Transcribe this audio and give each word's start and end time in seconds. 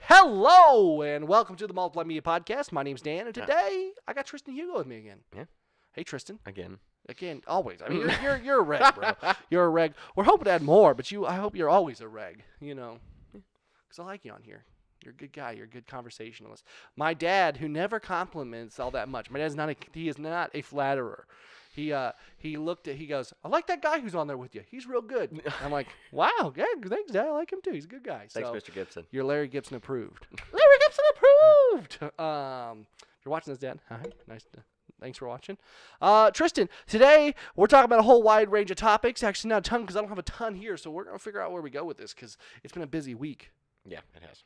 Hello 0.00 1.02
and 1.02 1.28
welcome 1.28 1.56
to 1.56 1.66
the 1.66 1.74
Multiply 1.74 2.04
Media 2.04 2.22
Podcast. 2.22 2.72
My 2.72 2.82
name's 2.82 3.02
Dan, 3.02 3.26
and 3.26 3.34
today 3.34 3.92
I 4.06 4.12
got 4.12 4.26
Tristan 4.26 4.54
Hugo 4.54 4.78
with 4.78 4.86
me 4.86 4.96
again. 4.98 5.20
Yeah. 5.36 5.44
Hey, 5.92 6.04
Tristan. 6.04 6.38
Again. 6.46 6.78
Again, 7.08 7.42
always. 7.46 7.82
I 7.82 7.88
mean, 7.88 8.00
you're 8.00 8.10
you're, 8.22 8.36
you're 8.38 8.58
a 8.60 8.62
reg, 8.62 8.94
bro. 8.94 9.12
You're 9.50 9.64
a 9.64 9.68
reg. 9.68 9.94
We're 10.16 10.24
hoping 10.24 10.44
to 10.44 10.50
add 10.52 10.62
more, 10.62 10.94
but 10.94 11.10
you, 11.10 11.26
I 11.26 11.34
hope 11.36 11.56
you're 11.56 11.68
always 11.68 12.00
a 12.00 12.08
reg. 12.08 12.42
You 12.60 12.74
know, 12.74 12.98
because 13.32 13.98
I 13.98 14.04
like 14.04 14.24
you 14.24 14.32
on 14.32 14.42
here. 14.42 14.64
You're 15.04 15.12
a 15.12 15.16
good 15.16 15.32
guy. 15.32 15.52
You're 15.52 15.64
a 15.64 15.68
good 15.68 15.86
conversationalist. 15.86 16.64
My 16.96 17.12
dad, 17.12 17.56
who 17.56 17.68
never 17.68 17.98
compliments 17.98 18.78
all 18.78 18.92
that 18.92 19.08
much. 19.08 19.30
My 19.30 19.40
dad's 19.40 19.56
not. 19.56 19.70
A, 19.70 19.76
he 19.92 20.08
is 20.08 20.18
not 20.18 20.50
a 20.54 20.62
flatterer. 20.62 21.26
He 21.72 21.92
uh 21.92 22.12
he 22.36 22.56
looked 22.58 22.86
at 22.86 22.96
he 22.96 23.06
goes 23.06 23.32
I 23.42 23.48
like 23.48 23.66
that 23.66 23.80
guy 23.82 23.98
who's 24.00 24.14
on 24.14 24.26
there 24.26 24.36
with 24.36 24.54
you 24.54 24.62
he's 24.70 24.86
real 24.86 25.00
good 25.02 25.42
I'm 25.64 25.72
like 25.72 25.88
wow 26.12 26.52
good 26.54 26.66
thanks 26.86 27.12
dad 27.12 27.26
I 27.26 27.30
like 27.30 27.50
him 27.52 27.60
too 27.64 27.72
he's 27.72 27.86
a 27.86 27.88
good 27.88 28.04
guy 28.04 28.26
Thanks, 28.30 28.48
so, 28.48 28.54
Mr. 28.54 28.74
Gibson. 28.74 29.06
you're 29.10 29.24
Larry 29.24 29.48
Gibson 29.48 29.76
approved. 29.76 30.26
Larry 30.52 30.78
Gibson 30.84 31.04
approved. 31.14 32.20
Um, 32.20 32.86
if 33.00 33.24
you're 33.24 33.30
watching 33.30 33.52
this, 33.52 33.58
Dad, 33.58 33.78
hi, 33.88 34.02
nice. 34.26 34.44
To, 34.52 34.62
thanks 35.00 35.16
for 35.16 35.28
watching. 35.28 35.56
Uh, 36.00 36.30
Tristan, 36.32 36.68
today 36.86 37.34
we're 37.56 37.66
talking 37.68 37.84
about 37.86 38.00
a 38.00 38.02
whole 38.02 38.22
wide 38.22 38.50
range 38.50 38.70
of 38.70 38.76
topics. 38.76 39.22
Actually, 39.22 39.50
not 39.50 39.58
a 39.66 39.70
ton 39.70 39.82
because 39.82 39.96
I 39.96 40.00
don't 40.00 40.08
have 40.08 40.18
a 40.18 40.22
ton 40.22 40.54
here, 40.56 40.76
so 40.76 40.90
we're 40.90 41.04
gonna 41.04 41.18
figure 41.18 41.40
out 41.40 41.52
where 41.52 41.62
we 41.62 41.70
go 41.70 41.84
with 41.84 41.96
this 41.98 42.12
because 42.12 42.36
it's 42.62 42.72
been 42.72 42.82
a 42.82 42.86
busy 42.88 43.14
week. 43.14 43.50
Yeah, 43.88 44.00
it 44.14 44.22
has. 44.28 44.44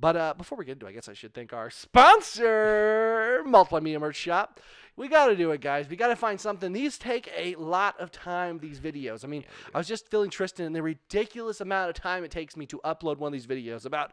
But 0.00 0.16
uh, 0.16 0.34
before 0.36 0.58
we 0.58 0.64
get 0.64 0.72
into 0.72 0.86
it, 0.86 0.90
I 0.90 0.92
guess 0.92 1.08
I 1.08 1.12
should 1.14 1.34
thank 1.34 1.52
our 1.52 1.70
sponsor, 1.70 3.42
Multiply 3.46 3.80
Media 3.80 4.00
Merch 4.00 4.16
Shop. 4.16 4.60
We 4.96 5.08
got 5.08 5.26
to 5.26 5.36
do 5.36 5.50
it, 5.52 5.60
guys. 5.60 5.88
We 5.88 5.96
got 5.96 6.08
to 6.08 6.16
find 6.16 6.40
something. 6.40 6.72
These 6.72 6.98
take 6.98 7.30
a 7.36 7.54
lot 7.54 7.98
of 7.98 8.10
time, 8.10 8.58
these 8.58 8.78
videos. 8.78 9.24
I 9.24 9.28
mean, 9.28 9.44
I 9.74 9.78
was 9.78 9.88
just 9.88 10.10
feeling 10.10 10.30
Tristan 10.30 10.66
and 10.66 10.76
the 10.76 10.82
ridiculous 10.82 11.60
amount 11.60 11.88
of 11.88 11.94
time 11.94 12.24
it 12.24 12.30
takes 12.30 12.56
me 12.56 12.66
to 12.66 12.78
upload 12.84 13.16
one 13.18 13.28
of 13.28 13.32
these 13.32 13.46
videos. 13.46 13.86
About 13.86 14.12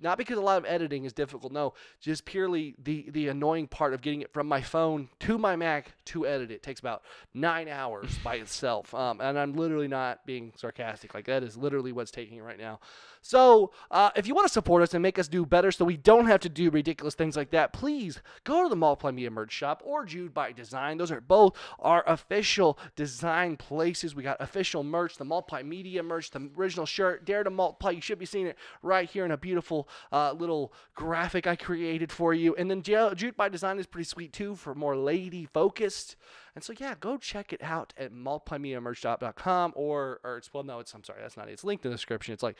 not 0.00 0.16
because 0.16 0.38
a 0.38 0.42
lot 0.42 0.58
of 0.58 0.64
editing 0.64 1.04
is 1.04 1.12
difficult, 1.12 1.52
no, 1.52 1.74
just 2.00 2.24
purely 2.24 2.74
the 2.78 3.10
the 3.10 3.28
annoying 3.28 3.66
part 3.66 3.92
of 3.92 4.00
getting 4.00 4.22
it 4.22 4.32
from 4.32 4.46
my 4.46 4.62
phone 4.62 5.08
to 5.20 5.38
my 5.38 5.56
Mac 5.56 5.92
to 6.06 6.26
edit 6.26 6.50
it 6.50 6.62
takes 6.62 6.80
about 6.80 7.02
nine 7.34 7.68
hours 7.68 8.18
by 8.22 8.34
itself. 8.36 8.94
Um, 8.94 9.20
and 9.20 9.38
I'm 9.38 9.54
literally 9.54 9.88
not 9.88 10.24
being 10.24 10.52
sarcastic. 10.56 11.14
Like 11.14 11.26
that 11.26 11.42
is 11.42 11.56
literally 11.56 11.92
what's 11.92 12.10
taking 12.10 12.38
it 12.38 12.42
right 12.42 12.58
now. 12.58 12.80
So 13.20 13.72
uh, 13.90 14.10
if 14.16 14.26
you 14.26 14.34
want 14.34 14.46
to 14.46 14.52
support 14.52 14.82
us 14.82 14.94
and 14.94 15.02
make 15.02 15.18
us 15.18 15.28
do 15.28 15.44
better, 15.44 15.70
so 15.70 15.84
we 15.84 15.96
don't 15.96 16.26
have 16.26 16.40
to 16.40 16.48
do 16.48 16.70
ridiculous 16.70 17.14
things 17.14 17.36
like 17.36 17.50
that, 17.50 17.72
please 17.72 18.20
go 18.44 18.62
to 18.62 18.68
the 18.68 18.76
Multiply 18.76 19.10
Media 19.10 19.30
Merch 19.30 19.52
Shop 19.52 19.82
or 19.84 20.04
Jude 20.04 20.34
by 20.34 20.52
Design. 20.52 20.98
Those 20.98 21.10
are 21.10 21.20
both 21.20 21.56
our 21.78 22.04
official 22.06 22.78
design 22.96 23.56
places. 23.56 24.14
We 24.14 24.22
got 24.22 24.40
official 24.40 24.82
merch, 24.82 25.16
the 25.16 25.24
Multiply 25.24 25.62
Media 25.62 26.02
merch, 26.02 26.30
the 26.30 26.50
original 26.56 26.86
shirt, 26.86 27.24
Dare 27.24 27.44
to 27.44 27.50
Multiply. 27.50 27.90
You 27.90 28.00
should 28.00 28.18
be 28.18 28.26
seeing 28.26 28.46
it 28.46 28.56
right 28.82 29.08
here 29.08 29.24
in 29.24 29.30
a 29.30 29.36
beautiful 29.36 29.88
uh, 30.12 30.32
little 30.32 30.72
graphic 30.94 31.46
I 31.46 31.56
created 31.56 32.12
for 32.12 32.34
you. 32.34 32.54
And 32.56 32.70
then 32.70 32.82
Ju- 32.82 33.14
Jude 33.14 33.36
by 33.36 33.48
Design 33.48 33.78
is 33.78 33.86
pretty 33.86 34.06
sweet 34.06 34.32
too 34.32 34.54
for 34.54 34.74
more 34.74 34.96
lady 34.96 35.46
focused. 35.46 36.16
And 36.54 36.64
so 36.64 36.72
yeah, 36.78 36.94
go 36.98 37.16
check 37.16 37.52
it 37.52 37.62
out 37.62 37.94
at 37.96 38.12
multiplymedia.merch.com 38.12 39.72
or 39.76 40.20
or 40.24 40.38
it's 40.38 40.52
well 40.52 40.64
no, 40.64 40.80
it's 40.80 40.92
I'm 40.92 41.04
sorry, 41.04 41.20
that's 41.22 41.36
not 41.36 41.48
it. 41.48 41.52
It's 41.52 41.64
linked 41.64 41.84
in 41.84 41.90
the 41.90 41.96
description. 41.96 42.34
It's 42.34 42.42
like 42.42 42.56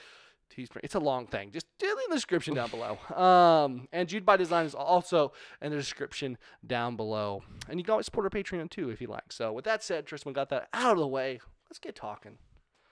Teespring. 0.54 0.80
It's 0.82 0.94
a 0.94 1.00
long 1.00 1.26
thing. 1.26 1.50
Just 1.52 1.66
do 1.78 1.86
it 1.86 1.90
in 1.90 2.10
the 2.10 2.16
description 2.16 2.54
down 2.54 2.70
below. 2.70 2.98
Um, 3.18 3.88
and 3.92 4.08
Jude 4.08 4.24
by 4.24 4.36
Design 4.36 4.66
is 4.66 4.74
also 4.74 5.32
in 5.60 5.70
the 5.70 5.76
description 5.76 6.38
down 6.66 6.96
below. 6.96 7.42
And 7.68 7.78
you 7.78 7.84
can 7.84 7.92
always 7.92 8.06
support 8.06 8.24
our 8.24 8.30
Patreon 8.30 8.70
too 8.70 8.90
if 8.90 9.00
you 9.00 9.08
like. 9.08 9.32
So 9.32 9.52
with 9.52 9.64
that 9.64 9.82
said, 9.82 10.06
Tristan, 10.06 10.32
got 10.32 10.48
that 10.50 10.68
out 10.72 10.92
of 10.92 10.98
the 10.98 11.06
way. 11.06 11.40
Let's 11.68 11.78
get 11.78 11.94
talking. 11.96 12.38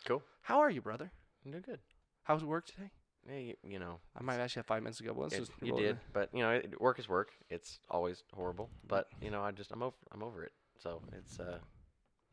Cool. 0.04 0.22
How 0.42 0.60
are 0.60 0.70
you, 0.70 0.80
brother? 0.80 1.10
You 1.44 1.52
did 1.52 1.64
good. 1.64 1.78
How's 2.24 2.40
was 2.42 2.44
work 2.44 2.66
today? 2.66 2.90
Hey, 3.28 3.42
you, 3.42 3.70
you 3.72 3.78
know, 3.78 3.98
I 4.16 4.22
might 4.22 4.34
have 4.34 4.42
actually 4.42 4.60
have 4.60 4.66
five 4.66 4.82
minutes 4.82 5.00
ago. 5.00 5.12
But 5.14 5.22
let's 5.22 5.34
it- 5.34 5.38
just 5.38 5.52
you 5.62 5.76
did, 5.76 5.90
it. 5.90 5.98
but 6.12 6.30
you 6.32 6.42
know, 6.42 6.50
it, 6.50 6.80
work 6.80 6.98
is 6.98 7.08
work. 7.08 7.30
It's 7.50 7.80
always 7.90 8.22
horrible, 8.32 8.70
but 8.86 9.08
you 9.20 9.30
know, 9.30 9.42
I 9.42 9.50
just 9.50 9.72
I'm 9.72 9.82
over 9.82 9.96
I'm 10.12 10.22
over 10.22 10.44
it. 10.44 10.52
So 10.78 11.02
it's 11.12 11.40
uh, 11.40 11.58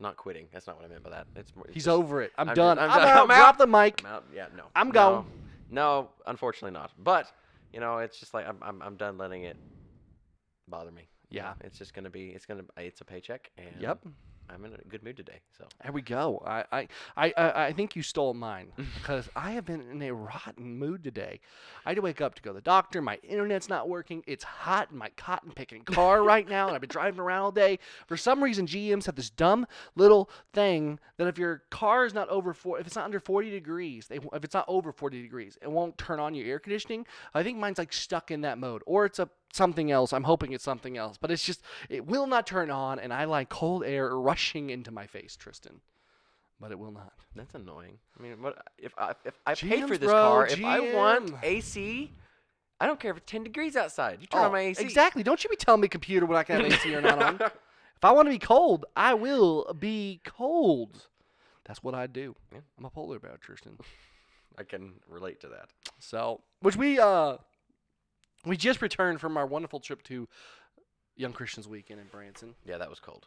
not 0.00 0.16
quitting. 0.16 0.46
That's 0.52 0.66
not 0.66 0.76
what 0.76 0.84
I 0.84 0.88
meant 0.88 1.02
by 1.02 1.10
that. 1.10 1.26
It's 1.36 1.54
more. 1.54 1.64
it's 1.66 1.74
He's 1.74 1.84
just- 1.84 1.94
over 1.96 2.22
it. 2.22 2.32
I'm, 2.36 2.48
I'm 2.48 2.54
done. 2.54 2.76
just- 2.76 2.84
I'm, 2.84 2.90
I'm 2.90 2.98
done. 3.06 3.08
out. 3.16 3.20
I'm 3.22 3.26
Drop 3.28 3.48
out. 3.48 3.58
the 3.58 3.66
mic. 3.66 4.00
I'm 4.04 4.10
out. 4.12 4.24
Yeah, 4.34 4.46
no. 4.56 4.64
I'm 4.74 4.88
no. 4.88 4.92
gone. 4.92 5.26
No, 5.70 6.10
unfortunately 6.26 6.72
not. 6.78 6.90
But 7.02 7.30
you 7.72 7.80
know, 7.80 7.98
it's 7.98 8.18
just 8.20 8.34
like 8.34 8.46
I'm 8.46 8.58
I'm 8.62 8.82
I'm 8.82 8.96
done 8.96 9.18
letting 9.18 9.44
it 9.44 9.56
bother 10.68 10.90
me. 10.90 11.08
Yeah. 11.30 11.54
It's 11.62 11.78
just 11.78 11.94
gonna 11.94 12.10
be. 12.10 12.28
It's 12.30 12.46
gonna. 12.46 12.62
It's 12.76 13.00
a 13.00 13.04
paycheck, 13.04 13.50
and 13.58 13.80
Yep. 13.80 14.04
I'm 14.50 14.64
in 14.64 14.72
a 14.72 14.88
good 14.88 15.02
mood 15.02 15.16
today. 15.16 15.40
So 15.56 15.64
There 15.82 15.92
we 15.92 16.02
go. 16.02 16.42
I, 16.46 16.64
I, 16.72 16.88
I, 17.16 17.32
I 17.36 17.64
I 17.66 17.72
think 17.72 17.96
you 17.96 18.02
stole 18.02 18.34
mine 18.34 18.72
because 18.98 19.28
I 19.34 19.52
have 19.52 19.64
been 19.64 19.80
in 19.90 20.02
a 20.02 20.12
rotten 20.12 20.78
mood 20.78 21.02
today. 21.02 21.40
I 21.84 21.90
had 21.90 21.96
to 21.96 22.02
wake 22.02 22.20
up 22.20 22.34
to 22.34 22.42
go 22.42 22.50
to 22.50 22.54
the 22.54 22.60
doctor. 22.60 23.00
My 23.02 23.16
internet's 23.22 23.68
not 23.68 23.88
working. 23.88 24.22
It's 24.26 24.44
hot 24.44 24.90
in 24.92 24.98
my 24.98 25.10
cotton 25.16 25.52
picking 25.52 25.82
car 25.84 26.22
right 26.22 26.48
now, 26.48 26.66
and 26.66 26.74
I've 26.74 26.80
been 26.80 26.88
driving 26.88 27.20
around 27.20 27.42
all 27.42 27.52
day. 27.52 27.78
For 28.06 28.16
some 28.16 28.42
reason, 28.42 28.66
GMs 28.66 29.06
have 29.06 29.16
this 29.16 29.30
dumb 29.30 29.66
little 29.96 30.30
thing 30.52 30.98
that 31.16 31.26
if 31.26 31.38
your 31.38 31.62
car 31.70 32.04
is 32.04 32.14
not 32.14 32.28
over 32.28 32.52
four, 32.52 32.78
if 32.78 32.86
it's 32.86 32.96
not 32.96 33.04
under 33.04 33.20
40 33.20 33.50
degrees, 33.50 34.06
they, 34.08 34.16
if 34.16 34.44
it's 34.44 34.54
not 34.54 34.64
over 34.68 34.92
40 34.92 35.22
degrees, 35.22 35.58
it 35.62 35.70
won't 35.70 35.96
turn 35.98 36.20
on 36.20 36.34
your 36.34 36.46
air 36.46 36.58
conditioning. 36.58 37.06
I 37.32 37.42
think 37.42 37.58
mine's 37.58 37.78
like 37.78 37.92
stuck 37.92 38.30
in 38.30 38.42
that 38.42 38.58
mode, 38.58 38.82
or 38.86 39.04
it's 39.04 39.18
a 39.18 39.28
something 39.54 39.90
else. 39.90 40.12
I'm 40.12 40.24
hoping 40.24 40.52
it's 40.52 40.64
something 40.64 40.96
else, 40.96 41.16
but 41.16 41.30
it's 41.30 41.44
just 41.44 41.62
it 41.88 42.06
will 42.06 42.26
not 42.26 42.46
turn 42.46 42.70
on, 42.70 42.98
and 42.98 43.12
I 43.12 43.24
like 43.24 43.48
cold 43.48 43.84
air 43.84 44.16
rushing 44.16 44.70
into 44.70 44.90
my 44.90 45.06
face, 45.06 45.36
Tristan. 45.36 45.80
But 46.60 46.70
it 46.70 46.78
will 46.78 46.92
not. 46.92 47.12
That's 47.34 47.54
annoying. 47.54 47.98
I 48.18 48.22
mean, 48.22 48.40
what 48.40 48.62
if 48.78 48.94
I 48.96 49.14
if 49.24 49.38
I 49.46 49.54
paid 49.54 49.86
for 49.88 49.98
this 49.98 50.10
bro, 50.10 50.22
car? 50.22 50.46
If 50.46 50.64
I 50.64 50.94
want 50.94 51.32
GM. 51.32 51.38
AC, 51.42 52.12
I 52.80 52.86
don't 52.86 53.00
care 53.00 53.10
if 53.10 53.18
it's 53.18 53.30
ten 53.30 53.44
degrees 53.44 53.76
outside. 53.76 54.18
You 54.20 54.26
turn 54.26 54.42
on 54.42 54.52
my 54.52 54.60
AC. 54.60 54.82
Oh, 54.82 54.86
Exactly. 54.86 55.22
Don't 55.22 55.42
you 55.42 55.50
be 55.50 55.56
telling 55.56 55.80
me 55.80 55.88
computer 55.88 56.26
when 56.26 56.38
I 56.38 56.42
can 56.42 56.60
have 56.60 56.72
AC 56.72 56.94
or 56.94 57.00
not 57.00 57.22
on. 57.22 57.40
If 57.96 58.04
I 58.04 58.12
want 58.12 58.26
to 58.26 58.32
be 58.32 58.38
cold, 58.38 58.84
I 58.94 59.14
will 59.14 59.72
be 59.72 60.20
cold. 60.24 61.06
That's 61.64 61.82
what 61.82 61.94
I 61.94 62.06
do. 62.06 62.34
Yeah. 62.52 62.58
I'm 62.76 62.84
a 62.84 62.90
polar 62.90 63.18
bear, 63.18 63.38
Tristan. 63.40 63.78
I 64.58 64.62
can 64.62 64.94
relate 65.08 65.40
to 65.40 65.48
that. 65.48 65.68
So, 66.00 66.42
which 66.60 66.76
we 66.76 66.98
uh, 66.98 67.38
we 68.44 68.56
just 68.56 68.82
returned 68.82 69.20
from 69.20 69.36
our 69.36 69.46
wonderful 69.46 69.80
trip 69.80 70.02
to 70.04 70.28
Young 71.16 71.32
Christians 71.32 71.68
Weekend 71.68 72.00
in 72.00 72.06
Branson. 72.06 72.54
Yeah, 72.64 72.78
that 72.78 72.90
was 72.90 73.00
cold. 73.00 73.26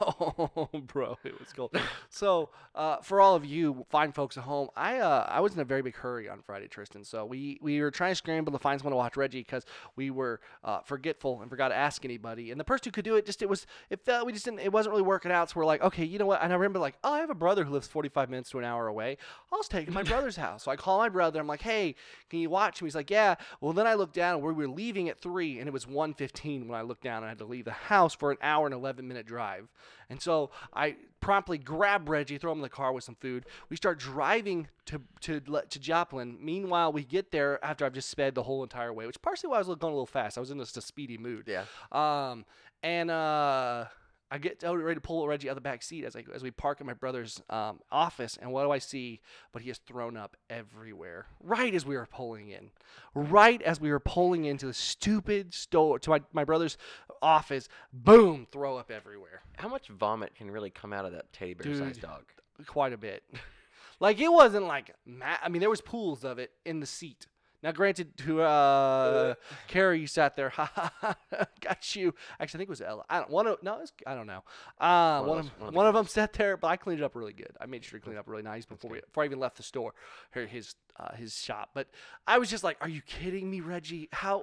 Oh, 0.02 0.68
bro, 0.72 1.16
it 1.24 1.38
was 1.38 1.52
cold. 1.52 1.76
so, 2.08 2.50
uh, 2.74 2.98
for 2.98 3.20
all 3.20 3.34
of 3.34 3.44
you 3.44 3.86
fine 3.90 4.12
folks 4.12 4.36
at 4.36 4.44
home, 4.44 4.68
I 4.76 4.98
uh, 4.98 5.26
I 5.28 5.40
was 5.40 5.54
in 5.54 5.60
a 5.60 5.64
very 5.64 5.82
big 5.82 5.96
hurry 5.96 6.28
on 6.28 6.42
Friday, 6.42 6.68
Tristan. 6.68 7.04
So 7.04 7.24
we 7.24 7.58
we 7.62 7.80
were 7.80 7.90
trying 7.90 8.12
to 8.12 8.16
scramble 8.16 8.52
to 8.52 8.58
find 8.58 8.80
someone 8.80 8.92
to 8.92 8.96
watch 8.96 9.16
Reggie 9.16 9.40
because 9.40 9.64
we 9.96 10.10
were 10.10 10.40
uh, 10.64 10.80
forgetful 10.80 11.40
and 11.40 11.50
forgot 11.50 11.68
to 11.68 11.76
ask 11.76 12.04
anybody. 12.04 12.50
And 12.50 12.60
the 12.60 12.64
person 12.64 12.86
who 12.86 12.90
could 12.92 13.04
do 13.04 13.16
it 13.16 13.26
just 13.26 13.42
it 13.42 13.48
was 13.48 13.66
it 13.88 14.04
felt 14.04 14.26
we 14.26 14.32
just 14.32 14.44
didn't 14.44 14.60
it 14.60 14.72
wasn't 14.72 14.92
really 14.92 15.02
working 15.02 15.32
out. 15.32 15.50
So 15.50 15.54
we're 15.56 15.66
like, 15.66 15.82
okay, 15.82 16.04
you 16.04 16.18
know 16.18 16.26
what? 16.26 16.42
And 16.42 16.52
I 16.52 16.56
remember 16.56 16.78
like, 16.78 16.96
oh, 17.04 17.12
I 17.12 17.20
have 17.20 17.30
a 17.30 17.34
brother 17.34 17.64
who 17.64 17.72
lives 17.72 17.86
45 17.88 18.30
minutes 18.30 18.50
to 18.50 18.58
an 18.58 18.64
hour 18.64 18.86
away. 18.88 19.16
I'll 19.52 19.58
just 19.58 19.70
take 19.70 19.86
him 19.86 19.92
to 19.92 19.92
my 19.92 20.02
brother's 20.02 20.36
house. 20.36 20.64
So 20.64 20.70
I 20.70 20.76
call 20.76 20.98
my 20.98 21.08
brother. 21.08 21.40
I'm 21.40 21.46
like, 21.46 21.62
hey, 21.62 21.94
can 22.28 22.40
you 22.40 22.50
watch 22.50 22.80
him? 22.80 22.86
He's 22.86 22.94
like, 22.94 23.10
yeah. 23.10 23.36
Well, 23.60 23.72
then 23.72 23.86
I 23.86 23.94
looked 23.94 24.14
down 24.14 24.36
and 24.36 24.44
we 24.44 24.52
were 24.52 24.68
leaving 24.68 25.08
at 25.08 25.20
three, 25.20 25.58
and 25.58 25.66
it 25.68 25.72
was 25.72 25.86
1:15 25.86 26.66
when 26.66 26.78
I 26.78 26.82
looked 26.82 27.02
down 27.02 27.18
and 27.18 27.26
I 27.26 27.28
had 27.30 27.38
to 27.38 27.44
leave 27.44 27.64
the 27.64 27.72
house 27.72 28.14
for 28.14 28.30
an 28.30 28.38
hour 28.42 28.66
and 28.66 28.74
11 28.74 29.06
minute 29.06 29.26
drive. 29.26 29.68
And 30.08 30.20
so 30.20 30.50
I 30.74 30.96
promptly 31.20 31.58
grab 31.58 32.08
Reggie, 32.08 32.38
throw 32.38 32.52
him 32.52 32.58
in 32.58 32.62
the 32.62 32.68
car 32.68 32.92
with 32.92 33.04
some 33.04 33.14
food. 33.14 33.46
We 33.68 33.76
start 33.76 33.98
driving 33.98 34.68
to 34.86 35.00
to 35.22 35.40
to 35.40 35.78
Joplin. 35.78 36.38
Meanwhile, 36.40 36.92
we 36.92 37.04
get 37.04 37.30
there 37.30 37.62
after 37.64 37.84
I've 37.84 37.92
just 37.92 38.10
sped 38.10 38.34
the 38.34 38.42
whole 38.42 38.62
entire 38.62 38.92
way, 38.92 39.06
which 39.06 39.20
partially 39.22 39.50
why 39.50 39.56
I 39.56 39.58
was 39.58 39.68
going 39.68 39.80
a 39.82 39.86
little 39.86 40.06
fast. 40.06 40.36
I 40.36 40.40
was 40.40 40.50
in 40.50 40.58
just 40.58 40.76
a 40.76 40.82
speedy 40.82 41.18
mood. 41.18 41.48
Yeah. 41.48 41.64
Um, 41.92 42.44
and 42.82 43.10
uh, 43.10 43.84
I 44.32 44.38
get 44.38 44.62
ready 44.62 44.94
to 44.94 45.00
pull 45.00 45.26
Reggie 45.26 45.48
out 45.48 45.52
of 45.52 45.56
the 45.56 45.60
back 45.60 45.82
seat 45.82 46.04
as 46.04 46.14
I 46.14 46.24
as 46.32 46.42
we 46.42 46.52
park 46.52 46.80
in 46.80 46.86
my 46.86 46.94
brother's 46.94 47.42
um, 47.50 47.80
office. 47.90 48.38
And 48.40 48.52
what 48.52 48.62
do 48.62 48.70
I 48.70 48.78
see? 48.78 49.20
But 49.52 49.62
he 49.62 49.68
has 49.68 49.78
thrown 49.78 50.16
up 50.16 50.36
everywhere. 50.48 51.26
Right 51.42 51.74
as 51.74 51.84
we 51.84 51.96
were 51.96 52.06
pulling 52.06 52.50
in, 52.50 52.70
right 53.14 53.60
as 53.62 53.80
we 53.80 53.90
were 53.90 54.00
pulling 54.00 54.44
into 54.44 54.66
the 54.66 54.74
stupid 54.74 55.52
store 55.52 55.98
to 55.98 56.10
my 56.10 56.20
my 56.32 56.44
brother's 56.44 56.78
office. 57.22 57.68
Boom! 57.92 58.46
Throw 58.50 58.76
up 58.76 58.90
everywhere. 58.90 59.42
How 59.56 59.68
much 59.68 59.88
vomit 59.88 60.34
can 60.34 60.50
really 60.50 60.70
come 60.70 60.92
out 60.92 61.04
of 61.04 61.12
that 61.12 61.32
teddy 61.32 61.54
bear 61.54 61.74
sized 61.76 62.00
dog? 62.02 62.24
quite 62.66 62.92
a 62.92 62.98
bit. 62.98 63.22
like 64.00 64.20
it 64.20 64.30
wasn't 64.30 64.66
like 64.66 64.94
ma- 65.06 65.38
I 65.42 65.48
mean 65.48 65.60
there 65.60 65.70
was 65.70 65.80
pools 65.80 66.24
of 66.24 66.38
it 66.38 66.52
in 66.64 66.80
the 66.80 66.86
seat. 66.86 67.26
Now, 67.62 67.72
granted, 67.72 68.16
to 68.18 68.40
uh, 68.40 69.34
Carrie, 69.68 70.00
you 70.00 70.06
sat 70.06 70.34
there. 70.34 70.48
Ha 70.54 70.72
ha 70.74 70.92
ha! 71.02 71.46
Got 71.60 71.94
you. 71.94 72.14
Actually, 72.40 72.56
I 72.56 72.60
think 72.60 72.68
it 72.68 72.70
was 72.70 72.80
Ella. 72.80 73.04
I 73.10 73.18
don't. 73.18 73.28
One 73.28 73.46
of 73.46 73.62
no, 73.62 73.74
was, 73.80 73.92
I 74.06 74.14
don't 74.14 74.26
know. 74.26 74.42
Uh, 74.80 75.20
One 75.20 75.20
of 75.20 75.26
one 75.28 75.36
those- 75.36 75.46
of 75.46 75.60
one 75.60 75.68
of 75.68 75.74
one 75.74 75.86
of 75.86 75.94
them 75.94 76.06
sat 76.06 76.32
there, 76.32 76.56
but 76.56 76.68
I 76.68 76.76
cleaned 76.76 77.00
it 77.00 77.04
up 77.04 77.14
really 77.14 77.34
good. 77.34 77.54
I 77.60 77.66
made 77.66 77.84
sure 77.84 77.98
to 77.98 78.02
clean 78.02 78.16
it 78.16 78.18
up 78.18 78.28
really 78.28 78.42
nice 78.42 78.64
before 78.64 78.90
we, 78.90 79.00
before 79.00 79.24
I 79.24 79.26
even 79.26 79.38
left 79.40 79.58
the 79.58 79.62
store, 79.62 79.92
or 80.34 80.46
his 80.46 80.74
uh, 80.98 81.14
his 81.16 81.36
shop. 81.36 81.68
But 81.74 81.88
I 82.26 82.38
was 82.38 82.48
just 82.48 82.64
like, 82.64 82.78
"Are 82.80 82.88
you 82.88 83.02
kidding 83.02 83.50
me, 83.50 83.60
Reggie? 83.60 84.08
How?" 84.10 84.42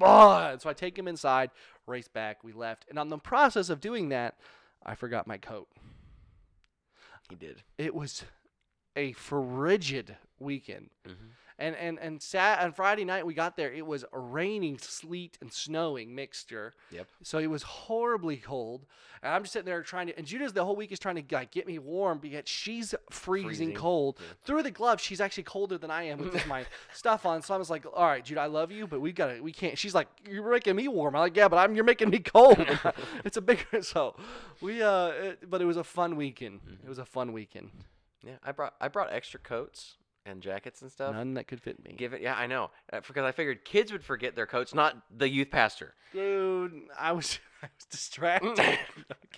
Uh," 0.00 0.56
so 0.56 0.70
I 0.70 0.72
take 0.72 0.98
him 0.98 1.08
inside, 1.08 1.50
race 1.86 2.08
back. 2.08 2.42
We 2.44 2.52
left, 2.52 2.86
and 2.88 2.98
on 2.98 3.08
the 3.08 3.18
process 3.18 3.68
of 3.70 3.80
doing 3.80 4.08
that, 4.10 4.36
I 4.84 4.94
forgot 4.94 5.26
my 5.26 5.38
coat. 5.38 5.68
He 7.28 7.34
did. 7.36 7.62
It 7.78 7.94
was 7.94 8.24
a 8.94 9.12
frigid 9.12 10.16
weekend. 10.38 10.90
Mhm. 11.04 11.30
And 11.58 11.74
and 11.76 11.98
and 11.98 12.20
sat 12.20 12.60
on 12.60 12.72
Friday 12.72 13.04
night 13.06 13.24
we 13.24 13.32
got 13.32 13.56
there. 13.56 13.72
It 13.72 13.86
was 13.86 14.04
raining, 14.12 14.76
sleet, 14.76 15.38
and 15.40 15.50
snowing 15.50 16.14
mixture. 16.14 16.74
Yep. 16.90 17.08
So 17.22 17.38
it 17.38 17.46
was 17.46 17.62
horribly 17.62 18.36
cold, 18.36 18.84
and 19.22 19.32
I'm 19.32 19.42
just 19.42 19.54
sitting 19.54 19.64
there 19.64 19.82
trying 19.82 20.08
to. 20.08 20.18
And 20.18 20.26
Judah's 20.26 20.52
the 20.52 20.62
whole 20.62 20.76
week 20.76 20.92
is 20.92 20.98
trying 20.98 21.16
to 21.16 21.34
like 21.34 21.50
get 21.50 21.66
me 21.66 21.78
warm, 21.78 22.18
because 22.18 22.42
she's 22.44 22.94
freezing, 23.10 23.48
Freezing, 23.48 23.74
cold. 23.74 24.18
yeah. 24.20 24.34
Through 24.44 24.64
the 24.64 24.70
gloves, 24.70 25.02
she's 25.02 25.18
actually 25.18 25.44
colder 25.44 25.78
than 25.78 25.90
I 25.90 26.02
am 26.02 26.18
with 26.18 26.34
just 26.34 26.46
my 26.46 26.66
stuff 26.92 27.24
on. 27.24 27.40
So 27.40 27.54
I 27.54 27.56
was 27.56 27.70
like, 27.70 27.86
"All 27.86 28.04
right, 28.06 28.22
Judah, 28.22 28.42
I 28.42 28.46
love 28.48 28.70
you, 28.70 28.86
but 28.86 29.00
we 29.00 29.12
gotta, 29.12 29.42
we 29.42 29.52
can't." 29.52 29.78
She's 29.78 29.94
like, 29.94 30.08
"You're 30.28 30.50
making 30.50 30.76
me 30.76 30.88
warm." 30.88 31.16
I'm 31.16 31.20
like, 31.20 31.36
"Yeah, 31.36 31.48
but 31.48 31.56
I'm, 31.56 31.74
you're 31.74 31.84
making 31.84 32.10
me 32.10 32.18
cold." 32.18 32.58
it's 33.24 33.38
a 33.38 33.40
bigger. 33.40 33.64
So 33.80 34.14
we, 34.60 34.82
uh, 34.82 35.06
it, 35.08 35.48
but 35.50 35.62
it 35.62 35.64
was 35.64 35.78
a 35.78 35.84
fun 35.84 36.16
weekend. 36.16 36.60
Mm-hmm. 36.60 36.84
It 36.86 36.88
was 36.88 36.98
a 36.98 37.06
fun 37.06 37.32
weekend. 37.32 37.70
Yeah, 38.22 38.34
I 38.44 38.52
brought 38.52 38.74
I 38.78 38.88
brought 38.88 39.10
extra 39.10 39.40
coats 39.40 39.96
and 40.26 40.42
jackets 40.42 40.82
and 40.82 40.90
stuff. 40.90 41.14
None 41.14 41.34
that 41.34 41.46
could 41.46 41.60
fit 41.60 41.82
me. 41.84 41.94
Give 41.96 42.12
it. 42.12 42.20
Yeah, 42.20 42.34
I 42.34 42.46
know. 42.46 42.70
Uh, 42.92 43.00
Because 43.06 43.24
I 43.24 43.32
figured 43.32 43.64
kids 43.64 43.92
would 43.92 44.04
forget 44.04 44.34
their 44.34 44.46
coats, 44.46 44.74
not 44.74 44.96
the 45.16 45.28
youth 45.28 45.50
pastor. 45.50 45.94
Dude, 46.12 46.72
I 46.98 47.12
was 47.12 47.38
I 47.62 47.68
was 47.76 47.86
distracted. 47.86 48.58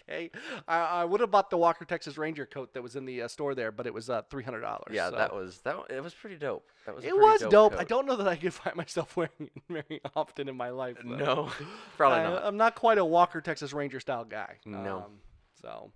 okay, 0.08 0.31
I, 0.67 0.79
I 0.79 1.05
would 1.05 1.20
have 1.20 1.31
bought 1.31 1.50
the 1.50 1.56
Walker 1.56 1.85
Texas 1.85 2.19
Ranger 2.19 2.46
coat 2.46 2.75
that 2.75 2.82
was 2.82 2.96
in 2.96 3.05
the 3.05 3.23
uh, 3.23 3.29
store 3.29 3.55
there, 3.55 3.70
but 3.70 3.87
it 3.87 3.94
was 3.94 4.11
uh, 4.11 4.23
three 4.31 4.43
hundred 4.44 4.61
dollars. 4.61 4.90
Yeah, 4.93 5.11
that 5.11 5.35
was 5.35 5.58
that. 5.61 5.76
It 5.90 6.02
was 6.02 6.14
pretty 6.14 6.37
dope. 6.37 6.69
That 6.87 6.94
was. 6.96 7.05
It 7.05 7.17
was 7.17 7.43
dope. 7.50 7.75
I 7.79 7.85
don't 7.85 8.06
know 8.06 8.17
that 8.17 8.29
I 8.29 8.37
could 8.37 8.55
find 8.55 8.76
myself 8.76 9.17
wearing 9.17 9.31
it 9.40 9.52
very 9.69 10.00
often 10.17 10.49
in 10.49 10.56
my 10.56 10.70
life. 10.70 10.96
though. 11.05 11.17
No, 11.17 11.50
probably 11.96 12.19
I, 12.20 12.31
not. 12.31 12.44
I'm 12.44 12.56
not 12.56 12.75
quite 12.75 12.99
a 12.99 13.05
Walker 13.05 13.40
Texas 13.40 13.73
Ranger 13.73 14.00
style 14.00 14.25
guy. 14.25 14.56
No. 14.64 15.05
Um, 15.06 15.12
so. 15.61 15.93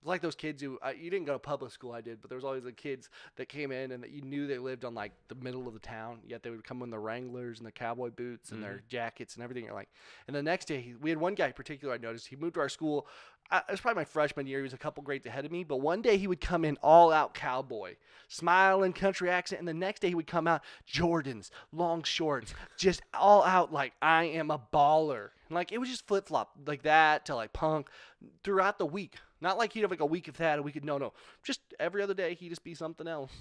It's 0.00 0.08
like 0.08 0.22
those 0.22 0.34
kids 0.34 0.62
who 0.62 0.78
uh, 0.82 0.92
you 0.98 1.10
didn't 1.10 1.26
go 1.26 1.34
to 1.34 1.38
public 1.38 1.72
school. 1.72 1.92
I 1.92 2.00
did, 2.00 2.22
but 2.22 2.30
there 2.30 2.36
was 2.36 2.44
always 2.44 2.64
the 2.64 2.72
kids 2.72 3.10
that 3.36 3.50
came 3.50 3.70
in 3.70 3.92
and 3.92 4.02
that 4.02 4.10
you 4.10 4.22
knew 4.22 4.46
they 4.46 4.56
lived 4.56 4.86
on 4.86 4.94
like 4.94 5.12
the 5.28 5.34
middle 5.34 5.68
of 5.68 5.74
the 5.74 5.80
town. 5.80 6.20
Yet 6.26 6.42
they 6.42 6.48
would 6.48 6.64
come 6.64 6.80
in 6.82 6.88
the 6.88 6.98
Wranglers 6.98 7.58
and 7.58 7.66
the 7.66 7.72
cowboy 7.72 8.10
boots 8.10 8.50
and 8.50 8.60
Mm-hmm. 8.60 8.68
their 8.70 8.82
jackets 8.88 9.34
and 9.34 9.44
everything. 9.44 9.64
You're 9.66 9.74
like, 9.74 9.90
and 10.26 10.34
the 10.34 10.42
next 10.42 10.66
day 10.66 10.80
he, 10.80 10.94
we 10.94 11.10
had 11.10 11.18
one 11.18 11.34
guy 11.34 11.48
in 11.48 11.52
particular 11.52 11.92
I 11.92 11.98
noticed. 11.98 12.28
He 12.28 12.36
moved 12.36 12.54
to 12.54 12.60
our 12.60 12.68
school. 12.70 13.06
I, 13.50 13.58
it 13.58 13.70
was 13.70 13.80
probably 13.80 14.00
my 14.00 14.04
freshman 14.06 14.46
year. 14.46 14.58
He 14.60 14.62
was 14.62 14.72
a 14.72 14.78
couple 14.78 15.02
grades 15.02 15.26
ahead 15.26 15.44
of 15.44 15.52
me, 15.52 15.64
but 15.64 15.78
one 15.82 16.00
day 16.00 16.16
he 16.16 16.26
would 16.26 16.40
come 16.40 16.64
in 16.64 16.78
all 16.82 17.12
out 17.12 17.34
cowboy, 17.34 17.96
smiling 18.28 18.92
country 18.94 19.28
accent, 19.28 19.58
and 19.58 19.68
the 19.68 19.74
next 19.74 20.00
day 20.00 20.08
he 20.08 20.14
would 20.14 20.26
come 20.26 20.46
out 20.46 20.62
Jordans, 20.90 21.50
long 21.72 22.02
shorts, 22.04 22.54
just 22.78 23.02
all 23.12 23.44
out 23.44 23.70
like 23.72 23.92
I 24.00 24.24
am 24.24 24.50
a 24.50 24.58
baller. 24.72 25.28
And, 25.48 25.54
Like 25.56 25.72
it 25.72 25.78
was 25.78 25.88
just 25.90 26.06
flip 26.06 26.28
flop 26.28 26.52
like 26.66 26.82
that 26.84 27.26
to 27.26 27.34
like 27.34 27.52
punk 27.52 27.88
throughout 28.44 28.78
the 28.78 28.86
week. 28.86 29.16
Not 29.40 29.56
like 29.58 29.72
he'd 29.72 29.80
have 29.82 29.90
like 29.90 30.00
a 30.00 30.06
week 30.06 30.28
of 30.28 30.36
that, 30.38 30.58
a 30.58 30.62
week 30.62 30.76
of 30.76 30.84
no, 30.84 30.98
no. 30.98 31.12
Just 31.42 31.60
every 31.78 32.02
other 32.02 32.14
day 32.14 32.34
he'd 32.34 32.50
just 32.50 32.64
be 32.64 32.74
something 32.74 33.06
else. 33.08 33.32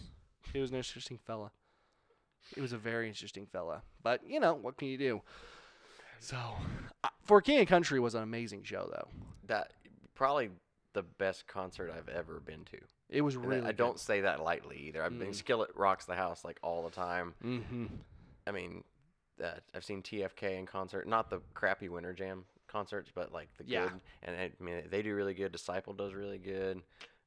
He 0.54 0.60
was 0.60 0.72
an 0.72 0.78
interesting 0.78 1.20
fella. 1.28 1.52
He 2.56 2.62
was 2.62 2.74
a 2.74 2.78
very 2.78 3.08
interesting 3.08 3.46
fella. 3.46 3.84
But 4.02 4.22
you 4.28 4.40
know 4.40 4.54
what 4.56 4.78
can 4.78 4.88
you 4.88 4.98
do? 4.98 5.22
So, 6.22 6.38
uh, 7.04 7.10
for 7.24 7.42
King 7.42 7.60
and 7.60 7.68
Country 7.68 8.00
was 8.00 8.16
an 8.16 8.24
amazing 8.24 8.64
show 8.64 8.90
though. 8.92 9.08
That 9.46 9.74
probably 10.16 10.50
the 10.94 11.04
best 11.04 11.46
concert 11.46 11.94
I've 11.96 12.10
ever 12.10 12.40
been 12.40 12.64
to. 12.72 12.78
It 13.10 13.22
was 13.22 13.36
And 13.36 13.46
really. 13.46 13.68
I 13.68 13.74
don't 13.74 14.00
say 14.00 14.22
that 14.22 14.42
lightly 14.44 14.78
either. 14.88 15.04
I've 15.04 15.20
been 15.20 15.30
Mm. 15.30 15.36
Skillet 15.36 15.70
rocks 15.76 16.06
the 16.06 16.16
house 16.16 16.44
like 16.44 16.58
all 16.64 16.84
the 16.84 16.90
time. 16.96 17.36
Mm-hmm. 17.46 17.86
I 18.48 18.52
mean, 18.52 18.84
uh, 19.44 19.52
I've 19.76 19.86
seen 19.86 20.02
TFK 20.02 20.58
in 20.58 20.66
concert, 20.66 21.08
not 21.08 21.30
the 21.30 21.42
crappy 21.54 21.90
Winter 21.90 22.14
Jam 22.14 22.46
concerts, 22.72 23.10
but 23.14 23.32
like 23.34 23.50
the 23.58 23.66
Yeah. 23.68 23.84
good. 23.90 24.00
And 24.24 24.36
I 24.38 24.52
mean, 24.64 24.84
they 24.90 25.02
do 25.02 25.14
really 25.16 25.34
good. 25.34 25.52
Disciple 25.52 25.94
does 25.94 26.14
really 26.14 26.38
good. 26.38 26.82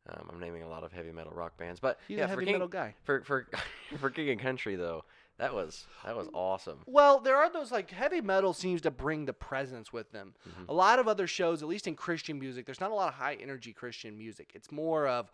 Um, 0.08 0.28
I'm 0.32 0.40
naming 0.40 0.62
a 0.62 0.68
lot 0.68 0.82
of 0.82 0.92
heavy 0.92 1.12
metal 1.12 1.32
rock 1.32 1.56
bands, 1.56 1.78
but 1.78 1.98
He's 2.08 2.18
yeah, 2.18 2.26
heavy 2.26 2.40
for 2.40 2.44
King, 2.44 2.54
metal 2.54 2.68
guy. 2.68 2.94
for 3.04 3.22
for 3.22 3.46
for 3.98 4.10
King 4.10 4.30
and 4.30 4.40
Country 4.40 4.74
though, 4.74 5.04
that 5.38 5.54
was 5.54 5.86
that 6.04 6.16
was 6.16 6.28
awesome. 6.34 6.80
Well, 6.86 7.20
there 7.20 7.36
are 7.36 7.48
those 7.52 7.70
like 7.70 7.90
heavy 7.90 8.20
metal 8.20 8.52
seems 8.52 8.80
to 8.80 8.90
bring 8.90 9.26
the 9.26 9.32
presence 9.32 9.92
with 9.92 10.10
them. 10.10 10.34
Mm-hmm. 10.48 10.64
A 10.68 10.72
lot 10.72 10.98
of 10.98 11.06
other 11.06 11.28
shows, 11.28 11.62
at 11.62 11.68
least 11.68 11.86
in 11.86 11.94
Christian 11.94 12.38
music, 12.40 12.66
there's 12.66 12.80
not 12.80 12.90
a 12.90 12.94
lot 12.94 13.08
of 13.08 13.14
high 13.14 13.34
energy 13.40 13.72
Christian 13.72 14.18
music. 14.18 14.50
It's 14.54 14.72
more 14.72 15.06
of 15.06 15.30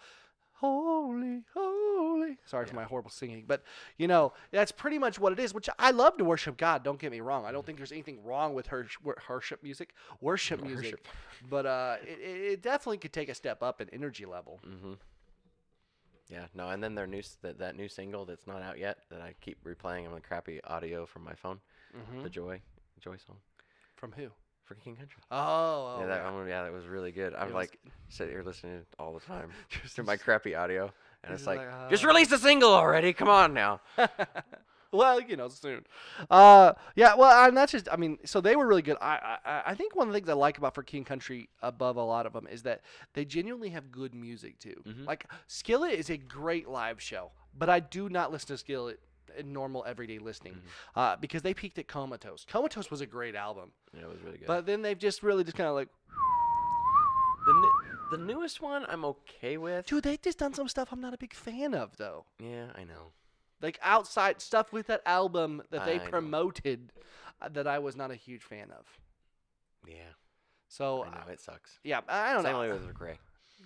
holy, 0.60 1.43
holy. 1.55 2.37
Sorry 2.44 2.66
for 2.66 2.75
my 2.75 2.84
horrible 2.84 3.10
singing, 3.10 3.44
but 3.46 3.62
you 3.96 4.06
know 4.08 4.32
that's 4.50 4.72
pretty 4.72 4.99
much 4.99 5.19
what 5.19 5.32
it 5.32 5.38
is. 5.38 5.52
Which 5.55 5.69
I 5.78 5.90
love 5.90 6.16
to 6.19 6.25
worship 6.25 6.56
God. 6.56 6.82
Don't 6.84 6.99
get 6.99 7.10
me 7.10 7.20
wrong. 7.20 7.44
I 7.44 7.52
don't 7.52 7.64
think 7.64 7.78
there's 7.78 7.93
anything 7.93 8.22
wrong 8.22 8.55
with 8.55 8.66
her 8.69 8.87
worship 9.28 9.62
music, 9.62 9.94
worship 10.20 10.62
music, 10.62 10.84
Worship. 10.93 11.06
but 11.50 11.66
uh, 11.66 11.96
it, 12.02 12.19
it 12.20 12.52
it 12.52 12.62
definitely 12.62 12.99
could 12.99 13.12
take 13.12 13.28
a 13.28 13.34
step 13.34 13.62
up 13.62 13.81
in 13.81 13.88
energy 13.90 14.25
level. 14.26 14.60
Mm-hmm. 14.66 14.94
Yeah, 16.31 16.46
no, 16.55 16.69
and 16.69 16.82
then 16.84 16.94
their 16.94 17.06
new 17.06 17.22
that, 17.43 17.58
that 17.58 17.76
new 17.76 17.88
single 17.88 18.25
that's 18.26 18.46
not 18.46 18.61
out 18.62 18.78
yet 18.78 18.99
that 19.11 19.20
I 19.22 19.34
keep 19.40 19.64
replaying 19.64 20.06
on 20.06 20.12
the 20.14 20.20
crappy 20.20 20.61
audio 20.64 21.06
from 21.06 21.25
my 21.25 21.34
phone, 21.34 21.61
Mhm. 21.96 22.22
the 22.22 22.28
Joy 22.31 22.61
Joy 23.00 23.16
song 23.16 23.37
From 23.96 24.12
who? 24.12 24.28
For 24.69 24.75
King 24.75 24.94
Country. 24.94 25.20
Oh, 25.31 25.37
oh 25.37 25.97
yeah, 26.00 26.06
that 26.06 26.23
yeah. 26.23 26.31
one, 26.31 26.47
yeah, 26.47 26.62
that 26.62 26.73
was 26.73 26.87
really 26.87 27.11
good. 27.11 27.35
I'm 27.35 27.53
like 27.53 27.79
sitting 28.11 28.35
here 28.35 28.43
listening 28.43 28.85
all 28.99 29.15
the 29.15 29.20
time 29.20 29.49
Just 29.82 29.97
to 29.97 30.03
my 30.05 30.17
crappy 30.17 30.55
audio, 30.55 30.93
and 31.25 31.32
it's 31.32 31.41
just 31.41 31.47
like, 31.47 31.59
like, 31.59 31.91
just 31.91 32.05
uh, 32.05 32.09
release 32.09 32.31
a 32.31 32.38
single 32.38 32.70
already. 32.70 33.12
Come 33.15 33.29
on 33.29 33.55
now. 33.55 33.81
well, 34.93 35.20
you 35.20 35.37
know, 35.37 35.49
soon. 35.49 35.85
Uh, 36.31 36.75
yeah. 36.94 37.15
Well, 37.15 37.47
and 37.47 37.56
that's 37.56 37.73
just. 37.73 37.88
I 37.91 37.97
mean, 37.97 38.19
so 38.25 38.41
they 38.43 38.56
were 38.56 38.67
really 38.67 38.82
good. 38.82 38.99
I, 39.00 39.38
I, 39.44 39.62
I 39.69 39.75
think 39.75 39.97
one 39.97 40.06
of 40.06 40.12
the 40.12 40.20
things 40.20 40.29
I 40.29 40.35
like 40.35 40.59
about 40.59 40.75
for 40.75 40.82
King 40.82 41.05
Country 41.05 41.49
above 41.62 41.97
a 41.97 42.05
lot 42.05 42.26
of 42.26 42.35
them 42.35 42.47
is 42.47 42.62
that 42.64 42.82
they 43.14 43.25
genuinely 43.25 43.71
have 43.71 43.91
good 43.91 44.14
music 44.14 44.59
too. 44.59 44.82
Mhm. 44.87 45.06
Like 45.06 45.26
Skillet 45.47 45.93
is 45.93 46.11
a 46.11 46.19
great 46.19 46.69
live 46.69 47.00
show, 47.00 47.32
but 47.56 47.71
I 47.71 47.81
do 47.81 48.09
not 48.11 48.31
listen 48.31 48.49
to 48.49 48.59
Skillet 48.59 49.00
normal 49.44 49.84
everyday 49.86 50.19
listening 50.19 50.54
Mm-hmm. 50.54 50.98
uh, 51.00 51.16
because 51.16 51.42
they 51.42 51.54
peaked 51.54 51.78
at 51.78 51.88
Comatose. 51.88 52.44
Comatose 52.48 52.90
was 52.90 53.00
a 53.00 53.06
great 53.06 53.34
album, 53.34 53.72
Yeah, 53.94 54.02
it 54.02 54.08
was 54.08 54.20
really 54.25 54.38
good. 54.38 54.46
but 54.46 54.66
then 54.66 54.82
they've 54.82 54.98
just 54.98 55.22
really 55.22 55.44
just 55.44 55.56
kind 55.56 55.69
of 55.69 55.75
like, 55.75 55.88
the 57.46 57.52
new, 57.54 57.72
the 58.10 58.19
newest 58.19 58.60
one 58.60 58.84
I'm 58.88 59.04
okay 59.04 59.56
with. 59.56 59.86
dude, 59.86 60.04
they've 60.04 60.20
just 60.20 60.38
done 60.38 60.52
some 60.54 60.69
stuff 60.69 60.88
I'm 60.92 61.00
not 61.00 61.14
a 61.14 61.19
big 61.19 61.34
fan 61.34 61.75
of 61.75 61.96
though. 61.96 62.25
Yeah, 62.42 62.66
I 62.75 62.84
know. 62.84 63.12
Like 63.62 63.78
outside 63.82 64.40
stuff 64.40 64.72
with 64.72 64.86
that 64.88 65.02
album 65.06 65.62
that 65.70 65.84
they 65.84 65.96
I 65.96 65.98
promoted 66.10 66.92
uh, 67.40 67.48
that 67.50 67.66
I 67.66 67.78
was 67.78 67.96
not 67.96 68.10
a 68.10 68.14
huge 68.14 68.42
fan 68.42 68.70
of. 68.70 68.86
Yeah, 69.86 69.94
So 70.69 71.04
I 71.04 71.10
know 71.10 71.32
it 71.32 71.40
sucks. 71.40 71.78
Yeah, 71.82 72.00
I 72.08 72.34
don't 72.34 72.42
know. 72.42 72.48
Same 72.48 72.52
know. 72.54 72.60
way 72.60 72.69
with 72.72 72.86
Lecrae. 72.94 73.16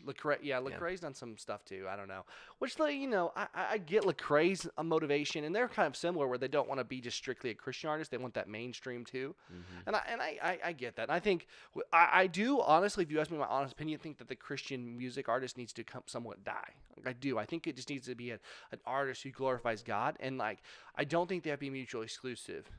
Lecrae, 0.06 0.38
yeah, 0.43 0.60
Lecrae's 0.60 1.00
done 1.00 1.14
some 1.14 1.37
stuff 1.37 1.64
too. 1.64 1.87
I 1.88 1.96
don't 1.96 2.08
know. 2.08 2.25
Which, 2.58 2.78
like, 2.78 2.96
you 2.96 3.08
know, 3.08 3.32
I, 3.37 3.46
I 3.54 3.78
get 3.78 4.04
Lecrae's 4.04 4.69
motivation, 4.82 5.44
and 5.44 5.54
they're 5.54 5.69
kind 5.69 5.87
of 5.87 5.96
similar, 5.96 6.26
where 6.28 6.38
they 6.38 6.49
don't 6.49 6.69
want 6.69 6.81
to 6.81 6.84
be 6.84 7.00
just 7.00 7.16
strictly 7.16 7.50
a 7.50 7.54
Christian 7.54 7.90
artist; 7.90 8.10
they 8.10 8.16
want 8.19 8.34
that 8.34 8.49
mainstream 8.49 9.04
too. 9.04 9.34
Mhm. 9.53 9.82
And 9.86 9.96
I 9.96 10.03
and 10.08 10.20
I, 10.20 10.38
I, 10.43 10.58
I 10.67 10.72
get 10.72 10.96
that. 10.96 11.05
And 11.05 11.12
I 11.12 11.20
think 11.20 11.46
I, 11.93 12.08
I, 12.12 12.26
do 12.26 12.60
honestly, 12.60 13.05
if 13.05 13.10
you 13.10 13.20
ask 13.20 13.31
me 13.31 13.38
my 13.38 13.46
honest 13.46 13.72
opinion, 13.74 13.98
think 13.98 14.19
that 14.19 14.29
the 14.29 14.36
Christian 14.36 14.96
music 14.96 15.29
artist 15.29 15.56
needs 15.56 15.72
to 15.74 15.84
come 15.84 16.03
somewhat 16.06 16.44
die. 16.44 16.70
Like, 16.96 17.06
I 17.06 17.12
do. 17.12 17.38
I 17.38 17.44
think 17.44 17.67
it 17.67 17.76
just 17.76 17.91
needs 17.91 18.06
to 18.06 18.15
be 18.15 18.31
a, 18.31 18.38
an 18.72 18.81
artist 18.86 19.22
who 19.22 19.31
glorifies 19.31 19.82
God, 19.82 20.17
and 20.20 20.38
like 20.38 20.58
I 20.96 21.05
don't 21.05 21.29
think 21.29 21.43
they 21.43 21.50
have 21.50 21.58
to 21.58 21.67
be 21.67 21.70
mutually 21.70 22.05
exclusive. 22.05 22.70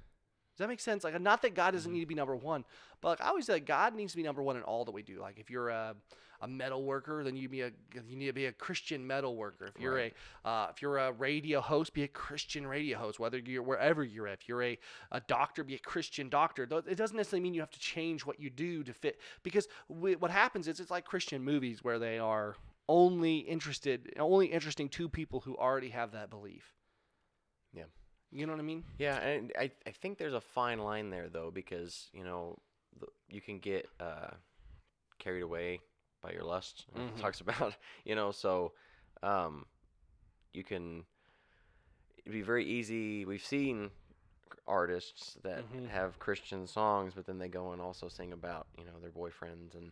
Does 0.54 0.60
that 0.60 0.68
make 0.68 0.80
sense? 0.80 1.04
Like, 1.04 1.20
not 1.20 1.42
that 1.42 1.56
God 1.56 1.72
doesn't 1.72 1.92
need 1.92 2.02
to 2.02 2.06
be 2.06 2.16
number 2.16 2.36
one, 2.36 2.64
but 3.02 3.10
like 3.10 3.22
I 3.22 3.30
always 3.30 3.46
say, 3.48 3.60
God 3.60 3.96
needs 3.96 4.14
to 4.14 4.18
be 4.18 4.24
number 4.24 4.44
one 4.44 4.56
in 4.56 4.62
all 4.64 4.86
that 4.86 4.92
we 4.92 5.02
do. 5.02 5.20
Like, 5.20 5.40
if 5.40 5.50
you're 5.50 5.70
a, 5.70 5.96
a 6.42 6.48
metal 6.48 6.84
worker, 6.84 7.24
then 7.24 7.36
you 7.36 7.50
be 7.50 7.62
a 7.62 7.72
you 8.08 8.16
need 8.16 8.28
to 8.28 8.34
be 8.34 8.46
a 8.46 8.52
Christian 8.52 9.06
metal 9.08 9.36
worker. 9.36 9.72
If 9.74 9.82
you're 9.82 9.96
Right. 9.96 10.14
a 10.46 10.48
uh, 10.48 10.68
if 10.72 10.82
you're 10.82 10.98
a 11.00 11.12
radio 11.12 11.60
host, 11.60 11.94
be 11.94 12.04
a 12.04 12.08
Christian 12.08 12.68
radio 12.68 13.00
host. 13.00 13.20
Whether 13.20 13.40
you're 13.40 13.64
wherever 13.64 14.04
you're 14.04 14.28
at, 14.28 14.42
if 14.42 14.48
you're 14.48 14.62
a, 14.62 14.78
a 15.12 15.22
doctor, 15.22 15.64
be 15.64 15.74
a 15.76 15.80
Christian 15.80 16.30
doctor. 16.30 16.64
It 16.64 16.98
doesn't 16.98 17.18
necessarily 17.18 17.42
mean 17.42 17.56
you 17.56 17.62
have 17.62 17.72
to 17.72 17.80
change 17.80 18.24
what 18.24 18.40
you 18.40 18.50
do 18.52 18.84
to 18.84 18.94
fit. 18.94 19.20
Because 19.42 19.68
wh- 19.88 20.22
what 20.22 20.30
happens 20.30 20.68
is 20.68 20.80
it's 20.80 20.92
like 20.92 21.06
Christian 21.06 21.44
movies 21.44 21.84
where 21.84 21.98
they 21.98 22.20
are 22.20 22.56
only 22.88 23.38
interested, 23.38 24.14
only 24.20 24.48
interesting 24.48 24.90
to 24.90 25.10
people 25.10 25.40
who 25.40 25.56
already 25.56 25.90
have 25.90 26.12
that 26.12 26.30
belief. 26.30 26.74
Yeah. 27.74 27.86
You 28.34 28.46
know 28.48 28.54
what 28.54 28.60
I 28.60 28.64
mean? 28.64 28.84
Yeah, 28.98 29.18
and 29.20 29.52
I, 29.58 29.72
I 29.86 29.92
think 29.92 30.18
there's 30.18 30.34
a 30.34 30.42
fine 30.42 30.80
line 30.80 31.10
there 31.12 31.30
though 31.30 31.52
because 31.52 32.10
you 32.14 32.24
know 32.24 32.58
the, 33.00 33.08
you 33.30 33.42
can 33.42 33.60
get 33.60 33.88
uh, 34.00 34.32
carried 35.20 35.44
away 35.44 35.82
by 36.24 36.32
your 36.32 36.44
lust. 36.44 36.86
Mhm. 36.98 37.22
Talks 37.22 37.42
about 37.46 37.76
you 38.06 38.16
know 38.16 38.32
so 38.32 38.72
um, 39.22 39.66
you 40.52 40.64
can 40.64 41.06
it'd 42.20 42.32
be 42.34 42.42
very 42.42 42.66
easy. 42.66 43.26
We've 43.26 43.44
seen 43.44 43.92
artists 44.68 45.38
that 45.44 45.64
Mhm. 45.74 45.90
have 45.90 46.20
Christian 46.20 46.68
songs, 46.68 47.14
but 47.16 47.26
then 47.26 47.38
they 47.38 47.50
go 47.50 47.72
and 47.72 47.82
also 47.82 48.08
sing 48.08 48.32
about 48.34 48.68
you 48.78 48.86
know 48.86 49.00
their 49.02 49.12
boyfriends 49.12 49.76
and 49.76 49.92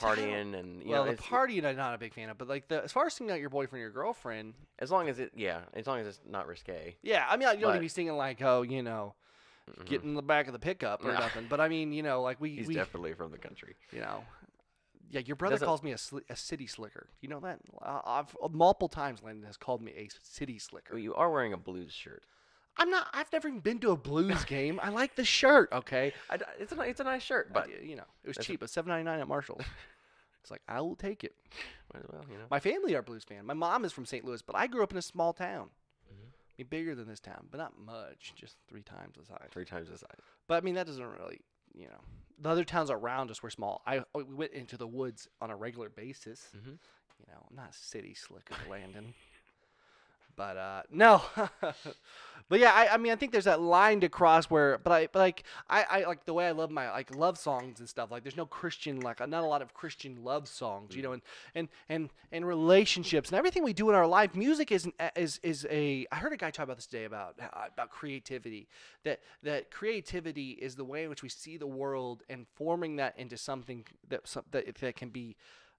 partying 0.00 0.58
and 0.58 0.82
you 0.82 0.90
well, 0.90 1.02
know 1.02 1.06
the 1.06 1.12
it's, 1.14 1.26
party 1.26 1.64
I'm 1.64 1.76
not 1.76 1.94
a 1.94 1.98
big 1.98 2.14
fan 2.14 2.28
of, 2.30 2.38
but 2.38 2.48
like 2.48 2.68
the 2.68 2.82
as 2.84 2.92
far 2.92 3.06
as 3.06 3.14
singing 3.14 3.32
out 3.32 3.40
your 3.40 3.50
boyfriend 3.50 3.80
or 3.80 3.84
your 3.84 3.90
girlfriend, 3.90 4.54
as 4.78 4.90
long 4.90 5.08
as 5.08 5.18
it 5.18 5.32
yeah 5.36 5.60
as 5.74 5.86
long 5.86 6.00
as 6.00 6.06
it's 6.06 6.20
not 6.28 6.46
risque. 6.46 6.96
yeah, 7.02 7.26
I 7.28 7.36
mean 7.36 7.48
you 7.54 7.60
don't 7.60 7.72
need 7.72 7.78
to 7.78 7.80
be 7.80 7.88
singing 7.88 8.14
like 8.16 8.42
oh 8.42 8.62
you 8.62 8.82
know 8.82 9.14
Mhm. 9.68 9.84
get 9.86 10.02
in 10.02 10.14
the 10.14 10.22
back 10.22 10.46
of 10.46 10.54
the 10.54 10.58
pickup 10.58 11.04
or 11.04 11.08
No. 11.12 11.18
nothing, 11.18 11.46
but 11.48 11.60
I 11.60 11.68
mean 11.68 11.92
you 11.92 12.02
know 12.02 12.22
like 12.22 12.40
we 12.40 12.50
He's 12.56 12.66
we 12.68 12.74
definitely 12.74 13.12
from 13.12 13.30
the 13.32 13.38
country. 13.38 13.76
you 13.92 14.00
know 14.00 14.24
Yeah, 15.10 15.20
your 15.20 15.36
brother 15.36 15.54
Doesn't- 15.56 15.66
calls 15.66 15.82
me 15.82 15.92
a, 15.92 15.96
sli- 15.96 16.28
a 16.30 16.36
city 16.36 16.66
slicker. 16.66 17.08
You 17.22 17.28
know 17.28 17.40
that? 17.40 17.60
Uh, 17.80 18.00
I've 18.04 18.34
multiple 18.50 18.88
times 18.88 19.22
Landon 19.22 19.44
has 19.46 19.56
called 19.56 19.80
me 19.82 19.92
a 19.96 20.08
city 20.22 20.58
slicker. 20.58 20.94
Well, 20.94 21.02
you 21.02 21.14
are 21.14 21.30
wearing 21.30 21.52
a 21.54 21.56
blues 21.56 21.92
shirt. 21.92 22.24
I'm 22.78 22.90
not. 22.90 23.08
I've 23.12 23.32
never 23.32 23.48
even 23.48 23.60
been 23.60 23.78
to 23.80 23.90
a 23.90 23.96
Blues 23.96 24.44
game. 24.46 24.78
I 24.82 24.90
like 24.90 25.16
the 25.16 25.24
shirt. 25.24 25.70
Okay, 25.72 26.12
I 26.30 26.38
it's 26.58 26.72
a 26.72 26.80
it's 26.82 27.00
a 27.00 27.04
nice 27.04 27.22
shirt, 27.22 27.52
but 27.52 27.64
but 27.66 27.84
you 27.84 27.96
know 27.96 28.04
it 28.24 28.28
was 28.36 28.38
cheap. 28.44 28.62
a- 28.62 28.68
seven 28.68 28.90
ninety 28.90 29.04
nine 29.04 29.20
at 29.20 29.28
Marshalls. 29.28 29.62
it's 30.42 30.50
like 30.50 30.62
I 30.68 30.80
will 30.80 30.96
take 30.96 31.24
it. 31.24 31.34
might 31.92 32.02
as 32.04 32.08
well, 32.10 32.24
you 32.30 32.38
know. 32.38 32.44
My 32.50 32.60
family 32.60 32.94
are 32.94 33.02
Blues 33.02 33.24
fan. 33.24 33.44
My 33.46 33.54
mom 33.54 33.84
is 33.84 33.92
from 33.92 34.06
St. 34.06 34.24
Louis, 34.24 34.42
but 34.42 34.56
I 34.56 34.66
grew 34.66 34.82
up 34.82 34.92
in 34.92 34.98
a 34.98 35.02
small 35.02 35.32
town. 35.32 35.70
Mhm. 36.10 36.28
I 36.30 36.52
mean, 36.58 36.66
bigger 36.70 36.94
than 36.94 37.08
this 37.08 37.20
town, 37.20 37.48
but 37.50 37.58
not 37.58 37.78
much. 37.78 38.32
Just 38.36 38.56
three 38.68 38.82
times 38.82 39.16
the 39.18 39.24
size. 39.24 39.48
Three 39.50 39.64
times 39.64 39.88
the 39.90 39.98
size. 39.98 40.18
But 40.46 40.62
I 40.62 40.64
mean, 40.64 40.74
that 40.76 40.86
doesn't 40.86 41.04
really, 41.04 41.40
you 41.74 41.86
know, 41.86 42.00
the 42.40 42.48
other 42.50 42.64
towns 42.64 42.90
around 42.90 43.30
us 43.32 43.42
were 43.42 43.50
small. 43.50 43.82
I 43.86 44.04
we 44.14 44.22
went 44.22 44.52
into 44.52 44.76
the 44.76 44.86
woods 44.86 45.26
on 45.40 45.50
a 45.50 45.56
regular 45.56 45.88
basis. 45.88 46.48
Mhm. 46.56 46.78
You 47.20 47.26
know, 47.32 47.44
I'm 47.50 47.56
not 47.56 47.70
a 47.70 47.72
city 47.76 48.14
slicker, 48.14 48.54
Landon. 48.70 49.12
But 50.38 50.56
uh, 50.56 50.82
no, 50.92 51.20
but 52.48 52.60
yeah, 52.60 52.70
I, 52.72 52.94
I 52.94 52.96
mean, 52.96 53.10
I 53.10 53.16
think 53.16 53.32
there's 53.32 53.46
that 53.46 53.60
line 53.60 54.00
to 54.02 54.08
cross 54.08 54.46
where, 54.46 54.78
but 54.78 54.92
I, 54.92 55.08
but 55.08 55.18
like, 55.18 55.42
I, 55.68 55.84
I 55.90 56.04
like 56.04 56.26
the 56.26 56.32
way 56.32 56.46
I 56.46 56.52
love 56.52 56.70
my 56.70 56.92
like 56.92 57.12
love 57.12 57.36
songs 57.36 57.80
and 57.80 57.88
stuff. 57.88 58.12
Like, 58.12 58.22
there's 58.22 58.36
no 58.36 58.46
Christian, 58.46 59.00
like, 59.00 59.18
not 59.18 59.42
a 59.42 59.46
lot 59.48 59.62
of 59.62 59.74
Christian 59.74 60.22
love 60.22 60.46
songs, 60.46 60.94
you 60.94 61.02
know, 61.02 61.10
and 61.10 61.22
and 61.56 61.68
and 61.88 62.10
and 62.30 62.46
relationships 62.46 63.30
and 63.30 63.36
everything 63.36 63.64
we 63.64 63.72
do 63.72 63.88
in 63.88 63.96
our 63.96 64.06
life. 64.06 64.36
Music 64.36 64.70
is 64.70 64.84
an, 64.84 64.92
is 65.16 65.40
is 65.42 65.66
a. 65.70 66.06
I 66.12 66.16
heard 66.16 66.32
a 66.32 66.36
guy 66.36 66.52
talk 66.52 66.62
about 66.62 66.76
this 66.76 66.86
today 66.86 67.04
about 67.04 67.34
uh, 67.42 67.64
about 67.74 67.90
creativity. 67.90 68.68
That 69.02 69.18
that 69.42 69.72
creativity 69.72 70.50
is 70.50 70.76
the 70.76 70.84
way 70.84 71.02
in 71.02 71.10
which 71.10 71.24
we 71.24 71.28
see 71.28 71.56
the 71.56 71.66
world 71.66 72.22
and 72.28 72.46
forming 72.54 72.94
that 72.96 73.18
into 73.18 73.36
something 73.36 73.84
that 74.08 74.28
some, 74.28 74.44
that 74.52 74.72
that 74.76 74.94
can 74.94 75.08
be 75.08 75.34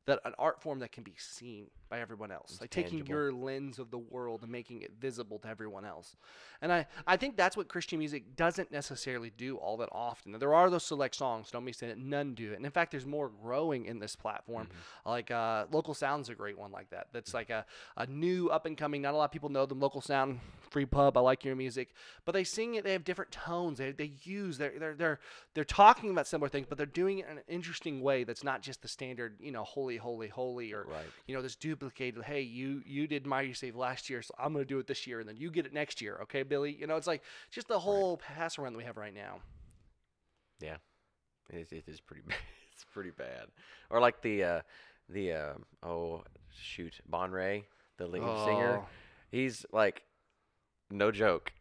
that 0.06 0.20
an 0.26 0.34
art 0.40 0.62
form 0.62 0.80
that 0.80 0.92
can 0.92 1.04
be 1.04 1.14
seen 1.18 1.68
by 1.90 2.00
everyone 2.00 2.32
else 2.32 2.52
It's 2.52 2.62
like 2.62 2.70
taking 2.70 3.06
your 3.06 3.32
lens 3.32 3.80
of 3.80 3.90
the 3.90 3.98
world 3.98 4.44
and 4.44 4.52
making 4.52 4.84
it 4.84 4.92
visible 5.00 5.40
to 5.40 5.48
everyone 5.48 5.86
else. 5.86 6.16
And 6.62 6.72
i 6.72 6.86
i 7.08 7.18
think 7.18 7.36
that's 7.36 7.58
what 7.58 7.68
christian 7.68 8.00
music 8.00 8.36
doesn't 8.36 8.72
necessarily 8.72 9.32
do 9.36 9.58
all 9.58 9.78
that 9.78 9.90
often. 9.92 10.32
There 10.38 10.54
are 10.54 10.70
those 10.70 10.84
select 10.84 11.16
songs 11.16 11.50
don't 11.52 11.66
be 11.66 11.74
saying 11.74 11.92
that 11.92 12.00
none 12.00 12.36
do 12.36 12.52
it. 12.52 12.56
And 12.58 12.66
in 12.66 12.72
fact 12.72 12.92
there's 12.92 13.06
more 13.06 13.30
growing 13.42 13.86
in 13.86 14.00
this 14.00 14.16
platform. 14.16 14.68
Like 15.06 15.32
uh 15.32 15.66
local 15.72 15.94
sound's 15.94 16.30
a 16.30 16.36
great 16.36 16.58
one 16.58 16.72
like 16.72 16.90
that. 16.92 17.08
That's 17.12 17.34
like 17.34 17.50
a, 17.50 17.66
a 17.98 18.06
new 18.06 18.50
up 18.50 18.66
and 18.66 18.78
coming 18.78 19.02
not 19.02 19.14
a 19.14 19.18
lot 19.18 19.26
of 19.26 19.32
people 19.32 19.50
know 19.50 19.66
them 19.66 19.80
local 19.80 20.02
sound 20.02 20.40
free 20.70 20.86
pub 20.86 21.18
i 21.18 21.20
like 21.20 21.44
your 21.44 21.56
music. 21.56 21.94
But 22.26 22.34
they 22.34 22.44
sing 22.44 22.76
it 22.76 22.84
they 22.84 22.94
have 22.94 23.04
different 23.04 23.32
tones 23.32 23.80
they, 23.80 23.92
they 23.92 24.12
use 24.24 24.58
they're, 24.58 24.74
they're 24.78 24.96
they're 24.96 25.20
they're 25.56 25.64
talking 25.64 26.12
about 26.12 26.28
similar 26.28 26.50
things 26.50 26.68
but 26.70 26.78
they're 26.78 26.86
doing 26.86 27.20
it 27.20 27.26
in 27.30 27.38
an 27.38 27.44
interesting 27.48 28.02
way 28.02 28.24
that's 28.24 28.44
not 28.44 28.62
just 28.62 28.82
the 28.82 28.88
standard 28.88 29.36
you 29.42 29.52
know 29.52 29.64
holy 29.64 29.89
holy 29.98 30.28
holy 30.28 30.74
or 30.74 30.84
Right. 30.84 31.06
you 31.28 31.36
know 31.36 31.42
this 31.42 31.56
duplicated 31.56 32.24
hey 32.24 32.42
you 32.42 32.82
you 32.86 33.08
did 33.08 33.26
mighty 33.26 33.54
save 33.54 33.76
last 33.76 34.10
year 34.10 34.22
so 34.22 34.34
i'm 34.40 34.54
going 34.54 34.64
to 34.66 34.68
do 34.68 34.80
it 34.80 34.88
this 34.88 35.06
year 35.08 35.20
and 35.20 35.28
then 35.30 35.38
you 35.38 35.50
get 35.52 35.66
it 35.66 35.74
next 35.74 36.02
year 36.02 36.20
okay 36.24 36.44
billy 36.44 36.72
you 36.80 36.88
know 36.88 36.96
it's 36.96 37.08
like 37.08 37.22
just 37.52 37.68
the 37.68 37.80
whole 37.80 38.18
pass 38.18 38.58
around 38.60 38.74
that 38.74 38.78
we 38.78 38.84
have 38.84 38.98
right 38.98 39.14
now 39.14 39.40
Yeah, 40.62 40.78
it 41.50 41.58
is, 41.62 41.72
it 41.72 41.84
is 41.88 42.00
pretty 42.02 42.22
bad. 42.28 42.38
it's 42.74 42.84
pretty 42.94 43.12
bad. 43.12 43.46
Or 43.90 44.00
like 44.02 44.22
the 44.22 44.44
uh, 44.44 44.62
the 45.08 45.34
uh, 45.34 45.54
oh 45.84 46.24
shoot, 46.54 47.00
Bon 47.08 47.32
Ray, 47.32 47.64
the 47.98 48.08
lead 48.08 48.22
singer. 48.46 48.82
Oh. 48.84 48.88
He's 49.32 49.66
like, 49.72 50.04
no 50.92 51.12
joke. 51.12 51.54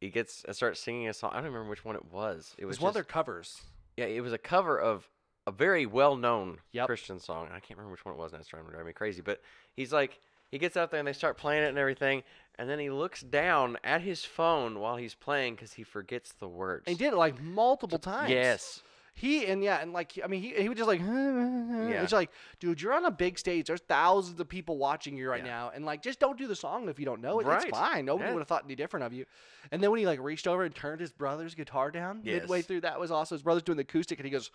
He 0.00 0.08
gets 0.10 0.44
uh, 0.48 0.52
starts 0.52 0.80
singing 0.80 1.08
a 1.08 1.12
song. 1.14 1.30
I 1.32 1.36
don't 1.36 1.46
remember 1.52 1.68
which 1.70 1.84
one 1.84 1.96
it 1.96 2.10
was. 2.12 2.54
It 2.58 2.62
it 2.62 2.66
was 2.66 2.76
was 2.78 2.82
one 2.82 2.88
of 2.90 2.94
their 2.94 3.04
covers 3.04 3.60
yeah, 3.96 4.06
it 4.06 4.20
was 4.20 4.32
a 4.32 4.38
cover 4.38 4.78
of 4.78 5.08
a 5.46 5.52
very 5.52 5.86
well-known 5.86 6.58
Yep. 6.72 6.86
Christian 6.86 7.18
song. 7.20 7.46
I 7.48 7.60
can't 7.60 7.78
remember 7.78 7.92
which 7.92 8.04
one 8.04 8.14
it 8.14 8.18
was. 8.18 8.32
and 8.32 8.40
That's 8.40 8.48
trying 8.48 8.64
to 8.66 8.70
drive 8.72 8.86
me 8.86 8.92
crazy. 8.92 9.22
But 9.22 9.40
he's 9.74 9.92
like, 9.92 10.18
he 10.50 10.58
gets 10.58 10.76
out 10.76 10.90
there 10.90 10.98
and 11.00 11.06
they 11.08 11.12
start 11.12 11.36
playing 11.38 11.62
it 11.64 11.68
and 11.68 11.78
everything, 11.78 12.22
and 12.58 12.68
then 12.70 12.78
he 12.78 12.90
looks 12.90 13.20
down 13.22 13.78
at 13.84 14.00
his 14.02 14.24
phone 14.24 14.78
while 14.80 14.96
he's 14.96 15.14
playing 15.14 15.54
because 15.56 15.72
he 15.74 15.82
forgets 15.82 16.32
the 16.32 16.48
words. 16.48 16.84
and 16.86 16.96
he 16.96 17.04
did 17.04 17.12
it 17.12 17.16
like 17.16 17.40
multiple 17.42 17.98
times 17.98 18.30
Yes. 18.30 18.82
He 19.18 19.46
and 19.46 19.64
yeah, 19.64 19.78
and 19.80 19.94
like 19.94 20.18
I 20.22 20.26
mean, 20.26 20.42
he 20.42 20.50
he 20.54 20.68
was 20.68 20.76
just 20.76 20.86
like, 20.88 21.00
it's 21.02 22.12
like, 22.12 22.30
dude, 22.60 22.82
you're 22.82 22.92
on 22.92 23.06
a 23.06 23.10
big 23.10 23.38
stage. 23.38 23.66
There's 23.66 23.80
thousands 23.80 24.38
of 24.38 24.46
people 24.48 24.76
watching 24.76 25.16
you 25.16 25.30
right 25.30 25.40
Yeah. 25.42 25.50
now, 25.50 25.72
and 25.74 25.86
like, 25.86 26.02
just 26.02 26.20
don't 26.20 26.36
do 26.36 26.46
the 26.46 26.54
song 26.54 26.88
if 26.90 26.98
you 26.98 27.06
don't 27.06 27.22
know 27.22 27.40
it. 27.40 27.46
Right. 27.46 27.62
It's 27.66 27.70
fine. 27.78 28.04
Nobody 28.04 28.28
Yeah. 28.28 28.34
would 28.34 28.40
have 28.40 28.48
thought 28.48 28.64
any 28.66 28.74
different 28.74 29.06
of 29.06 29.14
you. 29.14 29.24
And 29.72 29.82
then 29.82 29.90
when 29.90 30.00
he 30.00 30.06
like 30.06 30.20
reached 30.20 30.46
over 30.46 30.64
and 30.64 30.74
turned 30.74 31.00
his 31.00 31.12
brother's 31.12 31.54
guitar 31.54 31.90
down 31.90 32.22
midway 32.24 32.60
through, 32.60 32.82
that 32.82 33.00
was 33.00 33.10
awesome. 33.10 33.36
His 33.36 33.42
brother's 33.42 33.62
doing 33.62 33.76
the 33.78 33.82
acoustic, 33.84 34.18
and 34.18 34.26
he 34.26 34.30
goes, 34.30 34.50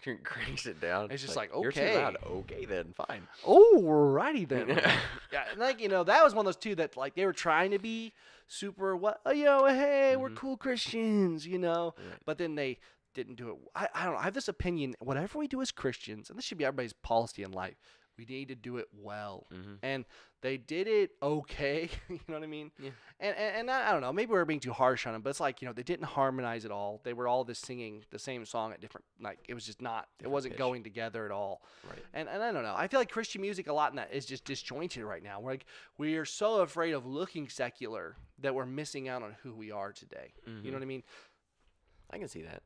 cranks 0.24 0.66
it 0.66 0.80
down. 0.80 1.10
It's 1.10 1.22
just 1.22 1.36
like, 1.36 1.50
You're 1.60 1.72
too 1.72 1.80
loud. 1.94 2.16
okay. 2.24 2.54
Okay, 2.54 2.64
then 2.64 2.94
fine. 2.94 3.26
Oh, 3.46 3.80
"alrighty 3.82 4.48
then." 4.48 4.68
yeah, 5.32 5.44
and 5.50 5.58
like 5.60 5.80
you 5.80 5.88
know, 5.88 6.04
that 6.04 6.22
was 6.24 6.34
one 6.34 6.42
of 6.46 6.46
those 6.46 6.56
two 6.56 6.74
that 6.76 6.96
like 6.96 7.14
they 7.14 7.24
were 7.26 7.32
trying 7.32 7.70
to 7.72 7.78
be 7.78 8.12
super 8.48 8.96
what, 8.96 9.20
oh, 9.26 9.32
you 9.32 9.44
know, 9.44 9.66
hey, 9.66 10.16
we're 10.16 10.30
Mhm. 10.30 10.36
cool 10.36 10.56
Christians, 10.56 11.46
you 11.46 11.58
know, 11.58 11.94
Right. 11.98 12.18
but 12.26 12.38
then 12.38 12.54
they 12.54 12.78
didn't 13.14 13.36
do 13.36 13.50
it. 13.50 13.56
I, 13.74 13.88
I 13.94 14.04
don't 14.04 14.14
know. 14.14 14.18
I 14.20 14.24
have 14.24 14.34
this 14.34 14.48
opinion. 14.48 14.94
Whatever 14.98 15.38
we 15.38 15.46
do 15.48 15.60
as 15.62 15.70
Christians, 15.70 16.28
and 16.30 16.38
this 16.38 16.44
should 16.46 16.58
be 16.58 16.64
everybody's 16.64 16.92
policy 16.94 17.42
in 17.42 17.52
life, 17.52 17.76
we 18.18 18.24
need 18.24 18.48
to 18.48 18.54
do 18.54 18.76
it 18.76 18.88
well. 19.00 19.46
Mm-hmm. 19.52 19.74
And 19.82 20.04
they 20.42 20.56
did 20.56 20.86
it 20.88 21.12
okay. 21.22 21.88
you 22.08 22.18
know 22.28 22.34
what 22.34 22.42
I 22.42 22.46
mean? 22.46 22.70
Yeah. 22.78 22.90
And, 23.20 23.36
and 23.36 23.56
and 23.56 23.70
I 23.70 23.88
I 23.88 23.92
don't 23.92 24.00
know. 24.00 24.12
Maybe 24.12 24.32
we're 24.32 24.44
being 24.44 24.60
too 24.60 24.72
harsh 24.72 25.06
on 25.06 25.12
them, 25.12 25.22
but 25.22 25.30
it's 25.30 25.40
like 25.40 25.62
you 25.62 25.66
know 25.68 25.72
they 25.72 25.82
didn't 25.82 26.06
harmonize 26.06 26.64
at 26.64 26.70
all. 26.70 27.00
They 27.04 27.12
were 27.12 27.28
all 27.28 27.44
just 27.44 27.64
singing 27.64 28.04
the 28.10 28.18
same 28.18 28.44
song 28.44 28.72
at 28.72 28.80
different. 28.80 29.04
Like 29.20 29.38
it 29.48 29.54
was 29.54 29.64
just 29.64 29.80
not. 29.80 30.08
it 30.20 30.28
wasn't 30.30 30.54
pitch. 30.54 30.58
going 30.58 30.82
together 30.82 31.24
at 31.24 31.30
all. 31.30 31.62
Right. 31.88 32.02
And 32.12 32.28
and 32.28 32.42
I 32.42 32.52
don't 32.52 32.64
know. 32.64 32.74
I 32.76 32.88
feel 32.88 33.00
like 33.00 33.10
Christian 33.10 33.40
music 33.40 33.68
a 33.68 33.72
lot 33.72 33.90
in 33.92 33.96
that 33.96 34.12
is 34.12 34.26
just 34.26 34.44
disjointed 34.44 35.04
right 35.04 35.22
now. 35.22 35.40
We're 35.40 35.52
like 35.52 35.66
we 35.98 36.16
are 36.16 36.24
so 36.24 36.60
afraid 36.60 36.92
of 36.92 37.06
looking 37.06 37.48
secular 37.48 38.16
that 38.40 38.54
we're 38.54 38.66
missing 38.66 39.08
out 39.08 39.22
on 39.22 39.36
who 39.42 39.54
we 39.54 39.70
are 39.70 39.92
today. 39.92 40.32
You 40.46 40.52
Mhm. 40.52 40.64
know 40.66 40.72
what 40.72 40.82
I 40.82 40.86
mean? 40.86 41.02
I 42.10 42.18
can 42.18 42.28
see 42.28 42.42
that. 42.42 42.62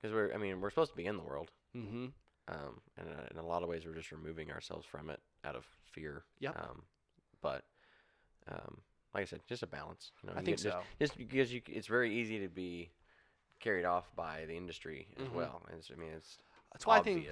Because 0.00 0.14
we're, 0.14 0.32
I 0.32 0.36
mean, 0.38 0.60
we're 0.60 0.70
supposed 0.70 0.92
to 0.92 0.96
be 0.96 1.04
in 1.06 1.16
the 1.16 1.22
world, 1.22 1.50
Mm-hmm. 1.76 2.06
Um, 2.48 2.80
and 2.98 3.08
uh, 3.08 3.22
in 3.30 3.36
a 3.38 3.46
lot 3.46 3.62
of 3.62 3.68
ways, 3.68 3.82
we're 3.86 3.94
just 3.94 4.10
removing 4.12 4.50
ourselves 4.50 4.84
from 4.86 5.10
it 5.10 5.20
out 5.44 5.54
of 5.54 5.64
fear. 5.92 6.24
Yep. 6.40 6.56
Um, 6.58 6.82
but, 7.42 7.64
um, 8.50 8.78
like 9.14 9.22
I 9.22 9.24
said, 9.26 9.40
just 9.48 9.62
a 9.62 9.66
balance. 9.66 10.12
You 10.22 10.28
know, 10.28 10.34
I 10.36 10.40
you 10.40 10.44
think 10.46 10.58
get- 10.62 10.72
so. 10.72 10.80
Just 10.98 11.16
because 11.16 11.52
you, 11.52 11.62
it's 11.68 11.86
very 11.86 12.14
easy 12.14 12.38
to 12.40 12.48
be 12.48 12.90
carried 13.60 13.84
off 13.84 14.10
by 14.16 14.44
the 14.46 14.56
industry 14.56 15.08
as 15.20 15.28
Mhm. 15.28 15.32
well. 15.34 15.62
And 15.68 15.78
it's, 15.78 15.90
I 15.90 15.94
mean, 16.00 16.12
it's 16.12 16.38
That's 16.72 16.86
why 16.86 16.98
I 16.98 17.02
think 17.02 17.28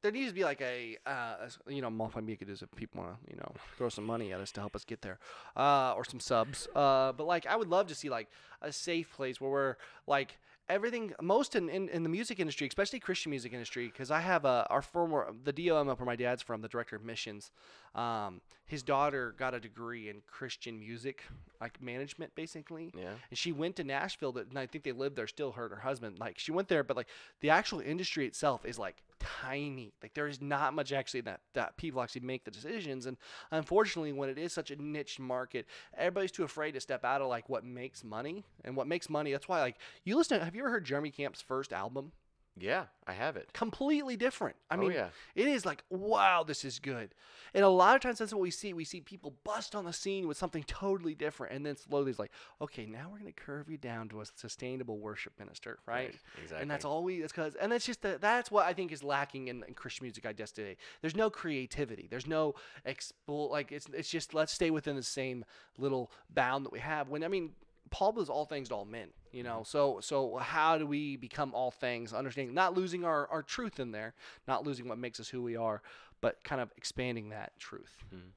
there 0.00 0.10
needs 0.12 0.28
to 0.30 0.34
be 0.34 0.44
like 0.44 0.60
a, 0.60 0.96
uh, 1.06 1.48
a 1.66 1.72
you 1.72 1.80
know, 1.82 1.90
Multiply 1.90 2.22
Media 2.22 2.46
if 2.50 2.70
people 2.76 3.02
want 3.02 3.24
to, 3.24 3.30
you 3.30 3.36
know, 3.36 3.52
throw 3.76 3.88
some 3.88 4.04
money 4.04 4.32
at 4.32 4.40
us 4.40 4.50
to 4.52 4.60
help 4.60 4.74
us 4.76 4.84
get 4.84 5.02
there, 5.02 5.18
uh, 5.56 5.92
or 5.96 6.04
some 6.04 6.20
subs. 6.20 6.68
Uh, 6.74 7.12
but 7.12 7.26
like, 7.26 7.46
I 7.46 7.56
would 7.56 7.68
love 7.68 7.86
to 7.88 7.94
see 7.94 8.08
like 8.10 8.28
a 8.60 8.72
safe 8.72 9.12
place 9.12 9.40
where 9.40 9.50
we're 9.50 9.76
like 10.06 10.38
everything, 10.68 11.12
most 11.20 11.56
in, 11.56 11.68
in, 11.68 11.88
in 11.88 12.02
the 12.02 12.08
music 12.08 12.40
industry, 12.40 12.66
especially 12.66 13.00
Christian 13.00 13.30
music 13.30 13.52
industry, 13.52 13.86
because 13.86 14.10
I 14.10 14.20
have 14.20 14.44
a, 14.44 14.66
our 14.70 14.82
former, 14.82 15.32
the 15.44 15.52
DOM 15.52 15.88
up 15.88 15.98
where 15.98 16.06
my 16.06 16.16
dad's 16.16 16.42
from, 16.42 16.60
the 16.60 16.68
director 16.68 16.96
of 16.96 17.04
missions, 17.04 17.50
um, 17.94 18.40
his 18.68 18.82
daughter 18.84 19.34
got 19.36 19.54
a 19.54 19.60
degree 19.60 20.08
in 20.08 20.22
Christian 20.26 20.78
music, 20.78 21.24
like 21.60 21.82
management 21.82 22.34
basically 22.36 22.92
Yeah. 22.96 23.14
and 23.30 23.36
she 23.38 23.50
went 23.50 23.74
to 23.76 23.84
Nashville. 23.84 24.32
To, 24.34 24.40
and 24.40 24.58
I 24.58 24.66
think 24.66 24.84
they 24.84 24.92
lived 24.92 25.16
there 25.16 25.26
still. 25.26 25.52
Her 25.52 25.64
and 25.64 25.74
her 25.74 25.80
husband. 25.80 26.18
Like 26.20 26.38
she 26.38 26.52
went 26.52 26.68
there, 26.68 26.84
but 26.84 26.96
like 26.96 27.08
the 27.40 27.50
actual 27.50 27.80
industry 27.80 28.26
itself 28.26 28.64
is 28.64 28.78
like 28.78 29.02
tiny. 29.18 29.92
Like 30.02 30.14
there 30.14 30.28
is 30.28 30.40
not 30.40 30.74
much 30.74 30.92
actually 30.92 31.22
that 31.22 31.40
that 31.54 31.76
people 31.78 32.00
actually 32.02 32.20
make 32.20 32.44
the 32.44 32.50
decisions. 32.50 33.06
And 33.06 33.16
unfortunately, 33.50 34.12
when 34.12 34.28
it 34.28 34.38
is 34.38 34.52
such 34.52 34.70
a 34.70 34.76
niche 34.76 35.18
market, 35.18 35.66
everybody's 35.96 36.30
too 36.30 36.44
afraid 36.44 36.72
to 36.72 36.80
step 36.80 37.04
out 37.04 37.20
of 37.22 37.28
like 37.28 37.48
what 37.48 37.64
makes 37.64 38.04
money. 38.04 38.44
And 38.64 38.76
what 38.76 38.86
makes 38.86 39.08
money, 39.10 39.32
that's 39.32 39.48
why 39.48 39.60
like 39.60 39.76
you 40.04 40.14
listen. 40.16 40.38
To, 40.38 40.44
have 40.44 40.54
you 40.54 40.60
ever 40.62 40.70
heard 40.70 40.84
Jeremy 40.84 41.10
Camp's 41.10 41.40
first 41.40 41.72
album? 41.72 42.12
Yeah, 42.60 42.84
I 43.06 43.12
have 43.12 43.36
it. 43.36 43.52
Completely 43.52 44.16
different. 44.16 44.56
I 44.70 44.76
oh, 44.76 44.78
mean, 44.78 44.92
yeah. 44.92 45.08
it 45.34 45.46
is 45.46 45.64
like, 45.64 45.82
wow, 45.90 46.44
this 46.46 46.64
is 46.64 46.78
good. 46.78 47.14
And 47.54 47.64
a 47.64 47.68
lot 47.68 47.96
of 47.96 48.02
times 48.02 48.18
that's 48.18 48.32
what 48.32 48.40
we 48.40 48.50
see. 48.50 48.72
We 48.72 48.84
see 48.84 49.00
people 49.00 49.34
bust 49.44 49.74
on 49.74 49.84
the 49.84 49.92
scene 49.92 50.28
with 50.28 50.36
something 50.36 50.62
totally 50.66 51.14
different. 51.14 51.54
And 51.54 51.64
then 51.64 51.76
slowly 51.76 52.10
it's 52.10 52.18
like, 52.18 52.32
okay, 52.60 52.86
now 52.86 53.08
we're 53.10 53.18
going 53.18 53.32
to 53.32 53.40
curve 53.40 53.70
you 53.70 53.78
down 53.78 54.08
to 54.10 54.20
a 54.20 54.24
sustainable 54.26 54.98
worship 54.98 55.32
minister, 55.38 55.78
right? 55.86 56.14
Exactly. 56.42 56.62
And 56.62 56.70
that's 56.70 56.84
all 56.84 57.02
we, 57.04 57.20
that's 57.20 57.32
because, 57.32 57.54
and 57.54 57.72
that's 57.72 57.86
just, 57.86 58.02
the, 58.02 58.18
that's 58.20 58.50
what 58.50 58.66
I 58.66 58.72
think 58.72 58.92
is 58.92 59.02
lacking 59.02 59.48
in, 59.48 59.64
in 59.66 59.74
Christian 59.74 60.04
music 60.04 60.26
I 60.26 60.32
guess 60.32 60.52
today. 60.52 60.76
There's 61.00 61.16
no 61.16 61.30
creativity. 61.30 62.06
There's 62.10 62.26
no 62.26 62.54
expo, 62.86 63.50
like 63.50 63.72
it's, 63.72 63.86
it's 63.92 64.10
just, 64.10 64.34
let's 64.34 64.52
stay 64.52 64.70
within 64.70 64.96
the 64.96 65.02
same 65.02 65.44
little 65.78 66.10
bound 66.30 66.64
that 66.66 66.72
we 66.72 66.80
have. 66.80 67.08
When, 67.08 67.24
I 67.24 67.28
mean, 67.28 67.50
Paul 67.90 68.12
was 68.12 68.28
all 68.28 68.44
things 68.44 68.68
to 68.68 68.74
all 68.74 68.84
men, 68.84 69.08
you 69.32 69.42
know. 69.42 69.62
So 69.64 70.00
so 70.00 70.36
how 70.36 70.78
do 70.78 70.86
we 70.86 71.16
become 71.16 71.54
all 71.54 71.70
things? 71.70 72.12
Understanding 72.12 72.54
not 72.54 72.74
losing 72.74 73.04
our, 73.04 73.26
our 73.28 73.42
truth 73.42 73.80
in 73.80 73.92
there, 73.92 74.14
not 74.46 74.64
losing 74.64 74.88
what 74.88 74.98
makes 74.98 75.20
us 75.20 75.28
who 75.28 75.42
we 75.42 75.56
are, 75.56 75.82
but 76.20 76.42
kind 76.44 76.60
of 76.60 76.72
expanding 76.76 77.30
that 77.30 77.52
truth. 77.58 77.96
Mhm. 78.14 78.30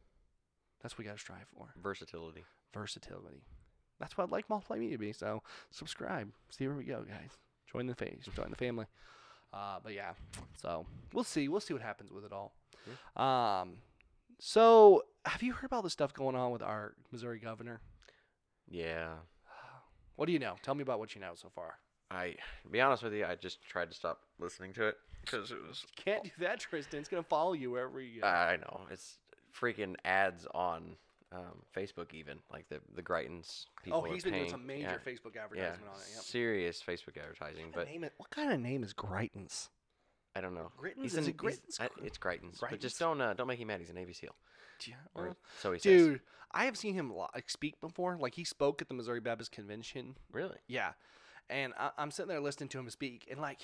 That's 0.82 0.96
what 0.96 1.00
we 1.00 1.06
got 1.06 1.14
to 1.14 1.20
strive 1.20 1.48
for. 1.56 1.74
Versatility. 1.82 2.44
Versatility. 2.74 3.44
That's 4.00 4.18
what 4.18 4.24
I'd 4.26 4.32
like 4.32 4.50
Multiply 4.50 4.78
Media 4.78 4.98
to 4.98 5.00
be. 5.00 5.14
So 5.14 5.44
subscribe. 5.70 6.32
See 6.50 6.68
where 6.68 6.76
we 6.76 6.86
go, 6.86 7.04
guys. 7.04 7.38
Join 7.72 7.86
the 7.86 7.96
face. 7.96 8.28
Join 8.36 8.50
the 8.50 8.56
family. 8.56 8.86
Uh, 9.54 9.80
but 9.84 9.94
yeah, 9.94 10.14
so 10.56 10.86
we'll 11.14 11.24
see. 11.26 11.48
We'll 11.50 11.60
see 11.60 11.74
what 11.74 11.84
happens 11.84 12.12
with 12.12 12.24
it 12.26 12.32
all. 12.32 12.54
Um, 13.16 13.74
so 14.40 15.04
have 15.26 15.44
you 15.44 15.54
heard 15.54 15.66
about 15.68 15.84
the 15.84 15.90
stuff 15.90 16.14
going 16.14 16.36
on 16.36 16.52
with 16.52 16.62
our 16.64 16.94
Missouri 17.12 17.38
governor? 17.40 17.80
Yeah. 18.70 19.10
What 20.22 20.28
do 20.28 20.34
you 20.34 20.38
know? 20.40 20.54
Tell 20.62 20.76
me 20.76 20.84
about 20.84 21.00
what 21.00 21.16
you 21.16 21.22
know 21.22 21.32
so 21.34 21.50
far. 21.50 21.80
I 22.12 22.36
to 22.62 22.70
be 22.70 22.80
honest 22.80 23.02
with 23.02 23.12
you, 23.12 23.26
I 23.26 23.34
just 23.34 23.60
tried 23.64 23.90
to 23.90 23.96
stop 23.96 24.20
listening 24.38 24.72
to 24.74 24.90
it 24.90 24.98
because 25.26 25.50
it 25.50 25.58
was. 25.68 25.84
Can't 25.96 26.24
do 26.24 26.30
that, 26.42 26.60
Tristan. 26.60 27.00
It's 27.00 27.10
gonna 27.10 27.24
follow 27.24 27.54
you 27.54 27.72
wherever 27.72 28.00
you 28.00 28.22
go. 28.22 28.28
I 28.28 28.58
know 28.58 28.82
it's 28.92 29.18
freaking 29.60 29.96
ads 30.06 30.46
on 30.54 30.96
um, 31.32 31.64
Facebook, 31.76 32.14
even 32.14 32.38
like 32.54 32.70
the 32.70 32.82
the 32.94 33.02
Greitens 33.02 33.66
people. 33.84 34.06
oh, 34.08 34.14
he's 34.14 34.24
been 34.24 34.34
doing 34.34 34.50
some 34.52 34.64
major 34.64 35.02
yeah, 35.04 35.12
Facebook 35.12 35.34
yeah, 35.34 35.42
on 35.46 35.56
it. 35.56 36.14
Yep. 36.14 36.22
serious 36.22 36.84
Facebook 36.88 37.18
advertising. 37.20 37.66
What 37.72 37.74
But 37.74 37.88
name 37.88 38.04
it- 38.04 38.14
what 38.18 38.30
kind 38.30 38.54
of 38.54 38.60
name 38.60 38.84
is 38.84 38.94
Greitens? 38.94 39.70
I 40.36 40.42
don't 40.42 40.54
know. 40.54 40.72
Grittens? 40.80 41.02
He's 41.02 41.18
Is 41.18 41.30
it 41.30 41.36
Grittens? 41.36 41.82
I- 41.82 41.90
it's 42.04 42.20
Greitens, 42.20 42.60
but 42.60 42.80
just 42.80 43.00
don't 43.00 43.20
uh, 43.20 43.34
don't 43.34 43.48
make 43.48 43.58
him 43.58 43.70
mad. 43.70 43.80
He's 43.80 43.90
a 43.90 43.94
Navy 43.94 44.14
SEAL. 44.14 44.36
Yeah, 44.88 44.96
Or 45.16 45.36
so 45.60 45.72
he 45.72 45.80
says. 45.80 46.02
dude, 46.08 46.22
I 46.52 46.66
have 46.66 46.78
seen 46.78 46.94
him 46.94 47.14
like 47.14 47.50
speak 47.50 47.80
before. 47.82 48.18
Like 48.18 48.36
he 48.36 48.44
spoke 48.44 48.82
at 48.82 48.88
the 48.88 48.94
Missouri 48.94 49.20
Baptist 49.20 49.52
Convention. 49.52 50.16
Really? 50.32 50.58
Yeah, 50.68 50.92
and 51.50 51.74
I, 51.78 51.92
I'm 51.98 52.12
sitting 52.12 52.30
there 52.30 52.40
listening 52.42 52.70
to 52.70 52.80
him 52.80 52.90
speak, 52.90 53.28
and 53.30 53.40
like 53.40 53.62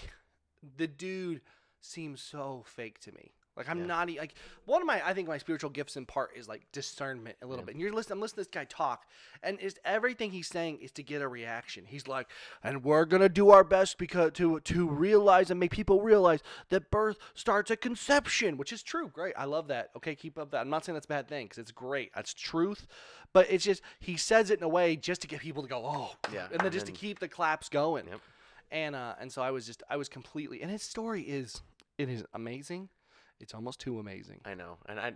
the 0.78 0.88
dude 0.88 1.42
seems 1.82 2.22
so 2.22 2.64
fake 2.66 3.00
to 3.02 3.12
me. 3.12 3.32
Like 3.58 3.68
I'm 3.70 3.80
Yeah. 3.80 3.86
not 3.86 4.10
like 4.16 4.36
one 4.66 4.82
of 4.82 4.86
my 4.88 5.06
I 5.06 5.14
think 5.14 5.28
my 5.28 5.38
spiritual 5.38 5.70
gifts 5.70 5.98
in 5.98 6.06
part 6.06 6.32
is 6.36 6.48
like 6.48 6.66
discernment 6.72 7.38
a 7.42 7.46
little 7.48 7.62
Yeah. 7.64 7.66
bit. 7.66 7.72
And 7.76 7.82
you're 7.82 7.92
listening, 7.92 8.18
I'm 8.18 8.22
listening 8.22 8.46
to 8.46 8.50
this 8.50 8.54
guy 8.60 8.66
talk, 8.66 9.06
and 9.44 9.60
is 9.60 9.80
everything 9.84 10.32
he's 10.32 10.48
saying 10.48 10.80
is 10.82 10.92
to 10.92 11.04
get 11.04 11.22
a 11.22 11.28
reaction. 11.28 11.86
He's 11.86 12.08
like, 12.08 12.30
and 12.64 12.84
we're 12.84 13.06
gonna 13.06 13.30
do 13.30 13.50
our 13.50 13.64
best 13.64 13.98
because 13.98 14.32
to 14.34 14.60
to 14.62 14.88
realize 14.88 15.50
and 15.50 15.60
make 15.60 15.72
people 15.72 16.02
realize 16.02 16.42
that 16.70 16.92
birth 16.92 17.18
starts 17.34 17.72
at 17.72 17.82
conception, 17.82 18.58
which 18.58 18.72
is 18.72 18.84
true. 18.84 19.10
Great, 19.10 19.34
I 19.38 19.46
love 19.46 19.68
that. 19.70 19.90
Okay, 19.98 20.16
keep 20.16 20.38
up 20.38 20.52
that. 20.52 20.62
I'm 20.62 20.70
not 20.70 20.86
saying 20.86 20.94
that's 20.94 21.06
a 21.06 21.10
bad 21.10 21.28
thing 21.28 21.46
because 21.46 21.58
it's 21.58 21.72
great. 21.72 22.12
That's 22.14 22.34
truth, 22.34 22.86
but 23.34 23.48
it's 23.50 23.64
just 23.64 23.82
he 24.00 24.18
says 24.18 24.52
it 24.52 24.60
in 24.60 24.64
a 24.64 24.70
way 24.70 24.96
just 24.96 25.22
to 25.22 25.28
get 25.28 25.40
people 25.42 25.64
to 25.64 25.70
go, 25.70 25.84
oh, 25.86 26.12
Yeah, 26.32 26.44
and 26.52 26.60
then 26.60 26.68
and 26.68 26.72
just 26.74 26.86
to 26.86 26.92
keep 26.92 27.20
the 27.20 27.28
claps 27.28 27.70
going. 27.70 28.08
Yep. 28.08 28.20
And 28.70 28.96
uh, 28.96 29.16
and 29.20 29.32
so 29.32 29.42
I 29.42 29.52
was 29.52 29.66
just 29.66 29.82
I 29.90 29.96
was 29.98 30.10
completely 30.10 30.62
and 30.62 30.70
his 30.70 30.84
story 30.84 31.22
is 31.24 31.62
it 31.98 32.10
is 32.10 32.24
amazing. 32.34 32.90
It's 33.40 33.54
almost 33.54 33.80
too 33.80 34.00
amazing. 34.00 34.42
I 34.46 34.54
know, 34.56 34.78
and 34.88 35.00
I 35.00 35.14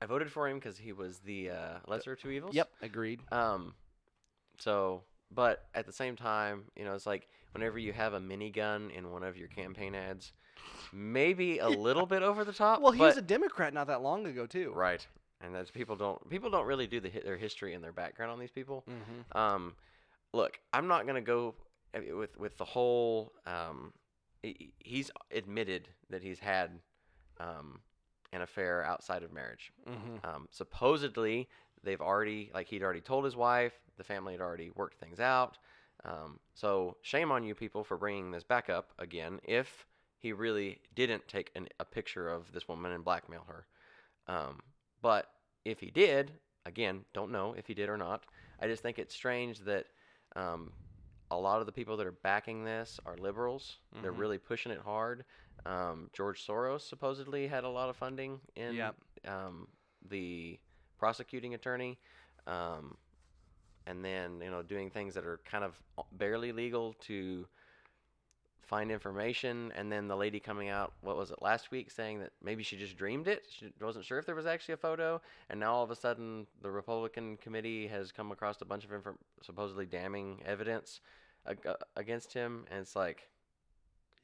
I 0.00 0.06
voted 0.06 0.30
for 0.30 0.48
him 0.48 0.58
because 0.58 0.78
he 0.78 0.92
was 0.92 1.18
the 1.18 1.50
uh, 1.50 1.78
lesser 1.86 2.12
of 2.12 2.20
two 2.20 2.30
evils. 2.30 2.54
Yep, 2.54 2.68
agreed. 2.82 3.20
Um, 3.32 3.74
so, 4.58 5.02
but 5.30 5.66
at 5.74 5.86
the 5.86 5.92
same 5.92 6.16
time, 6.16 6.64
you 6.76 6.84
know, 6.84 6.94
it's 6.94 7.06
like 7.06 7.28
whenever 7.52 7.78
you 7.78 7.92
have 7.92 8.14
a 8.14 8.20
minigun 8.20 8.90
in 8.94 9.10
one 9.10 9.22
of 9.22 9.36
your 9.36 9.48
campaign 9.48 9.94
ads, 9.94 10.32
maybe 10.92 11.58
a 11.58 11.68
little 11.68 12.06
bit 12.06 12.22
over 12.22 12.44
the 12.44 12.52
top. 12.52 12.82
Well, 12.82 12.92
he 12.92 13.00
was 13.00 13.16
a 13.16 13.22
Democrat 13.22 13.72
not 13.72 13.86
that 13.86 14.02
long 14.02 14.26
ago 14.26 14.46
too. 14.46 14.72
right, 14.74 15.06
and 15.40 15.54
that's 15.54 15.70
people 15.70 15.96
don't 15.96 16.28
people 16.28 16.50
don't 16.50 16.66
really 16.66 16.86
do 16.86 17.00
the 17.00 17.08
their 17.08 17.38
history 17.38 17.74
and 17.74 17.82
their 17.82 17.92
background 17.92 18.32
on 18.32 18.38
these 18.38 18.50
people. 18.50 18.84
Mm-hmm. 18.88 19.38
Um, 19.38 19.74
look, 20.32 20.58
I'm 20.72 20.88
not 20.88 21.06
gonna 21.06 21.22
go 21.22 21.54
with 21.94 22.38
with 22.38 22.56
the 22.58 22.64
whole. 22.64 23.32
Um, 23.46 23.92
he's 24.78 25.10
admitted 25.30 25.88
that 26.10 26.22
he's 26.22 26.38
had 26.38 26.70
um, 27.40 27.80
an 28.32 28.42
affair 28.42 28.84
outside 28.84 29.22
of 29.22 29.32
marriage. 29.32 29.72
Mm-hmm. 29.88 30.26
Um, 30.26 30.48
supposedly, 30.50 31.48
they've 31.82 32.00
already, 32.00 32.50
like, 32.54 32.68
he'd 32.68 32.82
already 32.82 33.00
told 33.00 33.24
his 33.24 33.36
wife. 33.36 33.72
The 33.96 34.04
family 34.04 34.32
had 34.32 34.40
already 34.40 34.70
worked 34.74 35.00
things 35.00 35.20
out. 35.20 35.58
Um, 36.04 36.38
so, 36.54 36.96
shame 37.02 37.32
on 37.32 37.44
you 37.44 37.54
people 37.54 37.82
for 37.82 37.96
bringing 37.96 38.30
this 38.30 38.44
back 38.44 38.68
up 38.68 38.92
again 38.98 39.40
if 39.44 39.86
he 40.18 40.32
really 40.32 40.80
didn't 40.94 41.26
take 41.28 41.50
an, 41.54 41.68
a 41.80 41.84
picture 41.84 42.28
of 42.28 42.52
this 42.52 42.68
woman 42.68 42.92
and 42.92 43.04
blackmail 43.04 43.44
her. 43.46 43.66
Um, 44.28 44.60
but 45.02 45.30
if 45.64 45.80
he 45.80 45.90
did, 45.90 46.32
again, 46.64 47.04
don't 47.14 47.32
know 47.32 47.54
if 47.56 47.66
he 47.66 47.74
did 47.74 47.88
or 47.88 47.96
not. 47.96 48.24
I 48.60 48.66
just 48.66 48.82
think 48.82 48.98
it's 48.98 49.14
strange 49.14 49.60
that 49.60 49.86
um, 50.34 50.72
a 51.30 51.36
lot 51.36 51.60
of 51.60 51.66
the 51.66 51.72
people 51.72 51.96
that 51.96 52.06
are 52.06 52.12
backing 52.12 52.64
this 52.64 53.00
are 53.06 53.16
liberals. 53.16 53.78
They're 54.00 54.12
Mhm. 54.12 54.18
really 54.18 54.38
pushing 54.38 54.72
it 54.72 54.80
hard. 54.80 55.24
Um, 55.64 56.10
George 56.12 56.46
Soros 56.46 56.82
supposedly 56.82 57.48
had 57.48 57.64
a 57.64 57.68
lot 57.68 57.88
of 57.88 57.96
funding 57.96 58.40
in 58.54 58.74
Yep. 58.74 58.96
um, 59.26 59.68
the 60.08 60.58
prosecuting 60.98 61.54
attorney, 61.54 61.98
um, 62.46 62.96
and 63.86 64.04
then 64.04 64.40
you 64.40 64.50
know 64.50 64.62
doing 64.62 64.90
things 64.90 65.14
that 65.14 65.24
are 65.24 65.38
kind 65.44 65.64
of 65.64 65.82
barely 66.12 66.52
legal 66.52 66.94
to 66.94 67.46
find 68.66 68.90
information, 68.90 69.72
and 69.76 69.90
then 69.90 70.08
the 70.08 70.16
lady 70.16 70.40
coming 70.40 70.68
out, 70.68 70.92
what 71.00 71.16
was 71.16 71.30
it 71.30 71.40
last 71.40 71.70
week, 71.70 71.90
saying 71.90 72.20
that 72.20 72.32
maybe 72.42 72.62
she 72.62 72.76
just 72.76 72.96
dreamed 72.96 73.28
it. 73.28 73.44
She 73.48 73.72
wasn't 73.80 74.04
sure 74.04 74.18
if 74.18 74.26
there 74.26 74.34
was 74.34 74.46
actually 74.46 74.74
a 74.74 74.78
photo, 74.78 75.20
and 75.48 75.60
now 75.60 75.72
all 75.72 75.84
of 75.84 75.90
a 75.90 75.96
sudden 75.96 76.46
the 76.62 76.70
Republican 76.70 77.36
committee 77.36 77.86
has 77.86 78.12
come 78.12 78.32
across 78.32 78.60
a 78.60 78.64
bunch 78.64 78.84
of 78.84 78.90
infor- 78.90 79.16
supposedly 79.42 79.86
damning 79.86 80.40
evidence 80.44 81.00
ag- 81.46 81.66
against 81.96 82.32
him, 82.32 82.66
and 82.70 82.80
it's 82.80 82.96
like. 82.96 83.28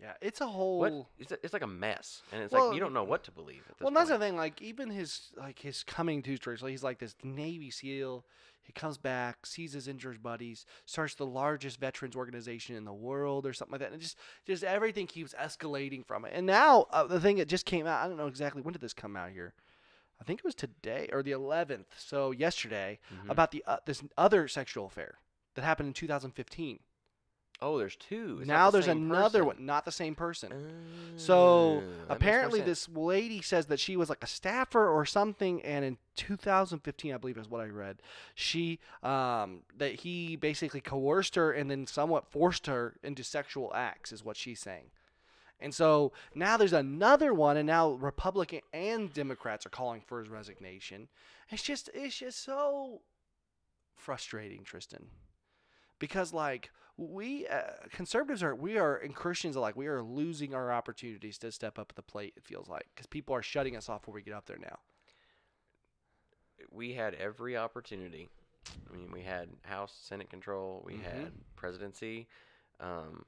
Yeah, 0.02 0.14
it's 0.20 0.40
a 0.40 0.46
whole. 0.46 0.80
What? 0.80 1.06
It's, 1.20 1.30
a- 1.30 1.38
it's 1.44 1.52
like 1.52 1.62
a 1.62 1.66
mess, 1.68 2.22
and 2.32 2.42
it's 2.42 2.52
Well, 2.52 2.66
like 2.68 2.74
you 2.74 2.80
don't 2.80 2.92
know 2.92 3.04
what 3.04 3.22
to 3.24 3.30
believe 3.30 3.62
at 3.70 3.78
this 3.78 3.84
Well, 3.84 3.92
that's 3.94 4.10
the 4.10 4.18
thing. 4.18 4.36
Like 4.36 4.60
even 4.60 4.90
his 4.90 5.30
like 5.36 5.60
his 5.60 5.84
coming 5.84 6.22
to 6.22 6.36
church, 6.38 6.60
like 6.60 6.72
he's 6.72 6.82
like 6.82 6.98
this 6.98 7.14
Navy 7.22 7.70
SEAL. 7.70 8.24
He 8.64 8.72
comes 8.72 8.96
back, 8.98 9.44
sees 9.46 9.72
his 9.72 9.86
injured 9.88 10.22
buddies, 10.22 10.66
starts 10.86 11.14
the 11.16 11.26
largest 11.26 11.78
veterans 11.80 12.14
organization 12.16 12.74
in 12.76 12.84
the 12.84 12.92
world, 12.92 13.46
or 13.46 13.52
something 13.52 13.72
like 13.72 13.80
that, 13.80 13.92
and 13.92 14.00
just 14.00 14.16
just 14.44 14.64
everything 14.64 15.06
keeps 15.06 15.34
escalating 15.34 16.04
from 16.04 16.24
it. 16.24 16.32
And 16.34 16.46
now 16.46 16.86
uh, 16.90 17.04
the 17.04 17.20
thing 17.20 17.36
that 17.36 17.46
just 17.48 17.64
came 17.66 17.86
out, 17.86 18.04
I 18.04 18.08
don't 18.08 18.16
know 18.16 18.26
exactly 18.26 18.60
when 18.62 18.72
did 18.72 18.80
this 18.82 18.92
come 18.94 19.16
out 19.16 19.30
here. 19.30 19.54
I 20.20 20.24
think 20.24 20.38
it 20.40 20.44
was 20.44 20.54
today 20.54 21.08
or 21.12 21.22
the 21.24 21.32
11th, 21.32 21.86
so 21.96 22.30
yesterday, 22.30 22.98
Mhm. 23.12 23.30
about 23.30 23.50
the 23.52 23.62
uh, 23.68 23.78
this 23.86 24.02
other 24.16 24.46
sexual 24.48 24.86
affair 24.86 25.18
that 25.54 25.62
happened 25.64 25.88
in 25.88 25.92
2015. 25.94 26.80
Oh, 27.62 27.78
there's 27.78 27.94
two. 27.94 28.38
It's 28.40 28.48
now 28.48 28.70
the 28.70 28.78
there's 28.78 28.88
another 28.88 29.44
person. 29.44 29.46
one, 29.46 29.66
not 29.66 29.84
the 29.84 29.92
same 29.92 30.16
person. 30.16 30.52
Oh, 30.52 31.16
So 31.16 31.74
more 31.74 31.84
apparently, 32.08 32.60
this 32.60 32.88
lady 32.88 33.40
says 33.40 33.66
that 33.66 33.78
she 33.78 33.96
was 33.96 34.08
like 34.08 34.22
a 34.22 34.26
staffer 34.26 34.88
or 34.88 35.06
something, 35.06 35.62
and 35.62 35.84
in 35.84 35.96
2015, 36.16 37.14
I 37.14 37.16
believe 37.18 37.38
is 37.38 37.48
what 37.48 37.60
I 37.60 37.68
read, 37.68 38.02
she 38.34 38.80
um, 39.04 39.60
that 39.78 40.00
he 40.00 40.34
basically 40.34 40.80
coerced 40.80 41.36
her 41.36 41.52
and 41.52 41.70
then 41.70 41.86
somewhat 41.86 42.26
forced 42.26 42.66
her 42.66 42.96
into 43.04 43.22
sexual 43.22 43.72
acts, 43.74 44.10
is 44.10 44.24
what 44.24 44.36
she's 44.36 44.58
saying. 44.58 44.90
And 45.60 45.72
so 45.72 46.12
now 46.34 46.56
there's 46.56 46.72
another 46.72 47.32
one, 47.32 47.56
and 47.56 47.68
now 47.68 47.92
Republican 47.92 48.62
and 48.72 49.12
Democrats 49.14 49.64
are 49.64 49.70
calling 49.70 50.02
for 50.04 50.18
his 50.18 50.28
resignation. 50.28 51.06
It's 51.48 51.62
just 51.62 51.88
it's 51.94 52.18
just 52.18 52.42
so 52.42 53.02
frustrating, 53.94 54.64
Tristan, 54.64 55.06
because 56.00 56.32
like 56.32 56.70
we 57.10 57.46
uh, 57.46 57.62
conservatives 57.90 58.42
are 58.42 58.54
we 58.54 58.78
are 58.78 58.96
and 58.96 59.14
Christians 59.14 59.56
alike 59.56 59.76
we 59.76 59.86
are 59.86 60.02
losing 60.02 60.54
our 60.54 60.72
opportunities 60.72 61.38
to 61.38 61.50
step 61.52 61.78
up 61.78 61.88
at 61.90 61.96
the 61.96 62.02
plate. 62.02 62.34
It 62.36 62.44
feels 62.44 62.68
like 62.68 62.86
because 62.94 63.06
people 63.06 63.34
are 63.34 63.42
shutting 63.42 63.76
us 63.76 63.88
off 63.88 64.02
before 64.02 64.14
we 64.14 64.22
get 64.22 64.34
up 64.34 64.46
there 64.46 64.58
now. 64.58 64.78
we 66.70 66.94
had 66.94 67.14
every 67.14 67.56
opportunity. 67.56 68.28
I 68.88 68.94
mean, 68.96 69.10
we 69.10 69.22
had 69.22 69.48
House, 69.64 69.92
Senate 70.00 70.30
control, 70.30 70.82
we 70.86 70.94
Mhm. 70.94 71.02
had 71.02 71.32
presidency, 71.56 72.28
um, 72.78 73.24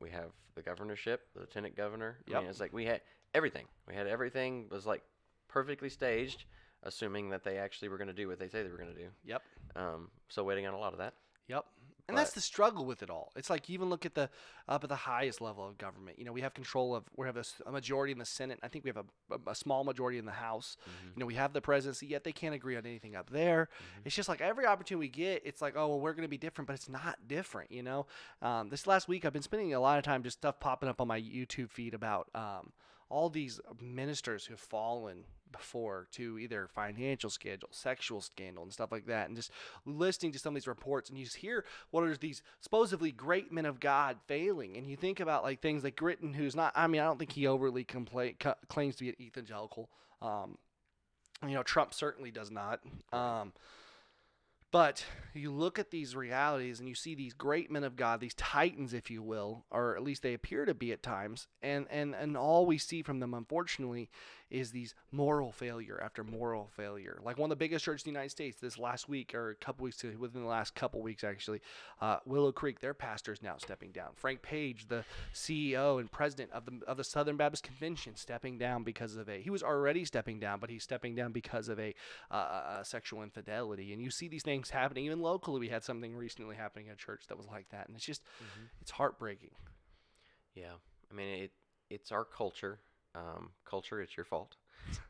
we 0.00 0.10
have 0.10 0.32
the 0.54 0.62
governorship, 0.62 1.32
the 1.32 1.40
lieutenant 1.40 1.76
governor. 1.76 2.18
I 2.28 2.40
mean, 2.40 2.50
it's 2.50 2.60
like 2.60 2.72
we 2.72 2.84
had 2.84 3.00
everything. 3.34 3.66
We 3.86 3.94
had 3.94 4.06
everything 4.06 4.68
was 4.68 4.84
like 4.86 5.02
perfectly 5.48 5.88
staged, 5.88 6.44
assuming 6.82 7.30
that 7.30 7.42
they 7.42 7.56
actually 7.58 7.88
were 7.88 7.96
going 7.96 8.08
to 8.08 8.14
do 8.14 8.28
what 8.28 8.38
they 8.38 8.48
say 8.48 8.62
they 8.62 8.70
were 8.70 8.76
going 8.76 8.94
to 8.94 9.00
do. 9.02 9.10
Yep. 9.24 9.42
Um, 9.74 10.10
so 10.28 10.44
waiting 10.44 10.66
on 10.66 10.74
a 10.74 10.78
lot 10.78 10.92
of 10.92 10.98
that. 10.98 11.14
Yep. 11.46 11.64
And 12.08 12.16
that's 12.16 12.32
the 12.32 12.40
struggle 12.40 12.86
with 12.86 13.02
it 13.02 13.10
all. 13.10 13.32
It's 13.36 13.50
like 13.50 13.68
you 13.68 13.74
even 13.74 13.90
look 13.90 14.06
at 14.06 14.14
the 14.14 14.30
up 14.66 14.82
at 14.82 14.88
the 14.88 14.96
highest 14.96 15.40
level 15.40 15.68
of 15.68 15.76
government. 15.76 16.18
You 16.18 16.24
know, 16.24 16.32
we 16.32 16.40
have 16.40 16.54
control 16.54 16.94
of 16.94 17.04
we 17.16 17.26
have 17.26 17.36
a 17.36 17.70
majority 17.70 18.12
in 18.12 18.18
the 18.18 18.24
Senate. 18.24 18.58
I 18.62 18.68
think 18.68 18.84
we 18.84 18.88
have 18.88 18.96
a, 18.96 19.34
a, 19.34 19.50
a 19.50 19.54
small 19.54 19.84
majority 19.84 20.16
in 20.18 20.24
the 20.24 20.32
House. 20.32 20.78
Mhm. 20.86 21.16
You 21.16 21.20
know, 21.20 21.26
we 21.26 21.34
have 21.34 21.52
the 21.52 21.60
presidency, 21.60 22.06
yet 22.06 22.24
they 22.24 22.32
can't 22.32 22.54
agree 22.54 22.76
on 22.76 22.86
anything 22.86 23.14
up 23.14 23.28
there. 23.30 23.68
Mhm. 23.70 24.06
It's 24.06 24.16
just 24.16 24.28
like 24.28 24.40
every 24.40 24.64
opportunity 24.64 25.06
we 25.06 25.08
get, 25.08 25.42
it's 25.44 25.60
like, 25.60 25.74
oh, 25.76 25.88
well, 25.88 26.00
we're 26.00 26.14
going 26.14 26.22
to 26.22 26.28
be 26.28 26.38
different, 26.38 26.66
but 26.66 26.74
it's 26.74 26.88
not 26.88 27.18
different, 27.28 27.70
you 27.70 27.82
know? 27.82 28.06
Um, 28.40 28.70
this 28.70 28.86
last 28.86 29.06
week, 29.06 29.24
I've 29.26 29.32
been 29.34 29.42
spending 29.42 29.74
a 29.74 29.80
lot 29.80 29.98
of 29.98 30.04
time 30.04 30.22
just 30.22 30.38
stuff 30.38 30.58
popping 30.60 30.88
up 30.88 31.00
on 31.00 31.08
my 31.08 31.20
YouTube 31.20 31.70
feed 31.70 31.92
about 31.92 32.28
um, 32.34 32.72
all 33.10 33.30
these 33.30 33.60
ministers 33.80 34.44
who've 34.44 34.58
fallen 34.58 35.24
before 35.50 36.06
to 36.12 36.38
either 36.38 36.68
financial 36.74 37.30
scandal, 37.30 37.68
sexual 37.72 38.20
scandal, 38.20 38.62
and 38.62 38.72
stuff 38.72 38.92
like 38.92 39.06
that, 39.06 39.28
and 39.28 39.36
just 39.36 39.50
listening 39.86 40.32
to 40.32 40.38
some 40.38 40.54
of 40.54 40.54
these 40.54 40.66
reports, 40.66 41.08
and 41.08 41.18
you 41.18 41.24
just 41.24 41.36
hear 41.36 41.64
what 41.90 42.04
are 42.04 42.16
these 42.16 42.42
supposedly 42.60 43.10
great 43.10 43.52
men 43.52 43.66
of 43.66 43.80
God 43.80 44.18
failing, 44.26 44.76
and 44.76 44.86
you 44.86 44.96
think 44.96 45.20
about 45.20 45.44
like 45.44 45.60
things 45.60 45.84
like 45.84 45.96
Gritton, 45.96 46.34
who's 46.34 46.56
not. 46.56 46.72
I 46.74 46.86
mean, 46.86 47.00
I 47.00 47.04
don't 47.04 47.18
think 47.18 47.32
he 47.32 47.46
overly 47.46 47.84
compla- 47.84 48.38
ca- 48.38 48.56
claims 48.68 48.96
to 48.96 49.04
be 49.04 49.10
an 49.10 49.16
evangelical. 49.20 49.88
Um, 50.20 50.58
you 51.46 51.54
know, 51.54 51.62
Trump 51.62 51.94
certainly 51.94 52.30
does 52.30 52.50
not. 52.50 52.80
Um, 53.12 53.52
But 54.70 55.04
you 55.32 55.50
look 55.50 55.78
at 55.78 55.90
these 55.90 56.14
realities 56.14 56.78
and 56.78 56.88
you 56.88 56.94
see 56.94 57.14
these 57.14 57.32
great 57.32 57.70
men 57.70 57.84
of 57.84 57.96
God, 57.96 58.20
these 58.20 58.34
titans, 58.34 58.92
if 58.92 59.10
you 59.10 59.22
will, 59.22 59.64
or 59.70 59.96
at 59.96 60.02
least 60.02 60.22
they 60.22 60.34
appear 60.34 60.66
to 60.66 60.74
be 60.74 60.92
at 60.92 61.02
times, 61.02 61.46
and 61.62 61.86
and 61.90 62.14
and 62.14 62.36
all 62.36 62.66
we 62.66 62.76
see 62.76 63.02
from 63.02 63.20
them, 63.20 63.32
unfortunately, 63.32 64.10
is 64.50 64.70
these 64.70 64.94
moral 65.12 65.52
failure 65.52 66.00
after 66.02 66.24
moral 66.24 66.68
failure. 66.76 67.20
Like 67.22 67.38
one 67.38 67.50
of 67.50 67.58
the 67.58 67.62
biggest 67.62 67.84
churches 67.84 68.06
in 68.06 68.12
the 68.12 68.18
United 68.18 68.30
States 68.30 68.58
this 68.60 68.78
last 68.78 69.08
week, 69.08 69.34
or 69.34 69.50
a 69.50 69.54
couple 69.54 69.84
weeks 69.84 69.96
to, 69.98 70.16
within 70.16 70.42
the 70.42 70.48
last 70.48 70.74
couple 70.74 71.02
weeks 71.02 71.24
actually, 71.24 71.60
uh, 72.00 72.18
Willow 72.24 72.52
Creek, 72.52 72.80
their 72.80 72.94
pastor 72.94 73.32
is 73.32 73.42
now 73.42 73.56
stepping 73.58 73.92
down. 73.92 74.08
Frank 74.14 74.42
Page, 74.42 74.88
the 74.88 75.04
CEO 75.34 76.00
and 76.00 76.10
president 76.10 76.50
of 76.52 76.64
the 76.64 76.80
of 76.86 76.96
the 76.96 77.04
Southern 77.04 77.36
Baptist 77.36 77.62
Convention, 77.62 78.16
stepping 78.16 78.58
down 78.58 78.84
because 78.84 79.16
of 79.16 79.28
a. 79.28 79.40
He 79.40 79.50
was 79.50 79.62
already 79.62 80.04
stepping 80.04 80.40
down, 80.40 80.60
but 80.60 80.70
he's 80.70 80.82
stepping 80.82 81.14
down 81.14 81.32
because 81.32 81.68
of 81.68 81.78
a, 81.78 81.94
uh, 82.30 82.78
a 82.80 82.84
sexual 82.84 83.22
infidelity. 83.22 83.92
And 83.92 84.02
you 84.02 84.10
see 84.10 84.28
these 84.28 84.42
things 84.42 84.70
happening 84.70 85.06
even 85.06 85.20
locally. 85.20 85.60
We 85.60 85.68
had 85.68 85.84
something 85.84 86.14
recently 86.16 86.56
happening 86.56 86.88
at 86.88 86.94
a 86.94 86.96
church 86.96 87.24
that 87.28 87.36
was 87.36 87.46
like 87.46 87.68
that, 87.70 87.86
and 87.88 87.96
it's 87.96 88.04
just 88.04 88.22
it's 88.80 88.90
heartbreaking. 88.90 89.50
Yeah, 90.54 90.74
I 91.10 91.14
mean 91.14 91.44
it. 91.44 91.52
It's 91.90 92.12
our 92.12 92.24
culture. 92.24 92.80
Um, 93.14 93.50
culture, 93.64 94.00
it's 94.00 94.16
your 94.16 94.24
fault. 94.24 94.56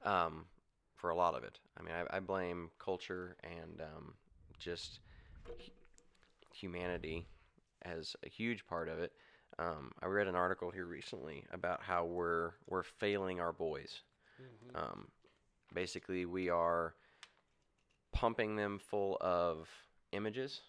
Um, 0.04 0.46
for 0.96 1.10
a 1.10 1.14
lot 1.14 1.34
of 1.34 1.44
it. 1.44 1.58
I 1.78 1.82
mean, 1.82 1.94
I, 1.94 2.16
I 2.16 2.20
blame 2.20 2.70
culture 2.78 3.36
and 3.44 3.80
um, 3.80 4.14
just 4.58 4.98
humanity 6.52 7.26
as 7.82 8.16
a 8.24 8.28
huge 8.28 8.66
part 8.66 8.88
of 8.88 8.98
it. 8.98 9.12
Um, 9.58 9.92
I 10.02 10.06
read 10.06 10.26
an 10.26 10.34
article 10.34 10.70
here 10.70 10.86
recently 10.86 11.44
about 11.52 11.82
how 11.82 12.04
we're 12.04 12.52
we're 12.68 12.82
failing 12.82 13.40
our 13.40 13.52
boys. 13.52 14.02
Um, 14.74 15.08
basically, 15.74 16.26
we 16.26 16.48
are 16.48 16.94
pumping 18.12 18.56
them 18.56 18.78
full 18.78 19.16
of 19.20 19.68
images, 20.12 20.60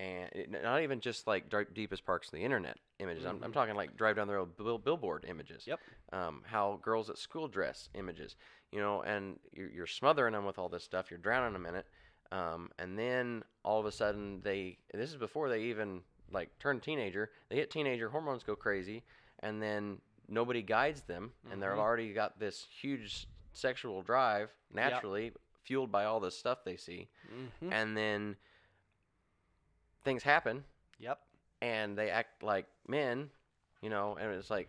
and 0.00 0.30
it, 0.32 0.50
not 0.62 0.80
even 0.82 1.00
just 1.00 1.26
like 1.26 1.50
dark, 1.50 1.74
deepest 1.74 2.06
parts 2.06 2.28
of 2.28 2.32
the 2.32 2.42
internet 2.42 2.76
images. 2.98 3.24
I'm, 3.26 3.42
I'm 3.44 3.50
Mhm. 3.50 3.54
talking 3.54 3.74
like 3.74 3.96
drive 3.96 4.16
down 4.16 4.28
the 4.28 4.34
road 4.34 4.56
bill, 4.56 4.78
billboard 4.78 5.26
images. 5.28 5.66
Yep. 5.66 5.80
Um, 6.12 6.42
how 6.46 6.78
girls 6.82 7.10
at 7.10 7.18
school 7.18 7.48
dress 7.48 7.88
images, 7.94 8.36
you 8.72 8.80
know, 8.80 9.02
and 9.02 9.38
you're, 9.52 9.68
you're 9.70 9.86
smothering 9.86 10.32
them 10.32 10.44
with 10.46 10.58
all 10.58 10.68
this 10.68 10.84
stuff. 10.84 11.10
You're 11.10 11.18
drowning 11.20 11.52
them 11.52 11.66
in 11.66 11.74
it, 11.74 11.86
um, 12.32 12.70
and 12.78 12.98
then 12.98 13.44
all 13.64 13.78
of 13.78 13.86
a 13.86 13.92
sudden 13.92 14.40
they. 14.42 14.78
This 14.94 15.10
is 15.10 15.16
before 15.16 15.48
they 15.50 15.62
even 15.64 16.00
like 16.32 16.48
turn 16.58 16.80
teenager. 16.80 17.30
They 17.48 17.56
hit 17.56 17.70
teenager 17.70 18.08
hormones 18.08 18.42
go 18.42 18.56
crazy, 18.56 19.02
and 19.40 19.60
then 19.62 20.00
nobody 20.28 20.62
guides 20.62 21.02
them, 21.02 21.32
and 21.50 21.60
they're 21.62 21.76
already 21.78 22.12
got 22.14 22.38
this 22.38 22.66
huge 22.80 23.26
sexual 23.52 24.00
drive 24.02 24.50
naturally 24.72 25.32
fueled 25.64 25.90
by 25.92 26.04
all 26.04 26.20
this 26.20 26.38
stuff 26.38 26.64
they 26.64 26.76
see, 26.76 27.08
Mm-hmm. 27.34 27.72
and 27.72 27.96
then 27.96 28.36
things 30.04 30.22
happen 30.22 30.64
Yep. 30.98 31.18
and 31.60 31.96
they 31.96 32.10
act 32.10 32.42
like 32.42 32.66
men, 32.88 33.30
you 33.82 33.90
know, 33.90 34.16
and 34.20 34.32
it's 34.34 34.50
like 34.50 34.68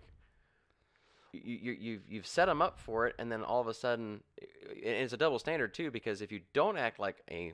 you, 1.33 1.41
you 1.55 1.71
you've 1.79 2.01
you've 2.09 2.27
set 2.27 2.45
them 2.47 2.61
up 2.61 2.77
for 2.79 3.07
it, 3.07 3.15
and 3.17 3.31
then 3.31 3.41
all 3.43 3.61
of 3.61 3.67
a 3.67 3.73
sudden, 3.73 4.21
i- 4.41 4.45
i- 4.69 4.79
it's 5.01 5.13
a 5.13 5.17
double 5.17 5.39
standard 5.39 5.73
too, 5.73 5.89
because 5.89 6.21
if 6.21 6.29
you 6.31 6.41
don't 6.53 6.77
act 6.77 6.99
like 6.99 7.21
a 7.31 7.53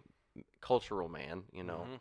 cultural 0.62 1.08
man, 1.08 1.44
you 1.52 1.64
know, 1.64 1.86
Mhm. 1.88 2.00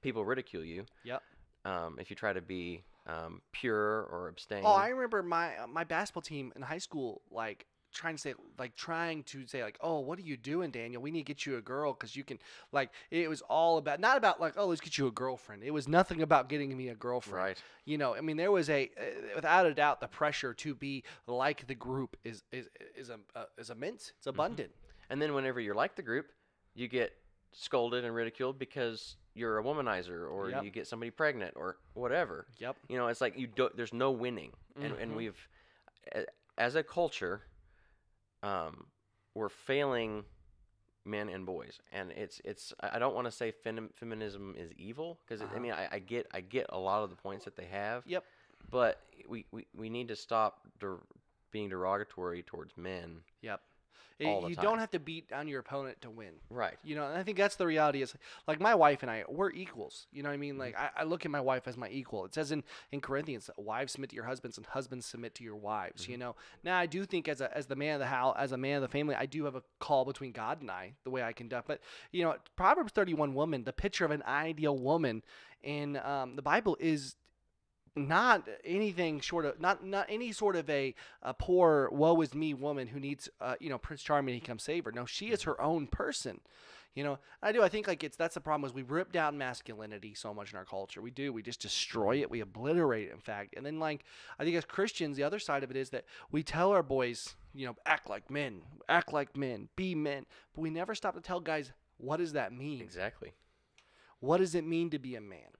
people 0.00 0.24
ridicule 0.24 0.64
you. 0.64 0.86
Yep. 1.02 1.22
Um, 1.66 1.98
if 1.98 2.08
you 2.10 2.16
try 2.16 2.32
to 2.32 2.40
be 2.40 2.84
um, 3.06 3.42
pure 3.52 4.04
or 4.04 4.28
abstain. 4.28 4.62
Oh, 4.64 4.72
I 4.72 4.88
remember 4.88 5.22
my 5.22 5.58
uh, 5.58 5.66
my 5.66 5.84
basketball 5.84 6.22
team 6.22 6.54
in 6.56 6.62
high 6.62 6.78
school, 6.78 7.20
like 7.30 7.66
trying 7.94 8.16
to 8.16 8.20
say, 8.20 8.34
like 8.58 8.74
trying 8.76 9.22
to 9.24 9.46
say, 9.46 9.62
like, 9.62 9.78
oh, 9.80 10.00
what 10.00 10.18
are 10.18 10.22
you 10.22 10.36
doing, 10.36 10.70
Daniel? 10.70 11.00
We 11.00 11.10
need 11.10 11.20
to 11.20 11.32
get 11.32 11.46
you 11.46 11.56
a 11.56 11.62
girl 11.62 11.92
because 11.94 12.14
you 12.14 12.24
can, 12.24 12.38
like, 12.72 12.90
it 13.10 13.28
was 13.30 13.40
all 13.42 13.78
about 13.78 14.00
not 14.00 14.16
about 14.18 14.40
like, 14.40 14.54
oh, 14.58 14.66
let's 14.66 14.80
get 14.80 14.98
you 14.98 15.06
a 15.06 15.10
girlfriend. 15.12 15.62
It 15.62 15.70
was 15.70 15.88
nothing 15.88 16.20
about 16.22 16.48
getting 16.48 16.76
me 16.76 16.88
a 16.88 16.94
girlfriend. 16.94 17.36
right. 17.38 17.62
You 17.86 17.96
know, 17.98 18.14
I 18.14 18.20
mean, 18.20 18.36
there 18.36 18.50
was 18.52 18.68
a, 18.68 18.90
uh, 18.98 19.04
without 19.36 19.64
a 19.66 19.72
doubt, 19.74 20.00
the 20.00 20.08
pressure 20.08 20.52
to 20.54 20.74
be 20.74 21.04
like 21.26 21.66
the 21.66 21.74
group 21.74 22.16
is 22.24 22.42
is 22.52 22.68
is 22.96 23.08
a 23.10 23.18
uh, 23.34 23.44
is 23.56 23.70
immense. 23.70 24.12
It's 24.18 24.26
abundant. 24.26 24.70
And 25.10 25.20
then 25.22 25.32
whenever 25.34 25.60
you're 25.60 25.74
like 25.74 25.94
the 25.96 26.02
group, 26.02 26.26
you 26.74 26.88
get 26.88 27.12
scolded 27.52 28.04
and 28.04 28.14
ridiculed 28.14 28.58
because 28.58 29.16
you're 29.34 29.58
a 29.58 29.62
womanizer 29.62 30.30
or 30.30 30.50
Yep. 30.50 30.64
you 30.64 30.70
get 30.70 30.86
somebody 30.86 31.10
pregnant 31.10 31.54
or 31.56 31.76
whatever. 31.94 32.46
Yep. 32.58 32.76
You 32.88 32.96
know, 32.98 33.06
it's 33.08 33.20
like 33.20 33.38
you 33.38 33.46
don't. 33.46 33.76
There's 33.76 33.92
no 33.92 34.10
winning, 34.10 34.52
and 34.80 34.92
and 34.94 35.12
Mhm. 35.12 35.16
we've, 35.16 35.48
as 36.58 36.74
a 36.74 36.82
culture, 36.82 37.42
um, 38.44 38.86
we're 39.34 39.48
failing 39.48 40.24
men 41.04 41.28
and 41.28 41.44
boys, 41.46 41.80
and 41.92 42.12
it's 42.12 42.40
it's. 42.44 42.72
I 42.80 42.96
I 42.96 42.98
don't 42.98 43.14
want 43.14 43.26
to 43.26 43.30
say 43.30 43.50
fem- 43.50 43.90
feminism 43.94 44.54
is 44.56 44.70
evil 44.76 45.18
because 45.26 45.40
I 45.42 45.46
Uh-huh. 45.46 45.60
mean 45.60 45.72
I, 45.72 45.88
I 45.92 45.98
get 45.98 46.26
I 46.32 46.40
get 46.40 46.66
a 46.68 46.78
lot 46.78 47.02
of 47.02 47.10
the 47.10 47.16
points 47.16 47.44
that 47.46 47.56
they 47.56 47.66
have. 47.66 48.04
Yep. 48.06 48.24
But 48.70 49.00
we 49.28 49.44
we, 49.50 49.66
we 49.74 49.90
need 49.90 50.08
to 50.08 50.16
stop 50.16 50.60
der- 50.80 51.00
being 51.50 51.68
derogatory 51.68 52.42
towards 52.42 52.76
men. 52.76 53.20
Yep. 53.42 53.60
All 54.24 54.48
you 54.48 54.54
time. 54.54 54.64
don't 54.64 54.78
have 54.78 54.92
to 54.92 55.00
beat 55.00 55.28
down 55.28 55.48
your 55.48 55.58
opponent 55.60 56.00
to 56.02 56.10
win. 56.10 56.34
Right. 56.48 56.76
You 56.84 56.94
know, 56.94 57.06
and 57.08 57.18
I 57.18 57.24
think 57.24 57.36
that's 57.36 57.56
the 57.56 57.66
reality. 57.66 58.00
Is 58.00 58.14
like 58.46 58.60
my 58.60 58.74
wife 58.74 59.02
and 59.02 59.10
I, 59.10 59.24
we're 59.28 59.50
equals. 59.50 60.06
You 60.12 60.22
know 60.22 60.28
what 60.28 60.34
I 60.34 60.36
Mm-hmm. 60.36 60.40
mean? 60.40 60.58
Like 60.58 60.76
I, 60.78 60.90
I 60.98 61.04
look 61.04 61.24
at 61.24 61.30
my 61.32 61.40
wife 61.40 61.66
as 61.66 61.76
my 61.76 61.88
equal. 61.88 62.24
It 62.24 62.32
says 62.34 62.52
in 62.52 62.62
in 62.92 63.00
Corinthians, 63.00 63.50
wives 63.56 63.92
submit 63.92 64.10
to 64.10 64.16
your 64.16 64.24
husbands 64.26 64.56
and 64.56 64.66
husbands 64.66 65.04
submit 65.06 65.34
to 65.36 65.44
your 65.44 65.56
wives. 65.56 66.02
Mm-hmm. 66.02 66.12
You 66.12 66.18
know. 66.18 66.36
Now 66.62 66.78
I 66.78 66.86
do 66.86 67.04
think 67.04 67.26
as 67.28 67.40
a 67.40 67.54
as 67.56 67.66
the 67.66 67.76
man 67.76 67.94
of 67.94 68.00
the 68.00 68.06
house, 68.06 68.36
as 68.38 68.52
a 68.52 68.56
man 68.56 68.76
of 68.76 68.82
the 68.82 68.88
family, 68.88 69.16
I 69.16 69.26
do 69.26 69.44
have 69.46 69.56
a 69.56 69.62
call 69.80 70.04
between 70.04 70.30
God 70.32 70.60
and 70.60 70.70
I, 70.70 70.92
the 71.02 71.10
way 71.10 71.22
I 71.22 71.32
conduct. 71.32 71.66
But 71.66 71.80
you 72.12 72.22
know, 72.22 72.36
Proverbs 72.56 72.92
thirty 72.92 73.14
one 73.14 73.34
woman, 73.34 73.64
the 73.64 73.72
picture 73.72 74.04
of 74.04 74.12
an 74.12 74.22
ideal 74.26 74.78
woman 74.78 75.22
in 75.62 75.96
um, 75.96 76.36
the 76.36 76.42
Bible 76.42 76.76
is 76.78 77.16
not 77.96 78.48
anything 78.64 79.20
short 79.20 79.44
of 79.44 79.60
not 79.60 79.84
not 79.84 80.06
any 80.08 80.32
sort 80.32 80.56
of 80.56 80.68
a, 80.68 80.94
a 81.22 81.32
poor 81.32 81.88
woe 81.92 82.20
is 82.20 82.34
me 82.34 82.52
woman 82.52 82.88
who 82.88 82.98
needs 82.98 83.28
uh, 83.40 83.54
you 83.60 83.68
know 83.70 83.78
Prince 83.78 84.02
Charming 84.02 84.38
to 84.38 84.44
come 84.44 84.58
save 84.58 84.84
her. 84.84 84.92
No, 84.92 85.06
she 85.06 85.30
is 85.30 85.42
her 85.42 85.60
own 85.60 85.86
person. 85.86 86.40
You 86.94 87.02
know, 87.02 87.18
I 87.42 87.50
do. 87.50 87.60
I 87.60 87.68
think 87.68 87.88
like 87.88 88.04
it's 88.04 88.16
that's 88.16 88.34
the 88.34 88.40
problem 88.40 88.68
is 88.68 88.74
we 88.74 88.82
rip 88.82 89.10
down 89.10 89.36
masculinity 89.36 90.14
so 90.14 90.32
much 90.32 90.52
in 90.52 90.58
our 90.58 90.64
culture. 90.64 91.02
We 91.02 91.10
do. 91.10 91.32
We 91.32 91.42
just 91.42 91.60
destroy 91.60 92.20
it. 92.20 92.30
We 92.30 92.40
obliterate 92.40 93.08
it. 93.08 93.12
In 93.12 93.18
fact, 93.20 93.54
and 93.56 93.66
then 93.66 93.80
like 93.80 94.04
I 94.38 94.44
think 94.44 94.56
as 94.56 94.64
Christians, 94.64 95.16
the 95.16 95.24
other 95.24 95.40
side 95.40 95.64
of 95.64 95.70
it 95.70 95.76
is 95.76 95.90
that 95.90 96.04
we 96.30 96.44
tell 96.44 96.70
our 96.70 96.84
boys, 96.84 97.34
you 97.52 97.66
know, 97.66 97.74
act 97.84 98.08
like 98.08 98.30
men, 98.30 98.62
act 98.88 99.12
like 99.12 99.36
men, 99.36 99.68
be 99.74 99.94
men, 99.96 100.26
but 100.54 100.60
we 100.60 100.70
never 100.70 100.94
stop 100.94 101.14
to 101.14 101.20
tell 101.20 101.40
guys 101.40 101.72
what 101.98 102.18
does 102.18 102.32
that 102.32 102.52
mean. 102.52 102.80
Exactly. 102.80 103.32
What 104.20 104.38
does 104.38 104.54
it 104.54 104.64
mean 104.64 104.90
to 104.90 104.98
be 104.98 105.16
a 105.16 105.20
man? 105.20 105.50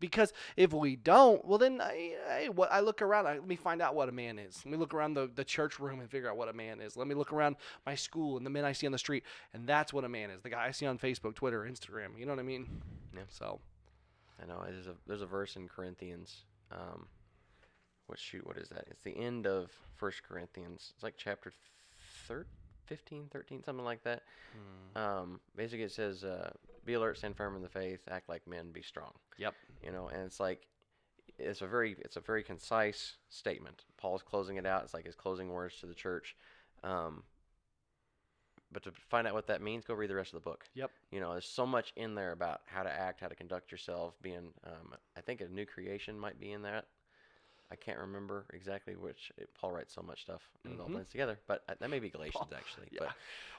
Because 0.00 0.32
if 0.56 0.72
we 0.72 0.96
don't, 0.96 1.44
well 1.44 1.58
then 1.58 1.80
I, 1.80 2.14
I, 2.28 2.48
what, 2.48 2.72
I 2.72 2.80
look 2.80 3.02
around. 3.02 3.26
I, 3.26 3.34
let 3.34 3.46
me 3.46 3.56
find 3.56 3.80
out 3.82 3.94
what 3.94 4.08
a 4.08 4.12
man 4.12 4.38
is. 4.38 4.62
Let 4.64 4.72
me 4.72 4.78
look 4.78 4.94
around 4.94 5.14
the, 5.14 5.30
the 5.34 5.44
church 5.44 5.78
room 5.78 6.00
and 6.00 6.10
figure 6.10 6.30
out 6.30 6.36
what 6.36 6.48
a 6.48 6.52
man 6.52 6.80
is. 6.80 6.96
Let 6.96 7.06
me 7.06 7.14
look 7.14 7.32
around 7.32 7.56
my 7.86 7.94
school 7.94 8.36
and 8.36 8.44
the 8.44 8.50
men 8.50 8.64
I 8.64 8.72
see 8.72 8.86
on 8.86 8.92
the 8.92 8.98
street, 8.98 9.24
and 9.54 9.66
that's 9.66 9.92
what 9.92 10.04
a 10.04 10.08
man 10.08 10.30
is. 10.30 10.42
The 10.42 10.50
guy 10.50 10.66
I 10.66 10.70
see 10.70 10.86
on 10.86 10.98
Facebook, 10.98 11.34
Twitter, 11.34 11.68
Instagram. 11.70 12.18
You 12.18 12.26
know 12.26 12.32
what 12.32 12.40
I 12.40 12.44
mean? 12.44 12.66
Yeah. 13.14 13.22
So 13.28 13.60
I 14.42 14.46
know 14.46 14.62
there's 14.66 14.86
a 14.86 14.94
there's 15.06 15.22
a 15.22 15.26
verse 15.26 15.56
in 15.56 15.68
Corinthians. 15.68 16.44
Um, 16.72 17.06
what 18.06 18.18
shoot? 18.18 18.46
What 18.46 18.56
is 18.56 18.68
that? 18.70 18.84
It's 18.90 19.02
the 19.02 19.16
end 19.16 19.46
of 19.46 19.70
First 19.96 20.22
Corinthians. 20.22 20.92
It's 20.94 21.02
like 21.02 21.14
chapter 21.16 21.52
thir- 22.26 22.46
15, 22.86 23.28
13, 23.30 23.62
something 23.62 23.84
like 23.84 24.02
that. 24.02 24.22
Um, 25.00 25.40
basically, 25.54 25.84
it 25.84 25.92
says, 25.92 26.24
uh, 26.24 26.50
"Be 26.84 26.94
alert, 26.94 27.18
stand 27.18 27.36
firm 27.36 27.56
in 27.56 27.62
the 27.62 27.68
faith, 27.68 28.00
act 28.08 28.28
like 28.28 28.46
men, 28.46 28.72
be 28.72 28.82
strong." 28.82 29.12
Yep. 29.38 29.54
You 29.82 29.92
know, 29.92 30.08
and 30.08 30.22
it's 30.22 30.40
like 30.40 30.66
it's 31.38 31.62
a 31.62 31.66
very 31.66 31.96
it's 32.00 32.16
a 32.16 32.20
very 32.20 32.42
concise 32.42 33.16
statement. 33.28 33.84
Paul's 33.96 34.22
closing 34.22 34.56
it 34.56 34.66
out. 34.66 34.82
It's 34.84 34.94
like 34.94 35.06
his 35.06 35.14
closing 35.14 35.50
words 35.50 35.78
to 35.80 35.86
the 35.86 35.94
church. 35.94 36.36
Um, 36.82 37.24
but 38.72 38.84
to 38.84 38.92
find 39.08 39.26
out 39.26 39.34
what 39.34 39.48
that 39.48 39.62
means, 39.62 39.84
go 39.84 39.94
read 39.94 40.10
the 40.10 40.14
rest 40.14 40.32
of 40.32 40.42
the 40.42 40.48
book. 40.48 40.64
Yep. 40.74 40.90
You 41.10 41.20
know, 41.20 41.32
there's 41.32 41.46
so 41.46 41.66
much 41.66 41.92
in 41.96 42.14
there 42.14 42.32
about 42.32 42.60
how 42.66 42.82
to 42.82 42.90
act, 42.90 43.20
how 43.20 43.26
to 43.26 43.34
conduct 43.34 43.72
yourself. 43.72 44.14
Being, 44.22 44.52
um, 44.64 44.94
I 45.16 45.20
think 45.20 45.40
a 45.40 45.48
new 45.48 45.66
creation 45.66 46.18
might 46.18 46.38
be 46.38 46.52
in 46.52 46.62
that. 46.62 46.86
I 47.72 47.76
can't 47.76 47.98
remember 47.98 48.46
exactly 48.52 48.96
which. 48.96 49.30
It, 49.38 49.48
Paul 49.54 49.72
writes 49.72 49.94
so 49.94 50.02
much 50.02 50.22
stuff 50.22 50.42
and 50.64 50.74
it 50.74 50.80
all 50.80 50.88
Mhm. 50.88 50.92
blends 50.92 51.10
together. 51.10 51.38
But 51.46 51.62
uh, 51.68 51.74
that 51.78 51.88
may 51.90 52.00
be 52.00 52.10
Galatians 52.10 52.52
actually. 52.56 52.88
yeah. 52.90 52.98
But 53.00 53.10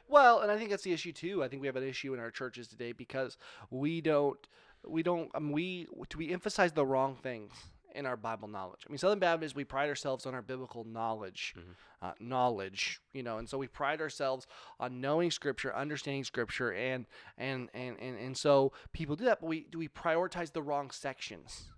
Well, 0.08 0.40
and 0.42 0.52
I 0.52 0.58
think 0.58 0.70
that's 0.70 0.84
the 0.84 0.92
issue 0.94 1.14
too. 1.14 1.44
I 1.44 1.48
think 1.48 1.62
we 1.62 1.68
have 1.68 1.76
an 1.78 1.84
issue 1.88 2.14
in 2.14 2.20
our 2.20 2.32
churches 2.32 2.68
today 2.68 2.92
because 2.92 3.38
we 3.70 4.02
don't, 4.02 4.38
we 4.86 5.02
don't, 5.04 5.32
um, 5.36 5.52
we 5.52 5.88
we 6.18 6.32
emphasize 6.34 6.74
the 6.74 6.86
wrong 6.86 7.16
things 7.16 7.54
in 7.94 8.06
our 8.06 8.18
Bible 8.18 8.48
knowledge. 8.48 8.84
I 8.88 8.90
mean, 8.92 8.98
Southern 8.98 9.20
Baptists 9.20 9.54
we 9.56 9.64
pride 9.66 9.90
ourselves 9.90 10.26
on 10.26 10.34
our 10.34 10.42
biblical 10.42 10.84
knowledge, 10.86 11.54
Mhm. 11.58 11.76
uh, 12.02 12.14
knowledge, 12.20 13.02
you 13.14 13.22
know, 13.22 13.38
and 13.38 13.48
so 13.50 13.58
we 13.58 13.68
pride 13.68 14.02
ourselves 14.02 14.48
on 14.80 15.00
knowing 15.02 15.30
Scripture, 15.32 15.74
understanding 15.76 16.24
Scripture, 16.24 16.74
and 16.74 17.06
and 17.38 17.70
and 17.74 17.98
and, 18.00 18.18
and 18.18 18.38
so 18.38 18.72
people 18.92 19.16
do 19.16 19.26
that. 19.26 19.40
But 19.42 19.48
we 19.48 19.64
do 19.66 19.78
we 19.78 19.88
prioritize 19.88 20.52
the 20.54 20.62
wrong 20.64 20.90
sections? 20.92 21.70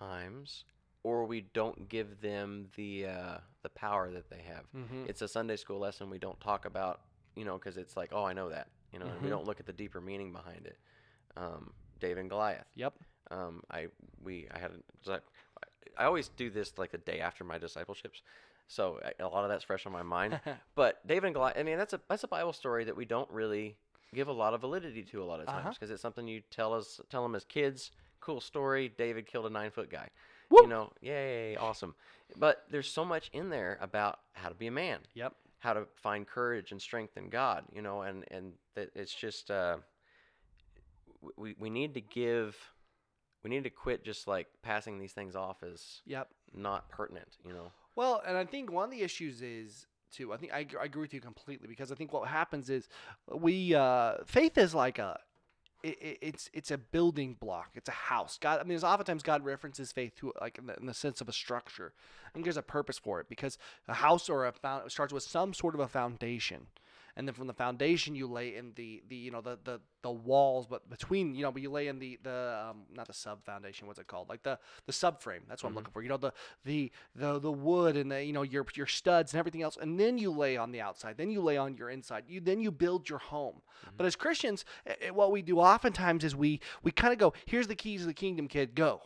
Times, 0.00 0.64
or 1.04 1.24
we 1.24 1.42
don't 1.52 1.88
give 1.88 2.20
them 2.20 2.66
the 2.76 3.06
uh, 3.06 3.38
the 3.62 3.68
power 3.68 4.10
that 4.10 4.28
they 4.30 4.42
have. 4.46 4.64
Mm-hmm. 4.76 5.04
It's 5.08 5.22
a 5.22 5.28
Sunday 5.28 5.56
school 5.56 5.78
lesson. 5.78 6.10
We 6.10 6.18
don't 6.18 6.40
talk 6.40 6.64
about, 6.64 7.00
you 7.36 7.44
know, 7.44 7.54
because 7.58 7.76
it's 7.76 7.96
like, 7.96 8.10
oh, 8.12 8.24
I 8.24 8.32
know 8.32 8.48
that. 8.50 8.68
you 8.92 8.98
know, 8.98 9.06
and 9.06 9.20
Mhm. 9.20 9.22
we 9.22 9.30
don't 9.30 9.46
look 9.46 9.60
at 9.60 9.66
the 9.66 9.72
deeper 9.72 10.00
meaning 10.00 10.32
behind 10.32 10.66
it. 10.66 10.76
Um, 11.36 11.72
David 12.00 12.18
and 12.22 12.28
Goliath. 12.30 12.66
Yep. 12.74 12.94
Um, 13.30 13.62
I 13.70 13.86
we 14.24 14.48
I 14.52 14.58
had 14.58 14.72
a, 15.06 15.20
I, 15.96 16.04
always 16.06 16.26
do 16.28 16.50
this 16.50 16.76
like 16.76 16.90
the 16.90 16.98
day 16.98 17.20
after 17.20 17.44
my 17.44 17.56
discipleships, 17.56 18.22
so 18.66 18.98
a 19.20 19.28
lot 19.28 19.44
of 19.44 19.48
that's 19.50 19.62
fresh 19.62 19.86
on 19.86 19.92
my 19.92 20.02
mind. 20.02 20.40
but 20.74 21.06
David 21.06 21.26
and 21.28 21.34
Goliath, 21.34 21.56
I 21.56 21.62
mean, 21.62 21.78
that's 21.78 21.92
a 21.92 22.00
that's 22.08 22.24
a 22.24 22.28
Bible 22.28 22.52
story 22.52 22.82
that 22.84 22.96
we 22.96 23.04
don't 23.04 23.30
really 23.30 23.76
give 24.12 24.26
a 24.26 24.32
lot 24.32 24.54
of 24.54 24.60
validity 24.62 25.04
to 25.04 25.22
a 25.22 25.26
lot 25.30 25.38
of 25.38 25.46
Uh-huh. 25.46 25.60
times 25.60 25.76
because 25.76 25.92
it's 25.92 26.02
something 26.02 26.26
you 26.26 26.40
tell 26.50 26.74
us 26.74 27.00
tell 27.10 27.22
them 27.22 27.36
as 27.36 27.44
kids. 27.44 27.92
Cool 28.20 28.40
story. 28.40 28.92
David 28.96 29.26
killed 29.26 29.46
a 29.46 29.50
nine 29.50 29.70
foot 29.70 29.90
guy. 29.90 30.08
You 30.52 30.66
know, 30.66 30.92
yay, 31.00 31.56
awesome. 31.56 31.94
But 32.36 32.64
there's 32.70 32.90
so 32.90 33.04
much 33.04 33.30
in 33.32 33.50
there 33.50 33.78
about 33.80 34.18
how 34.32 34.48
to 34.48 34.54
be 34.54 34.66
a 34.66 34.70
man, 34.72 34.98
Yep. 35.14 35.34
how 35.60 35.74
to 35.74 35.86
find 35.94 36.26
courage 36.26 36.72
and 36.72 36.82
strength 36.82 37.16
in 37.16 37.28
God. 37.28 37.64
You 37.72 37.82
know, 37.82 38.02
and 38.02 38.24
and 38.30 38.52
that 38.74 38.90
it's 38.96 39.14
just 39.14 39.50
uh, 39.50 39.76
we 41.36 41.54
we 41.58 41.70
need 41.70 41.94
to 41.94 42.00
give. 42.00 42.56
We 43.42 43.48
need 43.48 43.64
to 43.64 43.70
quit 43.70 44.04
just 44.04 44.26
like 44.28 44.48
passing 44.62 44.98
these 44.98 45.12
things 45.12 45.34
off 45.34 45.62
as 45.62 46.02
Yep. 46.06 46.28
not 46.54 46.88
pertinent. 46.90 47.36
You 47.44 47.52
know. 47.52 47.72
Well, 47.96 48.22
and 48.26 48.36
I 48.36 48.44
think 48.44 48.70
one 48.70 48.84
of 48.84 48.90
the 48.90 49.02
issues 49.02 49.40
is 49.42 49.86
too. 50.12 50.32
I 50.32 50.36
think 50.36 50.52
I, 50.52 50.66
I 50.80 50.84
agree 50.84 51.02
with 51.02 51.14
you 51.14 51.20
completely 51.20 51.68
because 51.68 51.90
I 51.90 51.94
think 51.94 52.12
what 52.12 52.28
happens 52.28 52.68
is 52.70 52.88
we 53.32 53.74
uh, 53.74 54.16
faith 54.26 54.58
is 54.58 54.74
like 54.74 54.98
a 54.98 55.18
it, 55.82 55.98
it, 56.00 56.18
it's 56.20 56.50
it's 56.52 56.70
a 56.70 56.78
building 56.78 57.36
block. 57.38 57.70
It's 57.74 57.88
a 57.88 57.92
house. 57.92 58.38
God, 58.40 58.60
I 58.60 58.64
mean, 58.64 58.78
oftentimes 58.78 59.22
God 59.22 59.44
references 59.44 59.92
faith 59.92 60.14
to 60.16 60.32
like 60.40 60.58
in 60.58 60.66
the, 60.66 60.76
in 60.76 60.86
the 60.86 60.94
sense 60.94 61.20
of 61.20 61.28
a 61.28 61.32
structure. 61.32 61.92
I 62.26 62.30
think 62.32 62.44
there's 62.44 62.56
a 62.56 62.62
purpose 62.62 62.98
for 62.98 63.20
it 63.20 63.28
because 63.28 63.58
a 63.88 63.94
house 63.94 64.28
or 64.28 64.46
a 64.46 64.52
found 64.52 64.90
starts 64.90 65.12
with 65.12 65.22
some 65.22 65.52
sort 65.54 65.74
of 65.74 65.80
a 65.80 65.88
foundation, 65.88 66.66
and 67.16 67.26
then 67.26 67.34
from 67.34 67.46
the 67.46 67.54
foundation 67.54 68.14
you 68.14 68.26
lay 68.26 68.56
in 68.56 68.72
the 68.76 69.02
the 69.08 69.16
you 69.16 69.30
know 69.30 69.40
the 69.40 69.58
the, 69.64 69.80
the 70.02 70.10
walls, 70.10 70.66
but 70.66 70.88
between 70.88 71.34
you 71.34 71.42
know, 71.42 71.52
but 71.52 71.62
you 71.62 71.70
lay 71.70 71.88
in 71.88 71.98
the 71.98 72.18
the 72.22 72.66
um, 72.70 72.82
not 72.94 73.06
the 73.06 73.12
sub 73.12 73.44
foundation. 73.44 73.86
What's 73.86 73.98
it 73.98 74.06
called? 74.06 74.28
Like 74.28 74.42
the 74.42 74.58
the 74.86 74.92
subframe. 74.92 75.40
That's 75.48 75.62
what 75.62 75.70
I'm 75.70 75.74
looking 75.74 75.92
for. 75.92 76.02
You 76.02 76.08
know 76.08 76.16
the 76.16 76.32
the 76.64 76.90
the 77.14 77.38
the 77.38 77.52
wood 77.52 77.96
and 77.96 78.10
the 78.10 78.24
you 78.24 78.32
know 78.32 78.42
your 78.42 78.66
your 78.74 78.86
studs 78.86 79.32
and 79.32 79.38
everything 79.38 79.62
else, 79.62 79.76
and 79.80 79.98
then 79.98 80.18
you 80.18 80.30
lay 80.30 80.56
on 80.56 80.72
the 80.72 80.80
outside. 80.80 81.16
Then 81.16 81.30
you 81.30 81.40
lay 81.40 81.56
on 81.56 81.76
your 81.76 81.90
inside. 81.90 82.24
You 82.28 82.40
then 82.40 82.60
you 82.60 82.70
build 82.70 83.08
your 83.08 83.18
home. 83.18 83.62
But 83.96 84.06
as 84.06 84.16
Christians, 84.16 84.64
eh, 84.86 84.94
eh, 85.00 85.10
what 85.10 85.32
we 85.32 85.42
do 85.42 85.58
oftentimes 85.58 86.24
is 86.24 86.36
we 86.36 86.60
we 86.82 86.90
kind 86.90 87.12
of 87.12 87.18
go, 87.18 87.32
here's 87.46 87.66
the 87.66 87.74
keys 87.74 88.02
of 88.02 88.08
the 88.08 88.14
kingdom, 88.14 88.48
kid, 88.48 88.74
go. 88.74 89.02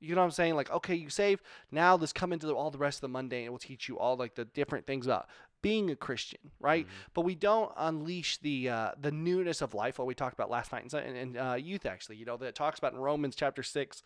You 0.00 0.14
know 0.14 0.20
what 0.20 0.26
I'm 0.26 0.30
saying? 0.30 0.54
Like, 0.54 0.70
okay, 0.70 0.94
you 0.94 1.10
save. 1.10 1.42
Now 1.72 1.96
let's 1.96 2.12
come 2.12 2.32
into 2.32 2.46
the, 2.46 2.54
all 2.54 2.70
the 2.70 2.78
rest 2.78 2.98
of 2.98 3.00
the 3.02 3.08
mundane. 3.08 3.46
It 3.46 3.50
will 3.50 3.58
teach 3.58 3.88
you 3.88 3.98
all 3.98 4.16
like 4.16 4.34
the 4.34 4.44
different 4.44 4.86
things 4.86 5.06
about 5.06 5.28
being 5.62 5.90
a 5.90 5.96
Christian, 5.96 6.38
right? 6.60 6.86
But 7.14 7.22
we 7.22 7.34
don't 7.34 7.72
unleash 7.76 8.38
the 8.38 8.68
uh, 8.68 8.90
the 9.00 9.10
newness 9.10 9.60
of 9.62 9.74
life. 9.74 9.98
What 9.98 10.06
we 10.06 10.14
talked 10.14 10.34
about 10.34 10.50
last 10.50 10.72
night 10.72 10.92
in, 10.92 11.00
in, 11.00 11.16
in 11.16 11.36
uh, 11.36 11.54
youth, 11.54 11.86
actually, 11.86 12.16
you 12.16 12.24
know, 12.24 12.36
that 12.36 12.46
it 12.46 12.54
talks 12.54 12.78
about 12.78 12.92
in 12.92 12.98
Romans 12.98 13.34
chapter 13.36 13.62
six. 13.62 14.02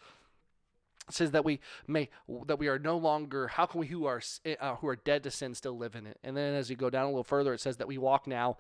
Says 1.11 1.33
that 1.33 1.45
we 1.45 1.59
may 1.89 2.09
that 2.47 2.59
we 2.59 2.69
are 2.69 2.79
no 2.79 2.97
longer. 2.97 3.49
How 3.49 3.67
can 3.67 3.81
we 3.81 3.89
who 3.89 4.07
are 4.07 4.23
uh, 4.61 4.77
who 4.77 4.87
are 4.87 4.97
dead 4.97 5.25
to 5.25 5.31
sin 5.31 5.55
still 5.55 5.77
live 5.77 5.97
in 5.97 6.07
it? 6.07 6.19
And 6.23 6.37
then 6.37 6.55
as 6.55 6.71
you 6.71 6.77
go 6.77 6.91
down 6.91 7.05
a 7.05 7.09
little 7.09 7.25
further, 7.25 7.53
it 7.53 7.61
says 7.61 7.79
that 7.79 7.89
we 7.89 7.99
walk 7.99 8.27
now 8.27 8.59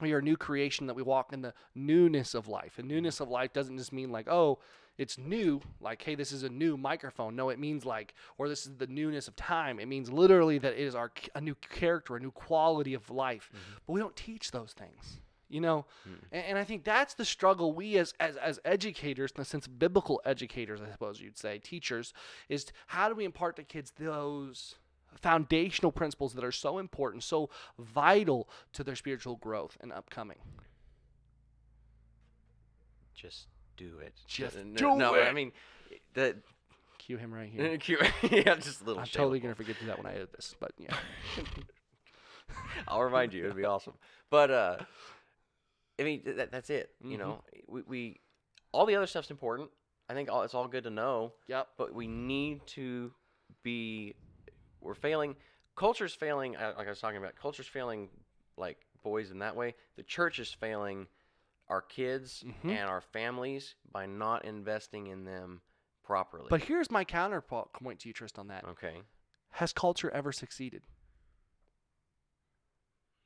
we 0.00 0.12
are 0.12 0.18
a 0.18 0.22
new 0.22 0.36
creation 0.36 0.86
that 0.86 0.94
we 0.94 1.02
walk 1.02 1.32
in 1.32 1.42
the 1.42 1.54
newness 1.74 2.34
of 2.34 2.48
life. 2.48 2.78
And 2.78 2.88
newness 2.88 3.20
of 3.20 3.28
life 3.28 3.52
doesn't 3.52 3.78
just 3.78 3.92
mean 3.92 4.10
like, 4.10 4.28
oh, 4.28 4.58
it's 4.96 5.18
new, 5.18 5.60
like, 5.80 6.02
hey, 6.02 6.14
this 6.14 6.32
is 6.32 6.42
a 6.42 6.48
new 6.48 6.76
microphone. 6.76 7.34
No, 7.34 7.48
it 7.48 7.58
means 7.58 7.84
like, 7.84 8.14
or 8.38 8.48
this 8.48 8.66
is 8.66 8.76
the 8.76 8.86
newness 8.86 9.28
of 9.28 9.36
time. 9.36 9.80
It 9.80 9.88
means 9.88 10.10
literally 10.10 10.58
that 10.58 10.74
it 10.74 10.78
is 10.78 10.94
our 10.94 11.10
a 11.34 11.40
new 11.40 11.56
character, 11.56 12.16
a 12.16 12.20
new 12.20 12.30
quality 12.30 12.94
of 12.94 13.10
life. 13.10 13.50
Mm-hmm. 13.52 13.74
But 13.86 13.92
we 13.92 14.00
don't 14.00 14.16
teach 14.16 14.50
those 14.50 14.72
things. 14.72 15.20
You 15.50 15.60
know, 15.60 15.84
mm. 16.08 16.16
and, 16.32 16.44
and 16.46 16.58
I 16.58 16.64
think 16.64 16.84
that's 16.84 17.14
the 17.14 17.24
struggle 17.24 17.74
we 17.74 17.98
as, 17.98 18.14
as 18.18 18.36
as 18.36 18.58
educators, 18.64 19.30
in 19.30 19.40
the 19.40 19.44
sense 19.44 19.66
of 19.66 19.78
biblical 19.78 20.20
educators, 20.24 20.80
I 20.80 20.90
suppose 20.90 21.20
you'd 21.20 21.38
say, 21.38 21.58
teachers, 21.58 22.12
is 22.48 22.66
how 22.86 23.08
do 23.08 23.14
we 23.14 23.24
impart 23.24 23.56
to 23.56 23.62
kids 23.62 23.92
those 23.98 24.74
foundational 25.20 25.92
principles 25.92 26.34
that 26.34 26.44
are 26.44 26.50
so 26.50 26.78
important, 26.78 27.22
so 27.22 27.50
vital 27.78 28.48
to 28.72 28.82
their 28.82 28.96
spiritual 28.96 29.36
growth 29.36 29.76
and 29.80 29.92
upcoming. 29.92 30.38
Just 33.14 33.46
do 33.76 33.98
it. 34.00 34.14
Just 34.26 34.56
no, 34.56 34.74
do 34.76 34.96
no, 34.96 35.14
I 35.14 35.32
mean, 35.32 35.52
the 36.14 36.36
Cue 36.98 37.16
him 37.18 37.32
right 37.34 37.48
here. 37.52 37.76
cue, 37.78 37.98
yeah, 38.30 38.54
just 38.54 38.80
a 38.80 38.84
little. 38.84 39.00
I'm 39.00 39.06
Shayla 39.06 39.12
totally 39.12 39.40
gonna 39.40 39.54
forget 39.54 39.78
to 39.80 39.86
that 39.86 39.98
when 39.98 40.06
I 40.06 40.14
edit 40.14 40.32
this, 40.32 40.54
but 40.58 40.72
yeah. 40.78 40.94
I'll 42.88 43.02
remind 43.02 43.32
you. 43.34 43.44
It'd 43.44 43.56
be 43.56 43.64
awesome. 43.64 43.94
But 44.30 44.50
uh, 44.50 44.76
I 45.98 46.02
mean, 46.02 46.22
th- 46.22 46.36
that, 46.36 46.50
that's 46.52 46.70
it. 46.70 46.90
You 47.02 47.16
Mhm. 47.16 47.20
know, 47.20 47.42
we, 47.68 47.82
we 47.82 48.20
all 48.72 48.86
the 48.86 48.96
other 48.96 49.06
stuff's 49.06 49.30
important. 49.30 49.70
I 50.08 50.14
think 50.14 50.30
all, 50.30 50.42
it's 50.42 50.54
all 50.54 50.68
good 50.68 50.84
to 50.84 50.90
know, 50.90 51.32
yep. 51.48 51.68
but 51.78 51.94
we 51.94 52.06
need 52.06 52.66
to 52.68 53.12
be. 53.62 54.14
We're 54.80 54.94
failing. 54.94 55.36
Culture's 55.76 56.14
failing. 56.14 56.56
uh, 56.56 56.74
Like 56.76 56.86
I 56.86 56.90
was 56.90 57.00
talking 57.00 57.16
about, 57.18 57.36
culture's 57.36 57.66
failing. 57.66 58.08
Like 58.56 58.78
boys 59.02 59.30
in 59.30 59.40
that 59.40 59.56
way. 59.56 59.74
The 59.96 60.02
church 60.04 60.38
is 60.38 60.50
failing 60.52 61.06
our 61.74 61.82
kids 61.82 62.44
Mhm. 62.46 62.70
and 62.70 62.88
our 62.88 63.00
families 63.00 63.74
by 63.90 64.06
not 64.06 64.44
investing 64.44 65.08
in 65.08 65.24
them 65.24 65.60
properly. 66.04 66.46
But 66.48 66.62
here's 66.62 66.88
my 66.90 67.04
counterpoint 67.04 67.98
to 68.00 68.08
you, 68.08 68.12
Trist, 68.14 68.38
on 68.38 68.46
that. 68.46 68.64
okay. 68.64 69.02
Has 69.50 69.72
culture 69.72 70.10
ever 70.10 70.30
succeeded? 70.30 70.82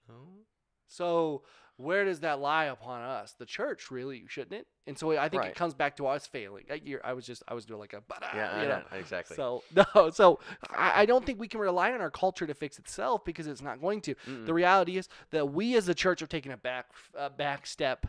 No. 0.08 0.46
So 0.86 1.42
where 1.76 2.04
does 2.04 2.20
that 2.20 2.40
lie 2.40 2.64
upon 2.64 3.02
us? 3.02 3.32
The 3.38 3.44
church, 3.46 3.90
really, 3.90 4.24
shouldn't 4.26 4.54
it? 4.54 4.66
And 4.86 4.98
so 4.98 5.16
I 5.16 5.28
think 5.28 5.42
Right. 5.42 5.50
it 5.50 5.54
comes 5.54 5.74
back 5.74 5.96
to 5.98 6.06
us 6.06 6.26
failing. 6.26 6.64
I, 7.04 7.12
was 7.12 7.26
just 7.26 7.42
I 7.46 7.54
was 7.54 7.66
doing 7.66 7.78
like 7.78 7.92
a 7.92 8.00
but 8.00 8.22
Yeah, 8.34 8.50
I 8.50 8.62
you 8.62 8.68
know. 8.68 8.82
exactly. 8.92 9.36
So 9.36 9.62
no, 9.94 10.10
so 10.10 10.40
I, 10.70 11.02
I 11.02 11.06
don't 11.06 11.24
think 11.24 11.38
we 11.38 11.46
can 11.46 11.60
rely 11.60 11.92
on 11.92 12.00
our 12.00 12.10
culture 12.10 12.46
to 12.46 12.54
fix 12.54 12.78
itself 12.78 13.24
because 13.24 13.46
it's 13.46 13.62
not 13.62 13.80
going 13.80 14.00
to. 14.02 14.14
Mm-mm. 14.26 14.46
The 14.46 14.54
reality 14.54 14.96
is 14.96 15.08
that 15.30 15.52
we 15.52 15.76
as 15.76 15.88
a 15.88 15.94
church 15.94 16.20
have 16.20 16.28
taken 16.30 16.52
a 16.52 16.56
back 16.56 16.86
back 17.36 17.66
step 17.66 18.06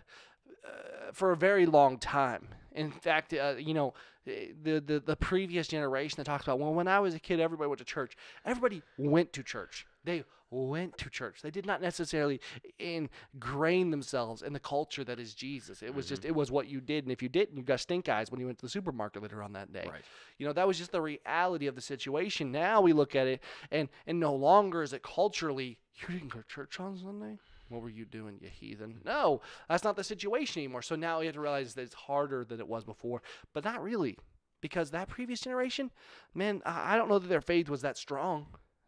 for 1.13 1.31
a 1.31 1.37
very 1.37 1.65
long 1.65 1.97
time. 1.97 2.47
In 2.71 2.91
fact, 2.91 3.33
uh, 3.33 3.55
you 3.57 3.73
know, 3.73 3.93
eh, 4.27 4.47
the, 4.61 4.79
the 4.79 4.99
the 4.99 5.15
previous 5.15 5.67
generation 5.67 6.17
that 6.17 6.25
talks 6.25 6.43
about 6.43 6.59
well, 6.59 6.73
when 6.73 6.87
I 6.87 6.99
was 6.99 7.13
a 7.13 7.19
kid, 7.19 7.39
everybody 7.39 7.67
went 7.67 7.79
to 7.79 7.85
church. 7.85 8.15
Everybody 8.45 8.81
went 8.97 9.33
to 9.33 9.43
church. 9.43 9.85
They 10.03 10.23
went 10.51 10.97
to 10.97 11.09
church. 11.09 11.41
They 11.41 11.51
did 11.51 11.65
not 11.65 11.81
necessarily 11.81 12.41
ingrain 12.79 13.91
themselves 13.91 14.41
in 14.41 14.53
the 14.53 14.59
culture 14.59 15.03
that 15.03 15.19
is 15.19 15.33
Jesus. 15.33 15.83
It 15.83 15.93
was 15.93 16.07
just 16.07 16.25
it 16.25 16.33
was 16.33 16.51
what 16.51 16.67
you 16.67 16.81
did, 16.81 17.05
and 17.05 17.11
if 17.11 17.21
you 17.21 17.29
didn't, 17.29 17.57
you 17.57 17.63
got 17.63 17.79
stink 17.79 18.09
eyes 18.09 18.31
when 18.31 18.39
you 18.39 18.45
went 18.45 18.59
to 18.59 18.65
the 18.65 18.69
supermarket 18.69 19.21
later 19.21 19.43
on 19.43 19.53
that 19.53 19.71
day. 19.71 19.85
Right. 19.89 20.01
You 20.37 20.47
know, 20.47 20.53
that 20.53 20.67
was 20.67 20.77
just 20.77 20.91
the 20.91 21.01
reality 21.01 21.67
of 21.67 21.75
the 21.75 21.81
situation. 21.81 22.51
Now 22.51 22.81
we 22.81 22.93
look 22.93 23.15
at 23.15 23.27
it, 23.27 23.41
and 23.71 23.89
and 24.07 24.19
no 24.19 24.33
longer 24.33 24.83
is 24.83 24.93
it 24.93 25.03
culturally. 25.03 25.77
You 26.01 26.15
didn't 26.15 26.31
go 26.31 26.39
to 26.39 26.47
church 26.47 26.79
on 26.79 26.97
Sunday. 26.97 27.37
What 27.69 27.81
were 27.81 27.89
you 27.89 28.05
doing, 28.05 28.37
you 28.41 28.49
heathen? 28.49 29.01
No, 29.05 29.41
that's 29.69 29.83
not 29.83 29.95
the 29.95 30.03
situation 30.03 30.59
anymore. 30.61 30.81
So 30.81 30.95
now 30.95 31.19
we 31.19 31.25
have 31.27 31.35
to 31.35 31.41
realize 31.41 31.73
that 31.75 31.81
it's 31.83 31.93
harder 31.93 32.43
than 32.43 32.59
it 32.59 32.67
was 32.67 32.83
before, 32.83 33.21
but 33.53 33.63
not 33.63 33.81
really, 33.83 34.17
because 34.61 34.91
that 34.91 35.07
previous 35.07 35.39
generation, 35.41 35.91
man, 36.33 36.61
I 36.65 36.97
don't 36.97 37.09
know 37.09 37.19
that 37.19 37.27
their 37.27 37.41
faith 37.41 37.69
was 37.69 37.81
that 37.81 37.97
strong. 37.97 38.47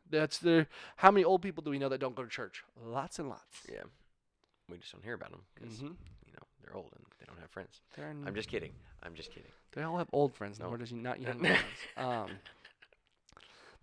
That's 0.09 0.39
their. 0.39 0.67
How 0.97 1.09
many 1.11 1.23
old 1.23 1.41
people 1.41 1.63
do 1.63 1.71
we 1.71 1.79
know 1.79 1.87
that 1.89 1.99
don't 2.01 2.15
go 2.15 2.23
to 2.23 2.29
church? 2.29 2.63
Lots 2.83 3.17
and 3.19 3.29
lots. 3.29 3.61
Yeah. 3.71 3.83
We 4.69 4.77
just 4.77 4.91
don't 4.91 5.03
hear 5.03 5.13
about 5.13 5.31
them 5.31 5.41
because 5.55 5.79
hmm 5.79 5.85
you 6.25 6.33
know 6.33 6.45
they're 6.63 6.75
old 6.75 6.89
and 6.95 7.05
they 7.19 7.25
don't 7.25 7.39
have 7.39 7.49
friends. 7.49 7.81
They're 7.95 8.09
I'm 8.09 8.35
just 8.35 8.49
kidding. 8.49 8.71
I'm 9.03 9.13
just 9.13 9.29
kidding. 9.31 9.51
They 9.73 9.83
all 9.83 9.97
have 9.97 10.09
old 10.11 10.33
friends, 10.35 10.59
No. 10.59 10.67
nor 10.67 10.77
does 10.77 10.89
he 10.89 10.95
not 10.95 11.21
young 11.25 11.39
friends. 11.39 11.57
Um, 11.97 12.27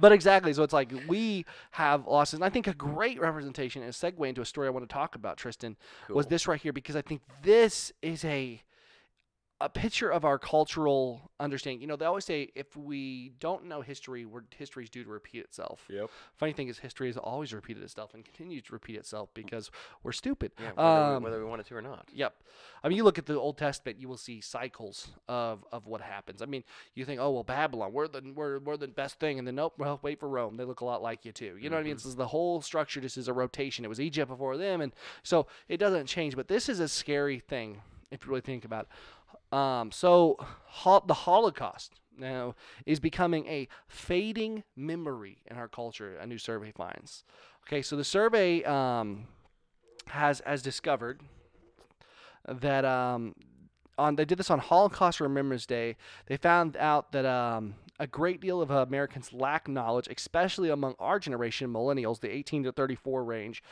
but 0.01 0.13
exactly, 0.13 0.53
so 0.53 0.63
it's 0.63 0.73
like 0.73 0.93
we 1.09 1.45
have 1.73 2.07
lost, 2.07 2.35
and 2.35 2.45
I 2.45 2.49
think 2.49 2.67
a 2.67 2.75
great 2.75 3.21
representation 3.21 3.83
and 3.83 3.91
a 3.91 3.93
segue 3.93 4.29
into 4.29 4.41
a 4.41 4.47
story 4.47 4.67
I 4.67 4.71
want 4.71 4.89
to 4.89 4.93
talk 4.93 5.15
about, 5.15 5.37
Tristan, 5.37 5.77
was 6.09 6.27
this 6.27 6.47
right 6.47 6.61
here 6.61 6.73
because 6.73 6.97
I 6.97 7.03
think 7.03 7.23
this 7.43 7.93
is 8.03 8.25
a 8.25 8.63
a 9.61 9.69
picture 9.69 10.09
of 10.09 10.25
our 10.25 10.39
cultural 10.39 11.33
understanding. 11.41 11.81
You 11.81 11.89
know, 11.89 11.97
they 11.97 12.05
always 12.05 12.25
say 12.25 12.53
if 12.55 12.77
we 12.77 13.33
don't 13.41 13.65
know 13.67 13.81
history, 13.81 14.25
we're, 14.25 14.43
history's 14.57 14.89
due 14.89 15.03
to 15.03 15.11
repeat 15.11 15.41
itself. 15.41 15.85
Yep. 15.89 16.11
Funny 16.37 16.53
thing 16.53 16.69
is, 16.69 16.79
history 16.79 17.09
has 17.09 17.17
always 17.17 17.53
repeated 17.53 17.83
itself 17.83 18.15
and 18.15 18.25
continues 18.25 18.63
to 18.65 18.73
repeat 18.73 18.95
itself 18.95 19.31
because 19.35 19.73
we're 20.05 20.13
stupid. 20.13 20.53
Yeah. 20.61 20.71
Whether, 20.75 20.89
Um, 20.89 21.23
we, 21.23 21.31
whether 21.31 21.43
we 21.43 21.51
want 21.51 21.61
it 21.61 21.67
to 21.69 21.75
or 21.75 21.83
not. 21.83 22.09
Yep. 22.15 22.35
I 22.85 22.89
mean, 22.89 22.97
you 22.97 23.03
look 23.03 23.19
at 23.19 23.27
the 23.27 23.35
Old 23.39 23.59
Testament, 23.59 23.99
you 24.01 24.09
will 24.09 24.17
see 24.17 24.41
cycles 24.41 25.09
of, 25.27 25.65
of 25.73 25.87
what 25.87 26.01
happens. 26.03 26.41
I 26.41 26.47
mean, 26.47 26.63
you 26.95 27.05
think, 27.05 27.21
oh 27.21 27.31
well, 27.33 27.43
Babylon, 27.43 27.93
we're 27.93 28.07
the 28.07 28.23
we're, 28.37 28.61
we're 28.61 28.77
the 28.77 28.87
best 28.87 29.19
thing, 29.19 29.41
and 29.41 29.47
then 29.49 29.57
nope, 29.57 29.75
well, 29.77 29.99
wait 30.03 30.21
for 30.21 30.29
Rome. 30.29 30.57
They 30.57 30.65
look 30.65 30.83
a 30.83 30.85
lot 30.85 31.03
like 31.03 31.25
you 31.25 31.33
too. 31.33 31.57
You 31.61 31.69
know 31.69 31.75
what 31.77 31.81
I 31.81 31.85
mean? 31.85 31.95
Mhm. 31.95 31.99
This 31.99 32.07
is 32.07 32.17
the 32.17 32.29
whole 32.29 32.63
structure. 32.63 33.01
Just 33.01 33.17
is 33.17 33.27
a 33.27 33.33
rotation. 33.33 33.85
It 33.85 33.89
was 33.89 34.01
Egypt 34.01 34.29
before 34.31 34.57
them, 34.57 34.81
and 34.81 34.93
so 35.25 35.49
it 35.69 35.79
doesn't 35.79 36.07
change. 36.07 36.37
But 36.37 36.47
this 36.47 36.69
is 36.69 36.79
a 36.79 36.87
scary 36.87 37.41
thing 37.41 37.83
if 38.13 38.25
you 38.25 38.31
really 38.31 38.41
think 38.41 38.65
about 38.65 38.83
it. 38.85 38.89
Um, 39.53 39.91
so 39.93 40.37
hol- 40.67 41.05
the 41.07 41.15
Holocaust 41.15 41.93
now 42.17 42.55
is 42.85 43.01
becoming 43.01 43.47
a 43.47 43.69
fading 43.87 44.65
memory 44.77 45.39
in 45.47 45.57
our 45.57 45.69
culture. 45.69 46.17
A 46.17 46.27
new 46.27 46.39
survey 46.39 46.73
finds. 46.73 47.25
Okay, 47.67 47.83
so 47.83 47.97
the 47.97 48.05
survey 48.05 48.63
um, 48.65 49.27
has 50.09 50.43
has 50.45 50.63
discovered 50.63 51.21
that 52.47 52.85
um, 52.85 53.35
on 53.97 54.17
they 54.17 54.25
did 54.25 54.39
this 54.39 54.51
on 54.51 54.59
Holocaust 54.59 55.21
Remembrance 55.21 55.67
Day. 55.67 55.97
They 56.27 56.37
found 56.37 56.77
out 56.77 57.13
that 57.13 57.27
um, 57.27 57.75
a 57.99 58.07
great 58.07 58.41
deal 58.41 58.63
of 58.63 58.71
Americans 58.71 59.33
lack 59.33 59.69
knowledge, 59.69 60.09
especially 60.09 60.71
among 60.71 60.95
our 60.99 61.19
generation, 61.19 61.73
millennials, 61.73 62.21
the 62.21 62.31
18 62.31 62.65
to 62.65 62.73
34 62.73 63.25
range. 63.25 63.63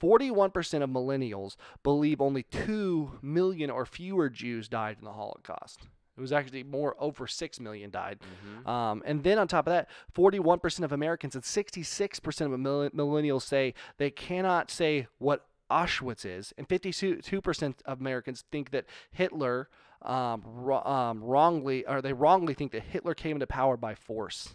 41% 0.00 0.82
of 0.82 0.90
millennials 0.90 1.56
believe 1.82 2.20
only 2.20 2.42
2 2.44 3.18
million 3.22 3.70
or 3.70 3.86
fewer 3.86 4.28
Jews 4.28 4.68
died 4.68 4.96
in 4.98 5.04
the 5.04 5.12
Holocaust. 5.12 5.80
It 6.16 6.20
was 6.20 6.32
actually 6.32 6.62
more 6.62 6.94
over 6.98 7.26
6 7.26 7.60
million 7.60 7.90
died. 7.90 8.20
Um, 8.66 9.02
and 9.04 9.22
then 9.22 9.38
on 9.38 9.48
top 9.48 9.66
of 9.66 9.72
that, 9.72 9.88
41% 10.16 10.84
of 10.84 10.92
Americans 10.92 11.34
and 11.34 11.42
66% 11.42 12.40
of 12.40 12.92
millennials 12.92 13.42
say 13.42 13.74
they 13.98 14.10
cannot 14.10 14.70
say 14.70 15.08
what 15.18 15.46
Auschwitz 15.70 16.24
is. 16.24 16.52
And 16.56 16.68
52% 16.68 17.74
of 17.84 18.00
Americans 18.00 18.44
think 18.52 18.70
that 18.70 18.86
Hitler 19.10 19.68
um, 20.04 20.44
um, 20.70 21.22
wrongly, 21.24 21.86
or 21.86 22.02
they 22.02 22.12
wrongly 22.12 22.54
think 22.54 22.72
that 22.72 22.82
Hitler 22.82 23.14
came 23.14 23.36
into 23.36 23.46
power 23.46 23.76
by 23.76 23.94
force. 23.94 24.50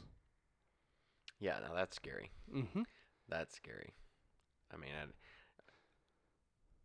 Yeah, 1.39 1.57
no, 1.67 1.73
that's 1.75 1.95
scary. 1.95 2.31
Mm-hmm. 2.53 2.83
That's 3.29 3.55
scary. 3.55 3.93
I 4.73 4.77
mean, 4.77 4.91
i 5.01 5.05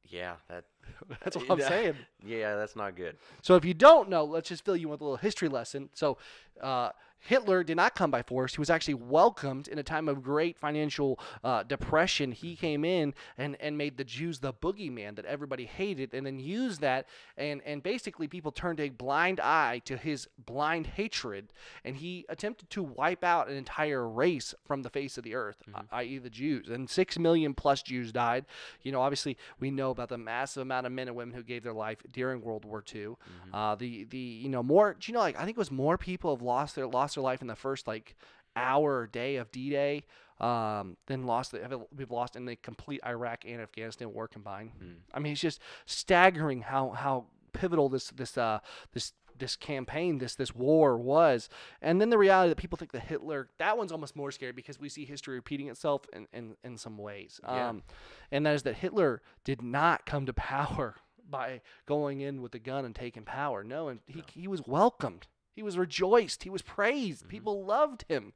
yeah, 0.05 0.35
that. 0.49 0.65
That's 1.25 1.37
what 1.37 1.51
I'm 1.51 1.59
Yeah. 1.59 1.69
saying. 1.69 1.95
Yeah, 2.25 2.57
that's 2.57 2.77
not 2.77 2.95
good. 2.95 3.17
So 3.43 3.57
if 3.57 3.65
you 3.65 3.75
don't 3.75 4.09
know, 4.09 4.25
let's 4.25 4.49
just 4.49 4.65
fill 4.65 4.77
you 4.77 4.89
with 4.89 5.01
a 5.01 5.05
little 5.05 5.17
history 5.17 5.49
lesson. 5.49 5.89
So 5.95 6.19
uh, 6.61 6.91
Hitler 7.27 7.65
did 7.65 7.77
not 7.77 7.95
come 7.95 8.11
by 8.11 8.23
force. 8.23 8.55
He 8.55 8.61
was 8.61 8.71
actually 8.71 8.95
welcomed 8.95 9.69
in 9.69 9.79
a 9.79 9.83
time 9.83 10.09
of 10.09 10.23
great 10.23 10.59
financial 10.59 11.19
uh, 11.43 11.63
depression. 11.63 12.33
He 12.33 12.55
came 12.55 12.85
in 12.85 13.15
and, 13.39 13.57
and 13.61 13.79
made 13.79 13.97
the 13.97 14.05
Jews 14.05 14.41
the 14.41 14.53
boogeyman 14.53 15.17
that 15.17 15.25
everybody 15.25 15.65
hated, 15.65 16.13
and 16.13 16.27
then 16.27 16.39
used 16.39 16.81
that 16.83 17.07
and 17.37 17.63
and 17.65 17.83
basically 17.83 18.29
people 18.29 18.53
turned 18.53 18.79
a 18.79 18.91
blind 18.91 19.41
eye 19.41 19.81
to 19.87 19.97
his 19.97 20.29
blind 20.45 20.87
hatred, 20.87 21.49
and 21.85 21.97
he 21.97 22.27
attempted 22.29 22.69
to 22.71 22.83
wipe 22.83 23.25
out 23.25 23.49
an 23.49 23.57
entire 23.57 24.07
race 24.07 24.55
from 24.67 24.83
the 24.83 24.91
face 24.91 25.17
of 25.17 25.25
the 25.25 25.35
earth, 25.35 25.63
i.e. 25.93 26.19
the 26.19 26.31
Jews. 26.31 26.69
And 26.69 26.89
six 26.89 27.19
million 27.19 27.55
plus 27.55 27.83
Jews 27.83 28.13
died. 28.13 28.45
You 28.83 28.93
know, 28.93 29.01
obviously 29.01 29.37
we 29.59 29.71
know 29.71 29.91
about 29.91 30.11
the 30.11 30.19
massive 30.19 30.61
amount 30.63 30.87
of 30.87 30.93
men 30.93 31.09
and 31.09 31.17
women 31.17 31.35
who 31.35 31.43
gave 31.43 31.63
their 31.63 31.73
life 31.73 31.99
during 32.13 32.43
World 32.43 32.65
War 32.65 32.85
II. 32.95 33.15
Uh, 33.53 33.75
the 33.75 34.05
the 34.05 34.19
you 34.19 34.51
know 34.51 34.63
more. 34.63 34.95
Do 34.95 35.11
you 35.11 35.15
know 35.15 35.21
like 35.21 35.37
I 35.37 35.45
think 35.45 35.57
it 35.57 35.59
was 35.59 35.71
more 35.71 35.97
people 35.97 36.35
have 36.35 36.43
lost 36.43 36.77
their 36.77 36.87
lost 36.87 37.14
their 37.15 37.23
life 37.25 37.41
in 37.43 37.47
the 37.49 37.57
first 37.57 37.87
like 37.87 38.15
hour 38.57 38.99
or 39.01 39.07
day 39.07 39.37
of 39.37 39.51
D-Day 39.51 40.05
um, 40.41 40.97
than 41.07 41.25
lost 41.25 41.53
the, 41.53 41.61
have 41.61 41.75
we've 41.97 42.11
lost 42.11 42.37
in 42.37 42.45
the 42.45 42.57
complete 42.57 43.01
Iraq 43.07 43.45
and 43.47 43.61
Afghanistan 43.61 44.13
war 44.13 44.29
combined. 44.29 44.71
I 45.13 45.19
mean, 45.21 45.33
it's 45.33 45.41
just 45.41 45.61
staggering 45.87 46.63
how 46.63 46.91
how 46.91 47.27
pivotal 47.53 47.89
this 47.89 48.11
this 48.11 48.37
uh 48.39 48.59
this 48.93 49.13
this 49.37 49.57
campaign, 49.57 50.19
this 50.19 50.37
this 50.37 50.55
war 50.55 50.97
was, 50.97 51.49
and 51.83 52.01
then 52.01 52.11
the 52.11 52.19
reality 52.19 52.51
that 52.51 52.57
people 52.57 52.77
think 52.79 52.93
that 52.93 53.03
Hitler, 53.03 53.49
that 53.59 53.77
one's 53.77 53.91
almost 53.91 54.15
more 54.15 54.31
scary 54.31 54.53
because 54.53 54.79
we 54.79 54.89
see 54.89 55.05
history 55.05 55.35
repeating 55.35 55.69
itself 55.69 56.03
in 56.13 56.29
in, 56.33 56.57
in 56.63 56.77
some 56.79 56.97
ways, 56.99 57.41
Yeah. 57.43 57.71
um, 57.71 57.83
and 58.31 58.47
that 58.47 58.55
is 58.55 58.63
that 58.63 58.77
Hitler 58.77 59.23
did 59.45 59.61
not 59.63 60.07
come 60.07 60.27
to 60.27 60.33
power 60.55 60.95
by 61.29 61.63
going 61.87 62.21
in 62.21 62.43
with 62.43 62.55
a 62.55 62.59
gun 62.61 62.85
and 62.85 62.95
taking 62.95 63.25
power. 63.25 63.65
No, 63.65 63.89
and 63.89 64.01
he 64.07 64.23
he 64.33 64.47
was 64.47 64.63
welcomed, 64.67 65.27
he 65.55 65.63
was 65.63 65.79
rejoiced, 65.79 66.43
he 66.43 66.51
was 66.51 66.63
praised, 66.63 67.29
people 67.29 67.65
loved 67.65 68.05
him. 68.09 68.33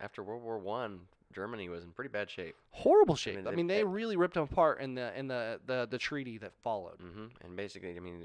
After 0.00 0.22
World 0.22 0.42
War 0.42 0.58
One, 0.58 1.00
Germany 1.32 1.68
was 1.68 1.84
in 1.84 1.92
pretty 1.92 2.08
bad 2.10 2.28
shape. 2.28 2.56
Horrible 2.70 3.14
shape. 3.16 3.38
I 3.38 3.42
mean, 3.42 3.54
mean, 3.56 3.66
they- 3.66 3.74
they 3.74 3.80
they- 3.80 3.84
really 3.84 4.16
ripped 4.16 4.36
him 4.36 4.42
apart 4.42 4.80
in 4.80 4.94
the 4.94 5.16
in 5.18 5.28
the 5.28 5.60
the, 5.66 5.86
the 5.90 5.98
treaty 5.98 6.38
that 6.38 6.52
followed. 6.62 6.98
hmm 7.00 7.26
And 7.42 7.56
basically, 7.56 7.96
I 7.96 8.00
mean, 8.00 8.24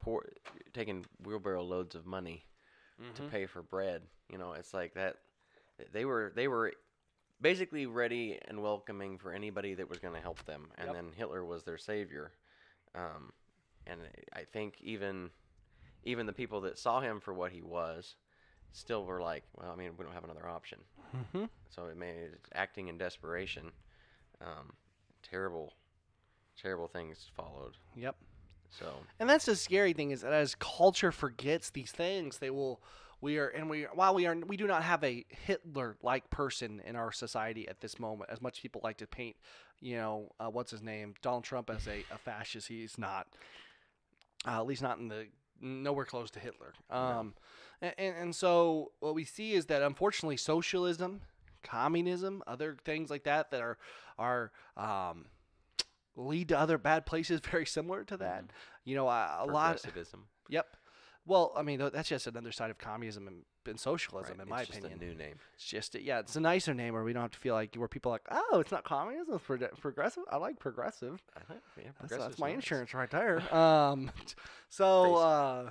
poor, 0.00 0.26
taking 0.74 1.06
wheelbarrow 1.24 1.62
loads 1.62 1.94
of 1.94 2.06
money 2.06 2.44
to 3.14 3.22
pay 3.22 3.46
for 3.46 3.62
bread. 3.62 4.02
You 4.30 4.36
know, 4.38 4.52
it's 4.52 4.74
like 4.74 4.94
that. 4.94 5.16
They 5.92 6.04
were 6.04 6.32
they 6.34 6.48
were 6.48 6.72
basically 7.40 7.86
ready 7.86 8.38
and 8.48 8.62
welcoming 8.62 9.16
for 9.16 9.32
anybody 9.32 9.72
that 9.74 9.88
was 9.88 9.98
going 9.98 10.12
to 10.14 10.20
help 10.20 10.44
them, 10.44 10.68
and 10.76 10.88
Yep. 10.88 10.94
then 10.94 11.12
Hitler 11.16 11.42
was 11.44 11.62
their 11.62 11.78
savior. 11.78 12.32
Um, 12.94 13.32
and 13.86 14.00
I 14.34 14.44
think 14.44 14.78
even 14.82 15.30
even 16.04 16.26
the 16.26 16.32
people 16.32 16.60
that 16.62 16.78
saw 16.78 17.00
him 17.00 17.20
for 17.20 17.34
what 17.34 17.52
he 17.52 17.62
was 17.62 18.16
still 18.72 19.04
were 19.04 19.20
like, 19.20 19.44
well, 19.56 19.70
I 19.72 19.76
mean, 19.76 19.92
we 19.98 20.04
don't 20.04 20.14
have 20.14 20.24
another 20.24 20.48
option. 20.48 20.78
Mm-hmm. 21.16 21.44
So 21.68 21.86
it 21.86 21.96
made 21.96 22.30
acting 22.54 22.88
in 22.88 22.98
desperation. 22.98 23.72
Um, 24.40 24.72
terrible, 25.22 25.74
terrible 26.60 26.88
things 26.88 27.30
followed. 27.36 27.76
Yep. 27.96 28.16
So 28.70 28.86
And 29.18 29.28
that's 29.28 29.46
the 29.46 29.56
scary 29.56 29.92
thing 29.92 30.12
is 30.12 30.20
that 30.22 30.32
as 30.32 30.54
culture 30.54 31.12
forgets 31.12 31.70
these 31.70 31.90
things, 31.90 32.38
they 32.38 32.50
will. 32.50 32.80
We 33.22 33.36
are, 33.36 33.48
and 33.48 33.68
we 33.68 33.82
while 33.92 34.14
we 34.14 34.26
are, 34.26 34.34
we 34.34 34.56
do 34.56 34.66
not 34.66 34.82
have 34.82 35.04
a 35.04 35.26
Hitler-like 35.28 36.30
person 36.30 36.80
in 36.86 36.96
our 36.96 37.12
society 37.12 37.68
at 37.68 37.80
this 37.80 37.98
moment. 37.98 38.30
As 38.30 38.40
much 38.40 38.62
people 38.62 38.80
like 38.82 38.96
to 38.98 39.06
paint, 39.06 39.36
you 39.80 39.96
know, 39.96 40.30
uh, 40.40 40.46
what's 40.46 40.70
his 40.70 40.80
name, 40.80 41.12
Donald 41.20 41.44
Trump 41.44 41.68
as 41.68 41.86
a, 41.86 42.02
a 42.10 42.16
fascist, 42.16 42.68
he's 42.68 42.96
not. 42.96 43.26
Uh, 44.46 44.52
at 44.52 44.66
least 44.66 44.80
not 44.80 44.98
in 44.98 45.08
the 45.08 45.26
nowhere 45.60 46.04
close 46.04 46.30
to 46.32 46.40
Hitler. 46.40 46.72
Um, 46.90 47.34
and, 47.80 47.94
and 47.98 48.16
and 48.16 48.36
so 48.36 48.92
what 49.00 49.14
we 49.14 49.24
see 49.24 49.52
is 49.52 49.66
that 49.66 49.82
unfortunately 49.82 50.36
socialism, 50.36 51.22
communism, 51.62 52.42
other 52.46 52.76
things 52.84 53.10
like 53.10 53.24
that 53.24 53.50
that 53.50 53.60
are 53.60 53.78
are 54.18 54.52
um, 54.76 55.26
lead 56.16 56.48
to 56.48 56.58
other 56.58 56.78
bad 56.78 57.06
places 57.06 57.40
very 57.50 57.66
similar 57.66 58.04
to 58.04 58.16
that. 58.18 58.44
You 58.84 58.96
know, 58.96 59.08
uh, 59.08 59.38
a 59.40 59.46
lot. 59.46 59.72
Yep. 60.48 60.76
Well, 61.26 61.52
I 61.56 61.62
mean, 61.62 61.78
that's 61.92 62.08
just 62.08 62.26
another 62.26 62.50
side 62.50 62.70
of 62.70 62.78
communism 62.78 63.28
and, 63.28 63.42
and 63.68 63.78
socialism, 63.78 64.38
right, 64.38 64.42
in 64.44 64.48
my 64.48 64.60
it's 64.60 64.68
just 64.70 64.80
opinion. 64.80 65.00
a 65.02 65.04
new 65.04 65.14
name. 65.14 65.34
It's 65.54 65.64
just, 65.64 65.94
yeah, 66.00 66.20
it's 66.20 66.36
a 66.36 66.40
nicer 66.40 66.74
name 66.74 66.94
where 66.94 67.02
we 67.04 67.12
don't 67.12 67.22
have 67.22 67.30
to 67.32 67.38
feel 67.38 67.54
like 67.54 67.74
where 67.76 67.88
people 67.88 68.10
are 68.12 68.14
like, 68.14 68.26
oh, 68.30 68.60
it's 68.60 68.72
not 68.72 68.84
communism, 68.84 69.34
it's 69.34 69.44
prog- 69.44 69.78
progressive. 69.80 70.22
I 70.30 70.36
like 70.36 70.58
progressive. 70.58 71.22
I 71.36 71.40
think, 71.40 71.60
yeah, 71.76 71.90
That's, 72.00 72.16
that's 72.16 72.38
my 72.38 72.48
nice. 72.48 72.56
insurance 72.56 72.94
right 72.94 73.10
there. 73.10 73.42
Um, 73.54 74.10
so 74.68 75.16
uh, 75.16 75.70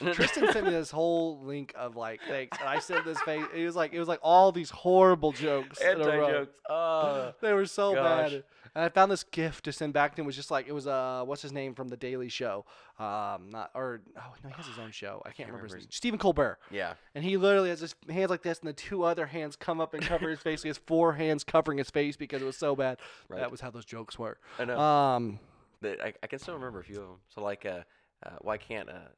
Tristan 0.12 0.50
sent 0.52 0.64
me 0.66 0.72
this 0.72 0.90
whole 0.90 1.40
link 1.42 1.74
of 1.76 1.94
like 1.96 2.20
things, 2.26 2.50
and 2.58 2.68
I 2.68 2.78
sent 2.78 3.04
this 3.04 3.20
face. 3.20 3.44
It 3.54 3.64
was 3.66 3.76
like 3.76 3.92
it 3.92 3.98
was 3.98 4.08
like 4.08 4.20
all 4.22 4.52
these 4.52 4.70
horrible 4.70 5.32
jokes. 5.32 5.80
in 5.80 5.88
a. 6.00 6.04
Anti 6.04 6.16
jokes. 6.32 6.56
Oh, 6.68 7.32
They 7.42 7.52
were 7.52 7.66
so 7.66 7.94
gosh. 7.94 8.30
bad. 8.30 8.44
And 8.74 8.84
I 8.84 8.88
found 8.88 9.10
this 9.10 9.24
gift 9.24 9.64
to 9.64 9.72
send 9.72 9.92
back 9.92 10.14
to 10.14 10.20
him. 10.20 10.24
It 10.24 10.28
was 10.28 10.36
just 10.36 10.50
like 10.50 10.68
it 10.68 10.72
was 10.72 10.86
uh 10.86 11.22
what's 11.24 11.42
his 11.42 11.52
name 11.52 11.74
from 11.74 11.88
the 11.88 11.96
Daily 11.96 12.28
Show, 12.28 12.64
um 12.98 13.50
not 13.50 13.70
or 13.74 14.00
oh 14.16 14.20
no 14.44 14.48
he 14.50 14.54
has 14.56 14.66
his 14.66 14.78
own 14.78 14.90
show. 14.92 15.22
I 15.24 15.30
can't, 15.30 15.48
remember, 15.48 15.74
his 15.74 15.84
name. 15.84 15.90
Stephen 15.90 16.18
Colbert. 16.18 16.58
yeah. 16.70 16.94
And 17.14 17.24
he 17.24 17.36
literally 17.36 17.70
has 17.70 17.80
his 17.80 17.94
hands 18.08 18.30
like 18.30 18.42
this, 18.42 18.60
and 18.60 18.68
the 18.68 18.72
two 18.72 19.02
other 19.02 19.26
hands 19.26 19.56
come 19.56 19.80
up 19.80 19.94
and 19.94 20.02
cover 20.02 20.28
his 20.30 20.40
face. 20.40 20.62
He 20.62 20.68
has 20.68 20.78
four 20.78 21.14
hands 21.14 21.42
covering 21.44 21.78
his 21.78 21.90
face 21.90 22.16
because 22.16 22.42
it 22.42 22.44
was 22.46 22.56
so 22.56 22.76
bad. 22.76 22.98
Right. 23.28 23.40
That 23.40 23.50
was 23.50 23.60
how 23.60 23.70
those 23.70 23.84
jokes 23.84 24.18
were. 24.18 24.38
I 24.58 24.64
know. 24.64 24.78
Um, 24.78 25.38
That 25.82 26.00
I, 26.00 26.12
I 26.22 26.26
can 26.26 26.38
still 26.38 26.54
remember 26.54 26.80
a 26.80 26.84
few 26.84 27.00
of 27.00 27.08
them. 27.08 27.18
So 27.28 27.42
like, 27.42 27.64
uh, 27.66 27.80
uh 28.24 28.36
why 28.40 28.56
can't 28.58 28.88
a 28.88 29.08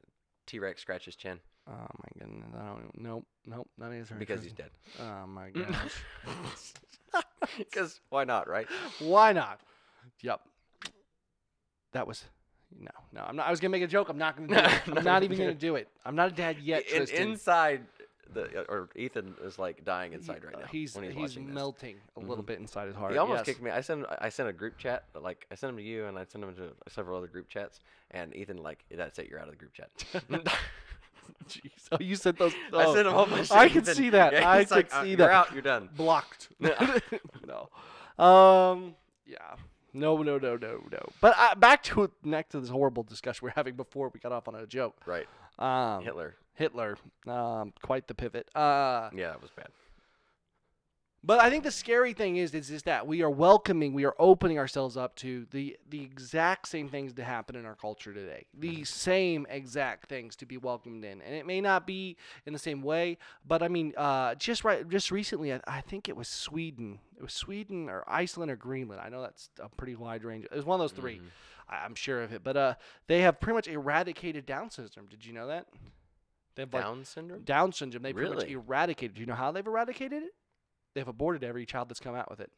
T 0.47 0.59
Rex 0.59 0.81
scratch 0.81 1.05
his 1.05 1.15
chin? 1.15 1.39
Oh 1.67 1.71
my 1.71 2.09
goodness, 2.19 2.49
I 2.59 2.65
don't. 2.65 2.91
Nope, 2.95 3.25
nope, 3.45 3.69
not 3.77 3.91
answering. 3.91 4.19
Because 4.19 4.43
he's 4.43 4.53
dead. 4.53 4.71
Oh 4.99 5.27
my 5.27 5.49
gosh. 5.51 5.93
Because 7.57 7.99
why 8.09 8.23
not, 8.23 8.47
right? 8.47 8.65
Why 8.99 9.33
not? 9.33 9.61
Yep. 10.21 10.41
That 11.91 12.07
was. 12.07 12.23
No, 12.79 12.89
no, 13.11 13.21
I'm 13.27 13.35
not. 13.35 13.47
I 13.47 13.51
was 13.51 13.59
gonna 13.59 13.69
make 13.71 13.83
a 13.83 13.87
joke. 13.87 14.09
I'm 14.09 14.17
not 14.17 14.35
gonna. 14.35 14.47
Do 14.47 14.55
it. 14.55 14.81
I'm 14.97 15.03
not 15.03 15.21
even 15.23 15.37
gonna 15.37 15.53
do 15.53 15.75
it. 15.75 15.89
I'm 16.05 16.15
not 16.15 16.29
a 16.31 16.33
dad 16.33 16.57
yet, 16.59 16.87
In, 16.89 16.97
Tristan. 16.97 17.29
inside, 17.31 17.81
the 18.33 18.65
or 18.67 18.89
Ethan 18.95 19.35
is 19.43 19.59
like 19.59 19.85
dying 19.85 20.13
inside 20.13 20.39
He- 20.39 20.47
right 20.47 20.55
uh, 20.55 20.59
now. 20.61 20.65
He's 20.71 20.95
when 20.95 21.03
he's, 21.03 21.13
he's, 21.13 21.21
watching 21.21 21.45
this. 21.47 21.53
melting 21.53 21.97
a 22.15 22.19
little 22.19 22.43
Mhm. 22.43 22.47
bit 22.47 22.59
inside 22.59 22.87
his 22.87 22.95
heart. 22.95 23.11
He 23.11 23.17
almost 23.19 23.39
yes. 23.39 23.45
kicked 23.45 23.61
me. 23.61 23.69
I 23.69 23.81
sent 23.81 24.05
I 24.19 24.29
sent 24.29 24.49
a 24.49 24.53
group 24.53 24.77
chat. 24.79 25.03
Like 25.13 25.45
I 25.51 25.55
sent 25.55 25.69
him 25.69 25.77
to 25.77 25.83
you, 25.83 26.05
and 26.05 26.17
I 26.17 26.23
sent 26.25 26.43
him 26.43 26.55
to 26.55 26.71
several 26.89 27.17
other 27.17 27.27
group 27.27 27.47
chats. 27.47 27.79
And 28.09 28.35
Ethan 28.35 28.57
like 28.57 28.83
that's 28.89 29.19
it. 29.19 29.27
You're 29.29 29.39
out 29.39 29.49
of 29.49 29.51
the 29.51 29.57
group 29.57 29.73
chat. 29.73 29.89
Jeez. 31.49 31.71
Oh, 31.91 31.97
you 31.99 32.15
sent 32.15 32.37
those. 32.37 32.53
I 32.73 32.85
oh, 32.85 32.95
sent 32.95 33.07
him 33.07 33.13
all 33.13 33.25
my. 33.25 33.45
I 33.51 33.69
could 33.69 33.87
see 33.87 34.09
that. 34.11 34.33
Yeah, 34.33 34.49
I 34.49 34.63
could 34.63 34.71
like, 34.71 34.91
see 34.91 35.11
you're 35.11 35.29
out. 35.29 35.51
You're 35.53 35.61
done. 35.61 35.89
blocked. 35.95 36.49
no. 36.59 38.23
Um. 38.23 38.95
Yeah. 39.25 39.37
No. 39.93 40.17
No. 40.21 40.37
No. 40.37 40.57
No. 40.57 40.83
No. 40.91 41.09
But 41.21 41.35
uh, 41.37 41.55
back 41.55 41.83
to 41.83 42.09
next 42.23 42.51
to 42.51 42.59
this 42.59 42.69
horrible 42.69 43.03
discussion 43.03 43.45
we 43.45 43.49
are 43.49 43.53
having 43.55 43.75
before 43.75 44.09
we 44.13 44.19
got 44.19 44.31
off 44.31 44.47
on 44.47 44.55
a 44.55 44.65
joke. 44.65 44.95
Right. 45.05 45.27
Um. 45.59 46.03
Hitler. 46.03 46.35
Hitler. 46.55 46.97
Um. 47.27 47.73
Quite 47.81 48.07
the 48.07 48.15
pivot. 48.15 48.47
Uh. 48.55 49.09
Yeah, 49.15 49.33
it 49.33 49.41
was 49.41 49.51
bad. 49.51 49.67
But 51.25 51.39
I 51.39 51.49
think 51.49 51.63
the 51.63 51.71
scary 51.71 52.11
thing 52.11 52.35
is, 52.35 52.53
is, 52.53 52.69
is 52.69 52.83
that 52.83 53.07
we 53.07 53.21
are 53.21 53.29
welcoming, 53.29 53.93
we 53.93 54.03
are 54.03 54.15
opening 54.19 54.59
ourselves 54.59 54.97
up 54.97 55.15
to 55.17 55.45
the 55.51 55.77
the 55.89 56.01
exact 56.01 56.67
same 56.67 56.89
things 56.89 57.13
to 57.13 57.23
happen 57.23 57.55
in 57.55 57.65
our 57.65 57.75
culture 57.75 58.13
today. 58.13 58.45
The 58.53 58.83
same 58.83 59.47
exact 59.49 60.09
things 60.09 60.35
to 60.37 60.45
be 60.45 60.57
welcomed 60.57 61.05
in, 61.05 61.21
and 61.21 61.33
it 61.33 61.45
may 61.45 61.61
not 61.61 61.87
be 61.87 62.17
in 62.45 62.51
the 62.51 62.59
same 62.59 62.81
way, 62.81 63.17
but 63.47 63.63
I 63.63 63.69
mean, 63.69 63.93
uh, 63.95 64.35
just 64.35 64.65
right, 64.65 64.87
just 64.89 65.11
recently, 65.11 65.53
I, 65.53 65.61
I 65.65 65.79
think 65.81 66.09
it 66.09 66.15
was 66.17 66.27
Sweden. 66.27 66.99
It 67.15 67.23
was 67.23 67.33
Sweden 67.33 67.89
or 67.89 68.03
Iceland 68.05 68.51
or 68.51 68.57
Greenland. 68.57 69.01
I 69.01 69.07
know 69.07 69.21
that's 69.21 69.49
a 69.61 69.69
pretty 69.69 69.95
wide 69.95 70.25
range. 70.25 70.43
It 70.45 70.53
was 70.53 70.65
one 70.65 70.81
of 70.81 70.89
those 70.91 70.99
3 70.99 71.21
I, 71.69 71.85
I'm 71.85 71.95
sure 71.95 72.21
of 72.21 72.33
it. 72.33 72.43
But 72.43 72.57
uh, 72.57 72.73
they 73.07 73.21
have 73.21 73.39
pretty 73.39 73.55
much 73.55 73.67
eradicated 73.69 74.45
Down 74.45 74.69
syndrome. 74.69 75.07
Did 75.07 75.25
you 75.25 75.31
know 75.31 75.47
that? 75.47 75.67
They 76.55 76.63
have 76.63 76.73
like 76.73 76.83
Down 76.83 77.05
syndrome. 77.05 77.43
Down 77.43 77.71
syndrome. 77.71 78.03
They 78.03 78.11
pretty 78.11 78.29
much 78.29 78.43
Really? 78.43 78.53
eradicated. 78.53 79.15
Do 79.15 79.21
you 79.21 79.27
know 79.27 79.35
how 79.35 79.53
they've 79.53 79.65
eradicated 79.65 80.23
it? 80.23 80.33
They've 80.93 81.07
aborted 81.07 81.43
every 81.43 81.65
child 81.65 81.89
that's 81.89 81.99
come 81.99 82.15
out 82.15 82.29
with 82.29 82.39
it. 82.39 82.51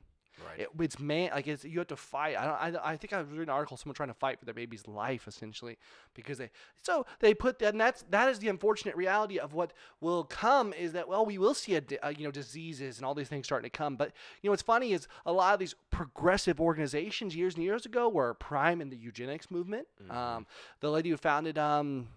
Right. 0.44 0.62
It, 0.62 0.70
it's 0.82 1.00
man, 1.00 1.30
like 1.34 1.48
it's, 1.48 1.64
you 1.64 1.80
have 1.80 1.88
to 1.88 1.96
fight. 1.96 2.38
I 2.38 2.70
don't. 2.70 2.84
I, 2.84 2.92
I 2.92 2.98
think 2.98 3.14
I 3.14 3.20
was 3.20 3.30
reading 3.30 3.44
an 3.44 3.50
article. 3.50 3.78
Someone 3.78 3.96
trying 3.96 4.10
to 4.10 4.16
fight 4.16 4.38
for 4.38 4.46
their 4.46 4.54
baby's 4.54 4.88
life, 4.88 5.28
essentially, 5.28 5.78
because 6.14 6.38
they. 6.38 6.50
So 6.82 7.06
they 7.20 7.34
put 7.34 7.60
that. 7.60 7.70
And 7.70 7.80
that's 7.80 8.04
that 8.10 8.30
is 8.30 8.40
the 8.40 8.50
unfortunate 8.50 8.96
reality 8.96 9.40
of 9.40 9.54
what 9.54 9.72
will 10.02 10.26
come 10.26 10.74
is 10.74 10.92
that 10.94 11.08
well 11.08 11.26
we 11.26 11.38
will 11.38 11.54
see 11.54 11.76
a, 11.76 11.82
di- 11.82 12.00
uh, 12.00 12.10
you 12.10 12.26
know 12.26 12.32
diseases 12.32 12.98
and 12.98 13.06
all 13.06 13.16
these 13.16 13.30
things 13.30 13.46
starting 13.46 13.70
to 13.70 13.76
come. 13.76 13.96
But 13.96 14.12
you 14.42 14.50
know 14.50 14.52
what's 14.52 14.62
funny 14.62 14.92
is 14.92 15.08
a 15.26 15.32
lot 15.32 15.54
of 15.54 15.60
these 15.60 15.76
progressive 15.90 16.60
organizations 16.60 17.36
years 17.36 17.56
and 17.56 17.64
years 17.64 17.86
ago 17.86 18.10
were 18.10 18.34
prime 18.34 18.82
in 18.82 18.90
the 18.90 18.98
eugenics 18.98 19.50
movement. 19.50 19.88
Um, 20.10 20.48
the 20.82 20.92
lady 20.92 21.10
who 21.12 21.18
founded 21.18 21.58
um, 21.58 22.10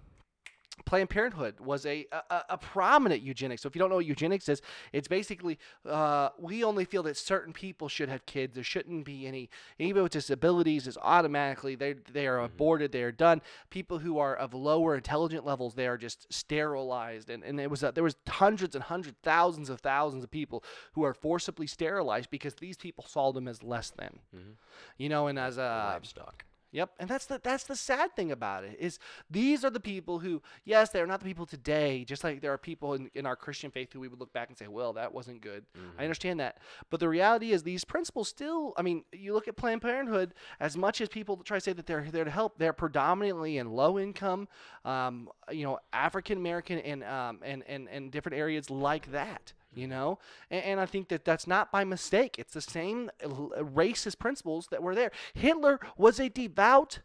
Planned 0.84 1.10
Parenthood 1.10 1.60
was 1.60 1.84
a, 1.86 2.06
a 2.12 2.42
a 2.50 2.58
prominent 2.58 3.22
eugenics. 3.22 3.62
So 3.62 3.68
if 3.68 3.74
you 3.74 3.80
don't 3.80 3.90
know 3.90 3.96
what 3.96 4.06
eugenics 4.06 4.48
is, 4.48 4.62
it's 4.92 5.08
basically 5.08 5.58
uh, 5.88 6.30
we 6.38 6.64
only 6.64 6.84
feel 6.84 7.02
that 7.04 7.16
certain 7.16 7.52
people 7.52 7.88
should 7.88 8.08
have 8.08 8.24
kids. 8.26 8.54
There 8.54 8.64
shouldn't 8.64 9.04
be 9.04 9.26
any 9.26 9.50
anybody 9.78 10.02
with 10.02 10.12
disabilities 10.12 10.86
is 10.86 10.96
automatically 11.02 11.74
they 11.74 11.94
they 12.12 12.26
are 12.26 12.40
aborted. 12.40 12.92
They 12.92 13.02
are 13.02 13.12
done. 13.12 13.42
People 13.70 13.98
who 13.98 14.18
are 14.18 14.34
of 14.34 14.54
lower 14.54 14.94
intelligent 14.94 15.44
levels 15.44 15.74
they 15.74 15.86
are 15.86 15.98
just 15.98 16.32
sterilized. 16.32 17.30
And 17.30 17.42
and 17.44 17.60
it 17.60 17.70
was 17.70 17.84
uh, 17.84 17.90
there 17.90 18.04
was 18.04 18.16
hundreds 18.28 18.74
and 18.74 18.84
hundreds 18.84 19.16
thousands 19.22 19.68
of 19.68 19.80
thousands 19.80 20.24
of 20.24 20.30
people 20.30 20.64
who 20.92 21.04
are 21.04 21.14
forcibly 21.14 21.66
sterilized 21.66 22.30
because 22.30 22.54
these 22.54 22.76
people 22.76 23.04
saw 23.06 23.32
them 23.32 23.48
as 23.48 23.62
less 23.62 23.90
than. 23.90 24.20
Mhm. 24.34 24.54
You 24.96 25.08
know, 25.08 25.26
and 25.26 25.38
as 25.38 25.58
a 25.58 25.62
livestock. 25.94 26.44
Yep, 26.70 26.90
and 26.98 27.08
that's 27.08 27.24
the 27.24 27.40
that's 27.42 27.64
the 27.64 27.76
sad 27.76 28.14
thing 28.14 28.30
about 28.30 28.62
it 28.62 28.76
is 28.78 28.98
these 29.30 29.64
are 29.64 29.70
the 29.70 29.80
people 29.80 30.18
who 30.18 30.42
yes 30.64 30.90
they're 30.90 31.06
not 31.06 31.20
the 31.20 31.24
people 31.24 31.46
today 31.46 32.04
just 32.04 32.22
like 32.22 32.42
there 32.42 32.52
are 32.52 32.58
people 32.58 32.92
in, 32.92 33.10
in 33.14 33.24
our 33.24 33.36
Christian 33.36 33.70
faith 33.70 33.90
who 33.92 34.00
we 34.00 34.08
would 34.08 34.20
look 34.20 34.34
back 34.34 34.48
and 34.48 34.58
say 34.58 34.68
well 34.68 34.92
that 34.92 35.14
wasn't 35.14 35.40
good. 35.40 35.64
I 35.98 36.02
understand 36.02 36.40
that 36.40 36.58
but 36.90 37.00
the 37.00 37.08
reality 37.08 37.52
is 37.52 37.62
these 37.62 37.84
principles 37.84 38.28
still 38.28 38.74
I 38.76 38.82
mean 38.82 39.04
you 39.12 39.32
look 39.32 39.48
at 39.48 39.56
Planned 39.56 39.80
Parenthood 39.80 40.34
as 40.60 40.76
much 40.76 41.00
as 41.00 41.08
people 41.08 41.38
try 41.38 41.56
to 41.56 41.60
say 41.62 41.72
that 41.72 41.86
they're 41.86 42.06
there 42.10 42.24
to 42.24 42.30
help 42.30 42.58
they're 42.58 42.74
predominantly 42.74 43.56
in 43.56 43.70
low 43.70 43.98
income 43.98 44.46
um, 44.84 45.30
you 45.50 45.64
know 45.64 45.78
African 45.94 46.36
American 46.36 46.78
and 46.80 47.02
um, 47.02 47.40
and 47.42 47.62
and 47.66 47.88
and 47.88 48.10
different 48.10 48.36
areas 48.36 48.68
like 48.68 49.10
that 49.12 49.54
you 49.74 49.86
know 49.86 50.18
and, 50.50 50.64
and 50.64 50.80
i 50.80 50.86
think 50.86 51.08
that 51.08 51.24
that's 51.24 51.46
not 51.46 51.70
by 51.70 51.84
mistake 51.84 52.36
it's 52.38 52.54
the 52.54 52.60
same 52.60 53.10
racist 53.22 54.18
principles 54.18 54.68
that 54.70 54.82
were 54.82 54.94
there 54.94 55.10
hitler 55.34 55.78
was 55.96 56.18
a 56.18 56.28
devout 56.28 57.00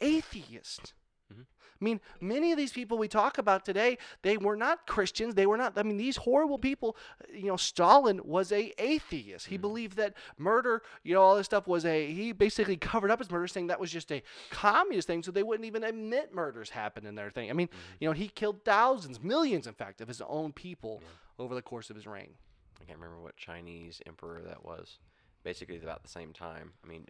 atheist 0.00 0.94
Mhm. 1.32 1.42
I 1.80 1.84
mean, 1.84 2.00
many 2.20 2.52
of 2.52 2.58
these 2.58 2.72
people 2.72 2.98
we 2.98 3.06
talk 3.08 3.38
about 3.38 3.64
today, 3.64 3.98
they 4.22 4.36
were 4.36 4.56
not 4.56 4.86
Christians. 4.86 5.34
They 5.34 5.46
were 5.46 5.56
not. 5.56 5.76
I 5.76 5.82
mean, 5.82 5.96
these 5.96 6.16
horrible 6.16 6.58
people. 6.58 6.96
You 7.32 7.48
know, 7.48 7.56
Stalin 7.56 8.20
was 8.24 8.50
a 8.50 8.72
atheist. 8.78 9.46
He 9.46 9.58
believed 9.58 9.96
that 9.98 10.14
murder, 10.38 10.82
you 11.02 11.14
know, 11.14 11.20
all 11.20 11.36
this 11.36 11.46
stuff 11.46 11.66
was 11.66 11.84
a. 11.84 12.10
He 12.10 12.32
basically 12.32 12.76
covered 12.76 13.10
up 13.10 13.18
his 13.18 13.30
murder, 13.30 13.46
saying 13.46 13.68
that 13.68 13.80
was 13.80 13.90
just 13.90 14.10
a 14.10 14.22
communist 14.50 15.06
thing, 15.06 15.22
so 15.22 15.30
they 15.30 15.42
wouldn't 15.42 15.66
even 15.66 15.84
admit 15.84 16.34
murders 16.34 16.70
happened 16.70 17.06
in 17.06 17.14
their 17.14 17.30
thing. 17.30 17.50
I 17.50 17.52
mean, 17.52 17.68
you 18.00 18.08
know, 18.08 18.14
he 18.14 18.28
killed 18.28 18.64
thousands, 18.64 19.22
millions, 19.22 19.66
in 19.66 19.74
fact, 19.74 20.00
of 20.00 20.08
his 20.08 20.22
own 20.22 20.52
people 20.52 21.02
over 21.38 21.54
the 21.54 21.62
course 21.62 21.90
of 21.90 21.96
his 21.96 22.06
reign. 22.06 22.34
I 22.80 22.84
can't 22.84 22.98
remember 22.98 23.20
what 23.22 23.36
Chinese 23.36 24.00
emperor 24.06 24.42
that 24.46 24.64
was. 24.64 24.98
Basically, 25.44 25.76
about 25.76 26.02
the 26.02 26.08
same 26.08 26.32
time. 26.32 26.72
I 26.84 26.86
mean, 26.86 27.06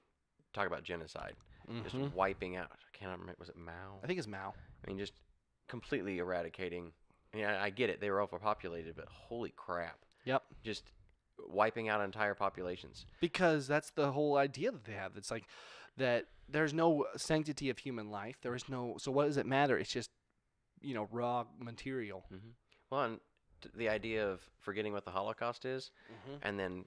talk 0.52 0.66
about 0.66 0.82
genocide. 0.82 1.34
Just 1.82 1.96
Mhm. 1.96 2.12
wiping 2.14 2.56
out. 2.56 2.70
I 2.72 2.96
can't 2.96 3.10
remember. 3.10 3.34
Was 3.38 3.48
it 3.50 3.56
Mao? 3.56 4.00
I 4.02 4.06
think 4.06 4.18
it's 4.18 4.28
Mao. 4.28 4.54
I 4.84 4.86
mean, 4.88 4.98
just 4.98 5.12
completely 5.66 6.18
eradicating. 6.18 6.92
Yeah, 7.34 7.62
I 7.62 7.68
get 7.70 7.90
it. 7.90 8.00
They 8.00 8.10
were 8.10 8.22
overpopulated, 8.22 8.96
but 8.96 9.06
holy 9.08 9.50
crap! 9.50 9.98
Yep. 10.24 10.42
Just 10.62 10.84
wiping 11.46 11.88
out 11.88 12.00
entire 12.00 12.34
populations. 12.34 13.04
because 13.20 13.66
that's 13.66 13.90
the 13.90 14.12
whole 14.12 14.36
idea 14.38 14.70
that 14.72 14.84
they 14.84 14.94
have. 14.94 15.16
It's 15.16 15.30
like 15.30 15.44
that 15.98 16.26
there's 16.48 16.72
no 16.72 17.06
sanctity 17.16 17.68
of 17.68 17.78
human 17.78 18.10
life. 18.10 18.40
There 18.40 18.54
is 18.54 18.66
no. 18.68 18.96
So 18.98 19.12
what 19.12 19.26
does 19.26 19.36
it 19.36 19.44
matter? 19.46 19.76
It's 19.78 19.92
just 19.92 20.10
you 20.80 20.94
know 20.94 21.06
raw 21.12 21.44
material. 21.58 22.24
Well, 22.90 23.04
and 23.04 23.20
the 23.74 23.88
idea 23.88 24.26
of 24.28 24.40
forgetting 24.60 24.92
what 24.92 25.04
the 25.04 25.10
Holocaust 25.10 25.64
is, 25.64 25.90
Mhm. 26.10 26.38
and 26.42 26.58
then 26.58 26.84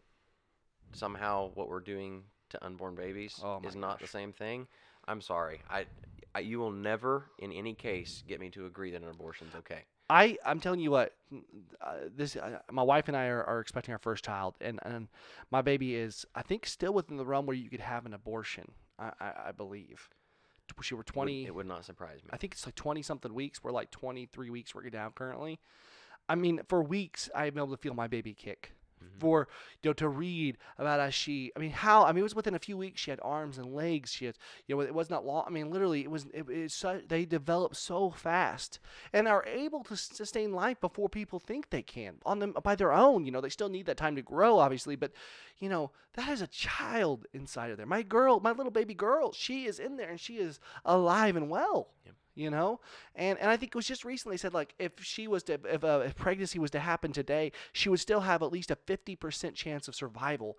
somehow 0.94 1.52
what 1.54 1.70
we're 1.70 1.80
doing 1.80 2.24
to 2.50 2.64
unborn 2.66 2.96
babies 2.96 3.40
Oh 3.44 3.62
is 3.64 3.76
not 3.76 4.00
the 4.00 4.08
same 4.08 4.34
thing. 4.34 4.68
I'm 5.08 5.22
sorry. 5.22 5.62
I, 5.70 5.86
I, 6.36 6.40
you 6.42 6.60
will 6.60 6.72
never, 6.72 7.32
in 7.40 7.52
any 7.52 7.74
case, 7.74 8.24
get 8.28 8.40
me 8.40 8.50
to 8.52 8.66
agree 8.66 8.92
that 8.92 9.02
an 9.02 9.10
abortion's 9.10 9.56
okay. 9.56 9.86
I 10.10 10.38
I'm 10.46 10.60
telling 10.60 10.82
you 10.82 10.92
what, 10.92 11.14
uh, 11.80 11.96
this 12.14 12.36
uh, 12.36 12.60
my 12.70 12.84
wife 12.84 13.08
and 13.08 13.16
I 13.16 13.28
are, 13.28 13.44
are 13.46 13.62
expecting 13.62 13.94
our 13.94 13.98
first 14.00 14.26
child, 14.26 14.56
and 14.60 14.78
and 14.84 15.08
my 15.52 15.62
baby 15.62 15.96
is 15.96 16.26
I 16.36 16.42
think 16.42 16.66
still 16.66 16.94
within 16.94 17.16
the 17.16 17.26
realm 17.26 17.46
where 17.46 17.56
you 17.56 17.70
could 17.70 17.80
have 17.80 18.06
an 18.06 18.14
abortion. 18.14 18.74
I 19.00 19.12
I, 19.22 19.34
I 19.48 19.52
believe. 19.54 20.10
She 20.82 20.96
were 20.96 21.04
twenty. 21.04 21.46
It 21.46 21.56
would 21.56 21.66
not 21.66 21.86
surprise 21.86 22.24
me. 22.24 22.30
I 22.34 22.38
think 22.38 22.54
it's 22.54 22.66
like 22.66 22.76
20 22.76 23.02
something 23.02 23.34
weeks. 23.34 23.62
We're 23.64 23.72
like 23.72 23.92
23 23.92 24.50
weeks 24.50 24.74
working 24.74 24.92
down 24.92 25.12
currently. 25.12 25.60
I 26.32 26.36
mean, 26.36 26.62
for 26.68 26.82
weeks, 26.82 27.30
I've 27.36 27.54
been 27.54 27.64
able 27.64 27.76
to 27.76 27.82
feel 27.82 27.94
my 27.94 28.08
baby 28.08 28.34
kick. 28.34 28.72
Mhm. 29.04 29.20
For, 29.20 29.48
you 29.82 29.90
know, 29.90 29.94
to 29.94 30.08
read 30.08 30.58
about 30.78 31.00
as 31.00 31.14
she, 31.14 31.52
I 31.56 31.60
mean, 31.60 31.72
how, 31.72 32.06
I 32.06 32.12
mean, 32.12 32.20
it 32.20 32.30
was 32.32 32.36
within 32.36 32.54
a 32.56 32.60
few 32.60 32.78
weeks. 32.78 33.02
She 33.02 33.10
had 33.10 33.20
arms 33.24 33.58
and 33.58 33.74
legs. 33.74 34.12
She 34.12 34.26
had, 34.26 34.36
you 34.68 34.76
know, 34.76 34.82
it 34.82 34.94
was 34.94 35.10
not 35.10 35.26
long. 35.26 35.44
I 35.48 35.50
mean, 35.50 35.72
literally, 35.72 36.02
it 36.04 36.12
was, 36.12 36.26
it, 36.34 36.46
it's 36.50 36.76
so, 36.76 37.02
they 37.08 37.26
develop 37.26 37.76
so 37.76 38.12
fast 38.12 38.80
and 39.12 39.28
are 39.28 39.44
able 39.46 39.84
to 39.86 39.98
sustain 39.98 40.54
life 40.54 40.80
before 40.80 41.10
people 41.10 41.40
think 41.40 41.70
they 41.70 41.82
can 41.82 42.14
on 42.26 42.40
them 42.40 42.54
by 42.64 42.76
their 42.76 42.94
own. 42.94 43.26
You 43.26 43.32
know, 43.32 43.42
they 43.42 43.50
still 43.50 43.70
need 43.70 43.88
that 43.88 43.98
time 43.98 44.16
to 44.16 44.22
grow, 44.22 44.60
obviously, 44.60 44.96
but, 44.96 45.12
you 45.58 45.68
know, 45.68 45.92
that 46.14 46.30
is 46.30 46.42
a 46.42 46.48
child 46.48 47.26
inside 47.34 47.72
of 47.72 47.78
there. 47.78 47.86
My 47.98 48.04
girl, 48.04 48.40
my 48.40 48.52
little 48.52 48.72
baby 48.72 48.94
girl, 48.94 49.32
she 49.34 49.66
is 49.66 49.80
in 49.80 49.98
there 49.98 50.10
and 50.10 50.20
she 50.20 50.38
is 50.38 50.60
alive 50.86 51.36
and 51.36 51.50
well. 51.50 51.90
Yep. 52.06 52.16
You 52.34 52.50
know, 52.50 52.80
and 53.16 53.38
and 53.40 53.50
I 53.50 53.58
think 53.58 53.74
it 53.74 53.76
was 53.76 53.88
just 53.88 54.06
recently 54.06 54.38
said 54.38 54.54
like 54.54 54.74
if 54.80 54.94
she 55.02 55.28
was 55.28 55.44
to 55.44 55.60
if, 55.66 55.84
a 55.84 56.02
if 56.02 56.16
pregnancy 56.16 56.60
was 56.60 56.72
to 56.72 56.80
happen 56.80 57.12
today, 57.12 57.52
she 57.74 57.90
would 57.90 58.00
still 58.00 58.22
have 58.22 58.42
at 58.42 58.52
least 58.54 58.72
a 58.72 58.76
fifty 58.76 59.16
percent 59.18 59.56
chance 59.56 59.88
of 59.90 59.96
survival. 59.96 60.58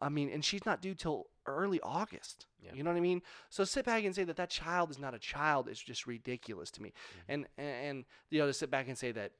i 0.00 0.08
mean, 0.08 0.28
and 0.30 0.44
she's 0.44 0.66
not 0.66 0.82
due 0.82 0.94
till 0.94 1.28
early 1.46 1.80
August. 1.80 2.46
Yeah. 2.60 2.72
You 2.74 2.82
know 2.82 2.90
what 2.90 2.96
I 2.96 3.00
mean? 3.00 3.22
So 3.50 3.62
sit 3.64 3.84
back 3.84 4.04
and 4.04 4.14
say 4.14 4.24
that 4.24 4.36
that 4.36 4.50
child 4.50 4.90
is 4.90 4.98
not 4.98 5.14
a 5.14 5.18
child 5.18 5.68
is 5.68 5.80
just 5.80 6.06
ridiculous 6.08 6.70
to 6.72 6.82
me. 6.82 6.88
Mm-hmm. 6.88 7.32
And, 7.32 7.46
and 7.56 7.86
and 7.86 8.04
you 8.30 8.40
know 8.40 8.46
to 8.46 8.52
sit 8.52 8.70
back 8.70 8.88
and 8.88 8.98
say 8.98 9.12
that 9.12 9.32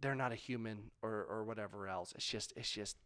they're 0.00 0.14
not 0.14 0.32
a 0.32 0.36
human 0.36 0.90
or 1.02 1.26
or 1.28 1.44
whatever 1.44 1.88
else. 1.88 2.12
It's 2.16 2.26
just 2.26 2.52
it's 2.56 2.70
just 2.70 2.96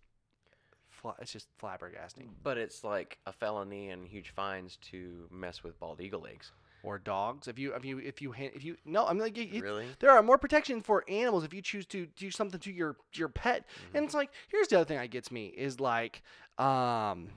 it's 1.21 1.33
just 1.33 1.49
flabbergasting. 1.61 2.29
But 2.43 2.59
it's 2.59 2.83
like 2.83 3.19
a 3.27 3.33
felony 3.33 3.91
and 3.91 4.07
huge 4.07 4.31
fines 4.31 4.79
to 4.91 5.29
mess 5.31 5.63
with 5.63 5.79
bald 5.79 6.01
eagle 6.01 6.27
eggs. 6.27 6.53
Or 6.87 6.99
dogs. 6.99 7.49
If 7.49 7.59
you 7.59 7.75
if 7.75 7.85
you 7.85 7.99
if 7.99 8.23
you 8.23 8.33
if 8.39 8.63
you 8.65 8.77
no, 8.85 9.07
I'm 9.07 9.19
like 9.19 9.37
you, 9.37 9.43
you- 9.43 9.61
Really? 9.63 9.87
there 9.99 10.11
are 10.13 10.23
more 10.23 10.39
protections 10.39 10.85
for 10.87 11.05
animals 11.09 11.43
if 11.43 11.53
you 11.53 11.61
choose 11.61 11.85
to 11.87 12.07
do 12.17 12.31
something 12.31 12.61
to 12.61 12.71
your 12.71 12.97
your 13.13 13.29
pet. 13.29 13.65
And 13.93 14.05
it's 14.05 14.15
like 14.15 14.31
here's 14.49 14.69
the 14.69 14.77
other 14.77 14.85
thing 14.85 14.99
that 14.99 15.11
gets 15.11 15.33
me 15.33 15.47
is 15.49 15.81
like 15.81 16.23
um 16.59 17.31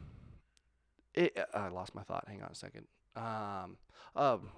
it, 1.16 1.36
uh, 1.36 1.58
I 1.58 1.68
lost 1.70 1.96
my 1.96 2.04
thought. 2.04 2.26
Hang 2.28 2.44
on 2.44 2.50
a 2.52 2.56
second. 2.56 2.86
Um 3.16 3.78
um 4.16 4.50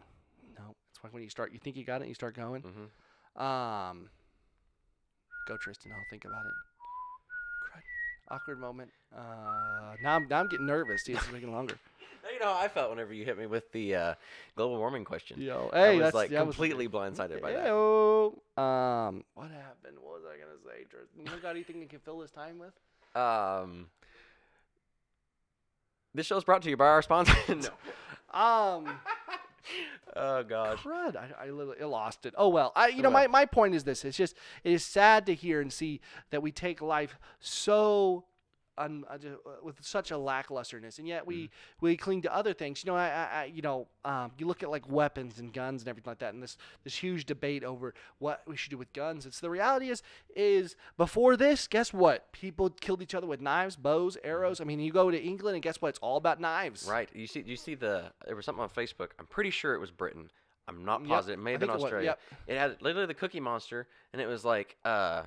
no, 0.57 0.75
it's 0.93 1.01
like 1.03 1.13
when 1.13 1.23
you 1.23 1.29
start 1.29 1.53
you 1.53 1.59
think 1.59 1.77
you 1.77 1.85
got 1.85 1.95
it, 1.95 2.01
and 2.01 2.09
you 2.09 2.15
start 2.15 2.35
going. 2.35 2.61
Mm-hmm. 2.61 3.41
Um 3.41 4.09
go 5.47 5.55
Tristan, 5.55 5.93
I'll 5.93 6.03
think 6.09 6.25
about 6.25 6.45
it. 6.45 6.51
Awkward 8.29 8.59
moment. 8.59 8.89
Uh 9.15 9.95
now 10.03 10.15
I'm 10.17 10.27
now 10.29 10.39
I'm 10.41 10.47
getting 10.49 10.65
nervous. 10.65 11.03
See, 11.03 11.13
it's 11.13 11.31
making 11.31 11.51
longer. 11.53 11.75
You 12.33 12.39
know, 12.39 12.53
how 12.53 12.59
I 12.59 12.67
felt 12.67 12.89
whenever 12.89 13.13
you 13.13 13.25
hit 13.25 13.37
me 13.37 13.45
with 13.47 13.71
the 13.71 13.95
uh, 13.95 14.13
global 14.55 14.77
warming 14.77 15.03
question. 15.05 15.41
Yo, 15.41 15.69
I 15.73 15.95
was 15.95 16.13
like 16.13 16.29
that 16.29 16.45
was- 16.45 16.55
completely 16.55 16.87
blindsided 16.87 17.41
by 17.41 17.53
that. 17.53 17.67
Ew. 17.67 18.39
Um, 18.63 19.23
what 19.33 19.49
happened? 19.51 19.97
What 20.01 20.21
was 20.21 20.23
I 20.25 20.37
gonna 20.37 20.59
say, 20.65 20.83
Tristan? 20.89 21.25
You 21.25 21.41
got 21.41 21.49
anything 21.51 21.81
you 21.81 21.87
can 21.87 21.99
fill 21.99 22.19
this 22.19 22.31
time 22.31 22.59
with? 22.59 22.73
Um, 23.15 23.87
this 26.13 26.25
show 26.27 26.37
is 26.37 26.43
brought 26.43 26.61
to 26.63 26.69
you 26.69 26.77
by 26.77 26.87
our 26.87 27.01
sponsors. 27.01 27.35
no. 27.49 27.69
Um, 28.39 28.87
oh 30.15 30.43
gosh. 30.43 30.79
crud. 30.79 31.15
I, 31.15 31.47
I 31.47 31.49
literally 31.49 31.83
lost 31.83 32.25
it. 32.25 32.33
Oh 32.37 32.49
well. 32.49 32.71
I 32.75 32.87
you 32.89 33.01
know 33.01 33.09
Oh, 33.09 33.13
my, 33.13 33.27
my 33.27 33.45
point 33.45 33.75
is 33.75 33.83
this. 33.83 34.05
It's 34.05 34.17
just 34.17 34.35
it 34.63 34.71
is 34.73 34.85
sad 34.85 35.25
to 35.25 35.33
hear 35.35 35.59
and 35.61 35.71
see 35.71 36.01
that 36.29 36.41
we 36.41 36.51
take 36.51 36.81
life 36.81 37.17
so 37.39 38.25
un, 38.83 39.03
uh, 39.09 39.13
uh, 39.13 39.51
with 39.63 39.75
such 39.81 40.11
a 40.11 40.15
lacklusterness, 40.15 40.99
and 40.99 41.07
yet 41.07 41.25
we 41.25 41.49
we 41.79 41.95
cling 41.95 42.21
to 42.23 42.35
other 42.35 42.53
things. 42.53 42.83
You 42.83 42.91
know, 42.91 42.97
I, 42.97 43.07
I, 43.31 43.43
you 43.45 43.61
know 43.61 43.87
um, 44.05 44.31
you 44.37 44.45
look 44.47 44.63
at 44.63 44.69
like 44.69 44.89
weapons 44.89 45.39
and 45.39 45.53
guns 45.53 45.81
and 45.81 45.89
everything 45.89 46.11
like 46.11 46.19
that, 46.19 46.33
and 46.33 46.41
this 46.41 46.57
this 46.83 46.95
huge 46.95 47.25
debate 47.25 47.63
over 47.63 47.93
what 48.19 48.41
we 48.47 48.55
should 48.57 48.71
do 48.71 48.77
with 48.77 48.91
guns. 48.93 49.25
It's 49.25 49.39
the 49.39 49.49
reality 49.49 49.89
is 49.89 50.03
is 50.35 50.75
before 50.97 51.37
this, 51.37 51.67
guess 51.67 51.93
what? 51.93 52.31
People 52.31 52.69
killed 52.69 53.01
each 53.01 53.15
other 53.15 53.27
with 53.27 53.41
knives, 53.41 53.75
bows, 53.75 54.17
arrows. 54.23 54.59
I 54.61 54.63
mean, 54.63 54.79
you 54.79 54.91
go 54.91 55.11
to 55.11 55.21
England 55.21 55.55
and 55.55 55.63
guess 55.63 55.81
what? 55.81 55.89
It's 55.89 55.99
all 55.99 56.17
about 56.17 56.39
knives. 56.39 56.87
Right. 56.89 57.09
You 57.13 57.27
see 57.27 57.43
you 57.45 57.55
see 57.55 57.75
the 57.75 58.11
there 58.25 58.35
was 58.35 58.45
something 58.45 58.63
on 58.63 58.69
Facebook. 58.69 59.09
I'm 59.19 59.27
pretty 59.27 59.51
sure 59.51 59.73
it 59.75 59.79
was 59.79 59.91
Britain. 59.91 60.29
I'm 60.67 60.85
not 60.85 61.01
Yep, 61.01 61.09
positive. 61.09 61.39
It 61.39 61.43
may 61.43 61.51
I 61.51 61.53
have 61.53 61.59
been 61.59 61.69
think 61.69 61.79
it 61.79 61.83
was, 61.83 61.83
Australia. 61.85 62.17
yep. 62.31 62.39
It 62.47 62.57
had 62.57 62.81
literally 62.81 63.07
the 63.07 63.13
Cookie 63.15 63.39
Monster, 63.39 63.87
and 64.13 64.21
it 64.21 64.27
was 64.27 64.45
like 64.45 64.77
uh, 64.85 65.23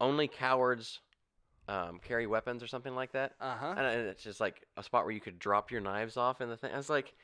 only 0.00 0.28
cowards 0.28 1.00
um, 1.68 1.98
carry 2.02 2.26
weapons 2.26 2.62
or 2.62 2.66
something 2.66 2.94
like 2.94 3.12
that. 3.12 3.32
Uh 3.40 3.56
huh. 3.56 3.74
And 3.76 3.86
it's 3.86 4.22
just 4.22 4.40
like 4.40 4.62
a 4.76 4.82
spot 4.82 5.04
where 5.04 5.14
you 5.14 5.20
could 5.20 5.38
drop 5.38 5.70
your 5.70 5.80
knives 5.80 6.16
off 6.16 6.40
in 6.40 6.48
the 6.48 6.56
thing. 6.56 6.72
I 6.72 6.76
was 6.76 6.90
like, 6.90 7.14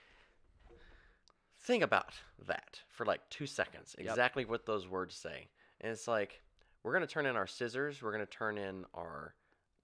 think 1.61 1.83
about 1.83 2.13
that 2.47 2.81
for 2.91 3.07
like 3.07 3.21
two 3.31 3.47
seconds. 3.47 3.95
Yep. 3.99 4.09
Exactly 4.09 4.45
what 4.45 4.67
those 4.67 4.89
words 4.89 5.15
say. 5.15 5.49
And 5.81 5.93
it's 5.93 6.09
like, 6.09 6.41
we're 6.83 6.93
going 6.93 7.07
to 7.07 7.13
turn 7.13 7.27
in 7.27 7.37
our 7.37 7.47
scissors. 7.47 8.03
We're 8.03 8.13
going 8.13 8.27
to 8.27 8.31
turn 8.31 8.59
in 8.59 8.85
our 8.95 9.35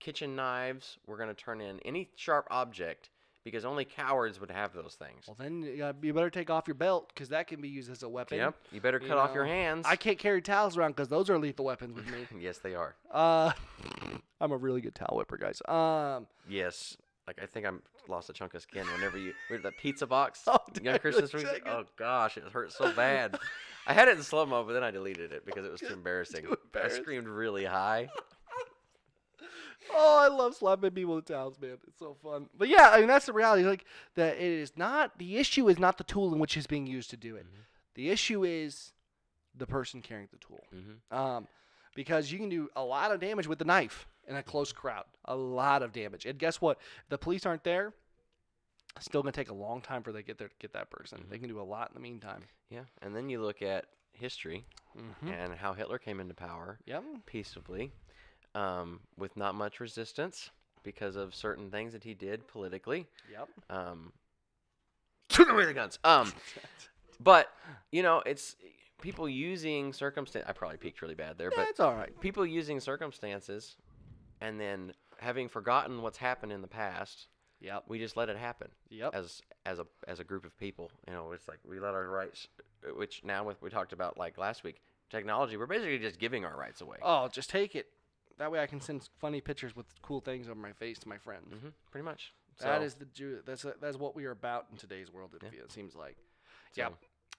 kitchen 0.01 0.35
knives. 0.35 0.99
We're 1.07 1.19
going 1.19 1.29
to 1.29 1.35
turn 1.35 1.61
in 1.61 1.79
any 1.81 2.11
sharp 2.17 2.49
object 2.51 3.11
because 3.45 3.65
only 3.65 3.85
cowards 3.85 4.39
would 4.41 4.51
have 4.51 4.73
those 4.75 4.97
things. 4.99 5.25
Well, 5.27 5.37
then 5.39 5.63
you, 5.63 5.77
gotta- 5.79 5.99
you 6.03 6.13
better 6.13 6.31
take 6.31 6.51
off 6.51 6.67
your 6.67 6.75
belt 6.75 7.11
because 7.15 7.29
that 7.31 7.47
can 7.47 7.61
be 7.61 7.69
used 7.69 7.91
as 7.91 8.03
a 8.03 8.09
weapon. 8.09 8.39
Yep. 8.39 8.55
You 8.73 8.81
better 8.81 9.01
you 9.03 9.09
cut 9.09 9.19
off 9.19 9.35
your 9.35 9.47
hands. 9.47 9.87
I 9.89 9.97
can't 9.97 10.19
carry 10.19 10.43
towels 10.43 10.77
around 10.77 10.93
because 10.93 11.09
those 11.09 11.31
are 11.31 11.39
lethal 11.39 11.65
weapons 11.65 11.95
with 11.95 12.07
me. 12.11 12.27
yes, 12.41 12.59
they 12.59 12.75
are. 12.75 12.95
Uh, 13.11 13.53
I'm 14.41 14.53
a 14.53 14.57
really 14.57 14.81
good 14.81 14.95
towel 14.95 15.17
whipper, 15.17 15.37
guys. 15.37 15.61
Um, 15.69 16.27
Yes. 16.49 16.97
Like 17.27 17.41
I 17.43 17.47
think 17.47 17.67
I'm 17.67 17.83
lost 18.09 18.31
a 18.31 18.33
chunk 18.33 18.55
of 18.55 18.63
skin 18.63 18.87
whenever 18.95 19.19
you 19.19 19.35
with 19.51 19.63
the 19.63 19.71
pizza 19.73 20.07
box. 20.07 20.43
Oh, 20.49 20.59
you 20.83 20.99
Christmas 20.99 21.31
week? 21.35 21.47
Oh 21.67 21.85
gosh, 21.97 22.39
it 22.39 22.45
hurt 22.45 22.73
so 22.73 22.91
bad. 22.93 23.37
I 23.87 23.93
had 23.93 24.09
it 24.09 24.17
in 24.17 24.23
slow 24.23 24.47
mo, 24.47 24.65
but 24.65 24.73
then 24.73 24.83
I 24.83 24.91
deleted 24.91 25.33
it 25.33 25.45
because 25.45 25.67
it 25.67 25.71
was 25.71 25.81
too 25.81 25.93
embarrassing. 25.93 26.45
Too 26.47 26.57
embarrassing. 26.65 27.01
I 27.01 27.03
screamed 27.03 27.27
really 27.29 27.67
high. 27.67 28.09
Oh, 29.93 30.19
I 30.21 30.29
love 30.35 30.55
slapping 30.55 30.91
people 30.93 31.15
with 31.17 31.27
towels, 31.27 31.59
man. 31.61 31.79
It's 31.87 31.99
so 31.99 32.17
fun. 32.23 32.49
But 32.57 32.69
yeah, 32.69 32.91
I 32.93 32.99
mean 32.99 33.09
that's 33.09 33.27
the 33.27 33.33
reality. 33.33 33.65
Like 33.65 33.85
that, 34.15 34.37
it 34.37 34.43
is 34.43 34.73
not 34.77 35.19
the 35.19 35.37
issue. 35.37 35.69
Is 35.69 35.79
not 35.79 35.99
the 35.99 36.05
tool 36.05 36.33
in 36.33 36.39
which 36.39 36.57
is 36.57 36.67
being 36.67 36.87
used 36.87 37.11
to 37.11 37.17
do 37.17 37.37
it. 37.37 37.45
Mhm. 37.47 37.61
The 37.95 38.11
issue 38.11 38.45
is 38.45 38.93
the 39.55 39.67
person 39.67 40.03
carrying 40.03 40.29
the 40.31 40.39
tool. 40.39 40.65
hmm 40.71 41.17
Um, 41.17 41.49
because 41.95 42.31
you 42.31 42.39
can 42.39 42.49
do 42.49 42.69
a 42.77 42.83
lot 42.85 43.11
of 43.13 43.19
damage 43.21 43.47
with 43.49 43.59
the 43.59 43.65
knife 43.65 44.07
in 44.29 44.37
a 44.37 44.43
close 44.43 44.73
crowd. 44.73 45.05
A 45.25 45.35
lot 45.35 45.83
of 45.83 45.93
damage. 45.93 46.27
And 46.27 46.39
guess 46.39 46.61
what? 46.61 46.79
If 47.05 47.09
the 47.09 47.19
police 47.19 47.45
aren't 47.47 47.65
there. 47.65 47.93
It's 48.97 49.05
still 49.07 49.23
gonna 49.23 49.33
take 49.33 49.51
a 49.51 49.55
long 49.55 49.81
time 49.81 50.03
for 50.03 50.13
they 50.13 50.23
get 50.23 50.39
there 50.39 50.49
to 50.49 50.55
get 50.59 50.73
that 50.73 50.91
person. 50.91 51.25
They 51.31 51.39
can 51.39 51.49
do 51.49 51.61
a 51.61 51.63
lot 51.63 51.89
in 51.91 51.95
the 51.95 52.01
meantime. 52.01 52.43
Yeah, 52.69 52.85
and 53.03 53.15
then 53.15 53.29
you 53.31 53.41
look 53.41 53.63
at 53.63 53.87
history 54.13 54.65
Mm-hmm. 54.97 55.29
and 55.29 55.55
how 55.55 55.75
Hitler 55.75 55.99
came 55.99 56.19
into 56.19 56.35
power 56.35 56.81
Yep. 56.87 57.05
peaceably, 57.27 57.93
um, 58.55 59.01
with 59.17 59.37
not 59.37 59.55
much 59.55 59.81
resistance 59.81 60.51
because 60.83 61.17
of 61.17 61.35
certain 61.35 61.71
things 61.71 61.93
that 61.93 62.05
he 62.05 62.15
did 62.15 62.47
politically. 62.49 63.07
Yep. 63.31 63.49
Um, 63.71 64.13
took 65.29 65.49
away 65.51 65.65
the 65.65 65.75
guns. 65.75 65.99
Um, 66.05 66.33
but 67.21 67.49
you 67.93 68.03
know, 68.03 68.23
it's 68.25 68.57
people 69.01 69.29
using 69.29 69.93
circumstance. 69.93 70.45
I 70.49 70.53
probably 70.53 70.79
peaked 70.79 71.03
really 71.03 71.15
bad 71.15 71.39
there, 71.39 71.51
but 71.51 71.69
it's 71.69 71.81
all 71.81 71.95
right. 71.95 72.19
people 72.21 72.47
using 72.47 72.81
circumstances 72.81 73.77
and 74.41 74.61
then 74.61 74.93
having 75.19 75.49
forgotten 75.49 76.03
what's 76.03 76.19
happened 76.19 76.53
in 76.53 76.63
the 76.63 76.69
past 76.69 77.27
Yep. 77.61 77.85
we 77.89 77.99
just 77.99 78.17
let 78.17 78.29
it 78.29 78.37
happen 78.37 78.69
Yep. 78.89 79.17
as 79.17 79.43
as 79.67 79.81
a 79.81 79.87
as 80.07 80.21
a 80.21 80.25
group 80.25 80.45
of 80.45 80.57
people 80.59 80.93
you 81.09 81.13
know 81.13 81.33
it's 81.33 81.49
like 81.49 81.59
we 81.69 81.81
let 81.81 81.93
our 81.93 82.07
rights 82.09 82.47
which 82.95 83.25
now 83.25 83.43
with 83.43 83.61
we 83.61 83.69
talked 83.69 83.93
about 83.93 84.17
like 84.17 84.39
last 84.39 84.63
week 84.63 84.81
technology 85.11 85.57
we're 85.57 85.67
basically 85.67 85.99
just 85.99 86.21
giving 86.21 86.45
our 86.45 86.57
rights 86.57 86.81
away 86.83 86.99
Oh, 87.03 87.27
just 87.27 87.51
take 87.51 87.75
it. 87.75 87.87
That 88.39 88.51
way 88.53 88.61
I 88.61 88.67
can 88.67 88.81
send 88.81 89.09
funny 89.19 89.41
pictures 89.41 89.75
with 89.77 89.87
cool 90.03 90.21
things 90.21 90.49
over 90.49 90.59
my 90.59 90.73
face 90.73 90.99
to 91.01 91.09
my 91.09 91.19
friends. 91.19 91.53
hmm 91.61 91.69
pretty 91.91 92.05
much 92.05 92.33
That 92.61 92.81
So, 92.81 92.85
is 92.85 92.95
the 92.95 93.05
Jew. 93.07 93.41
That's 93.45 93.65
that's 93.81 93.97
what 93.97 94.15
we 94.17 94.25
are 94.27 94.31
about 94.33 94.67
in 94.71 94.77
today's 94.79 95.13
world. 95.13 95.35
It, 95.35 95.43
Yeah. 95.53 95.61
seems 95.69 95.95
like. 95.95 96.17
so, 96.73 96.83
yeah. 96.83 96.89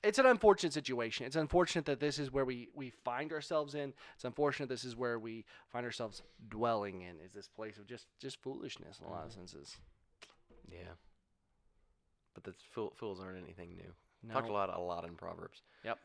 It's 0.02 0.18
an 0.18 0.26
unfortunate 0.26 0.72
situation. 0.72 1.26
It's 1.26 1.36
unfortunate 1.36 1.84
that 1.86 2.00
this 2.00 2.20
is 2.20 2.32
where 2.32 2.45
we, 2.45 2.70
we 2.74 2.89
find 2.89 3.34
ourselves 3.34 3.76
in. 3.76 3.93
It's 4.16 4.24
unfortunate 4.24 4.70
this 4.70 4.86
is 4.86 4.95
where 4.95 5.20
we 5.20 5.43
find 5.74 5.86
ourselves 5.86 6.22
dwelling 6.47 7.02
in. 7.02 7.20
Is 7.20 7.34
this 7.34 7.50
place 7.50 7.78
of 7.78 7.86
just 7.86 8.08
just 8.18 8.41
foolishness 8.41 9.00
in 9.02 9.08
a 9.08 9.10
lot 9.10 9.26
of 9.26 9.32
senses. 9.34 9.78
yeah 10.70 10.93
but 12.34 12.43
the 12.43 12.54
fool, 12.72 12.93
fools 12.95 13.20
aren't 13.20 13.43
anything 13.43 13.76
new 13.76 13.91
No. 14.24 14.34
talked 14.36 14.50
a 14.50 14.54
lot 14.54 14.70
a 14.74 14.80
lot 14.80 15.04
in 15.06 15.16
proverbs 15.16 15.62
Yep. 15.84 16.00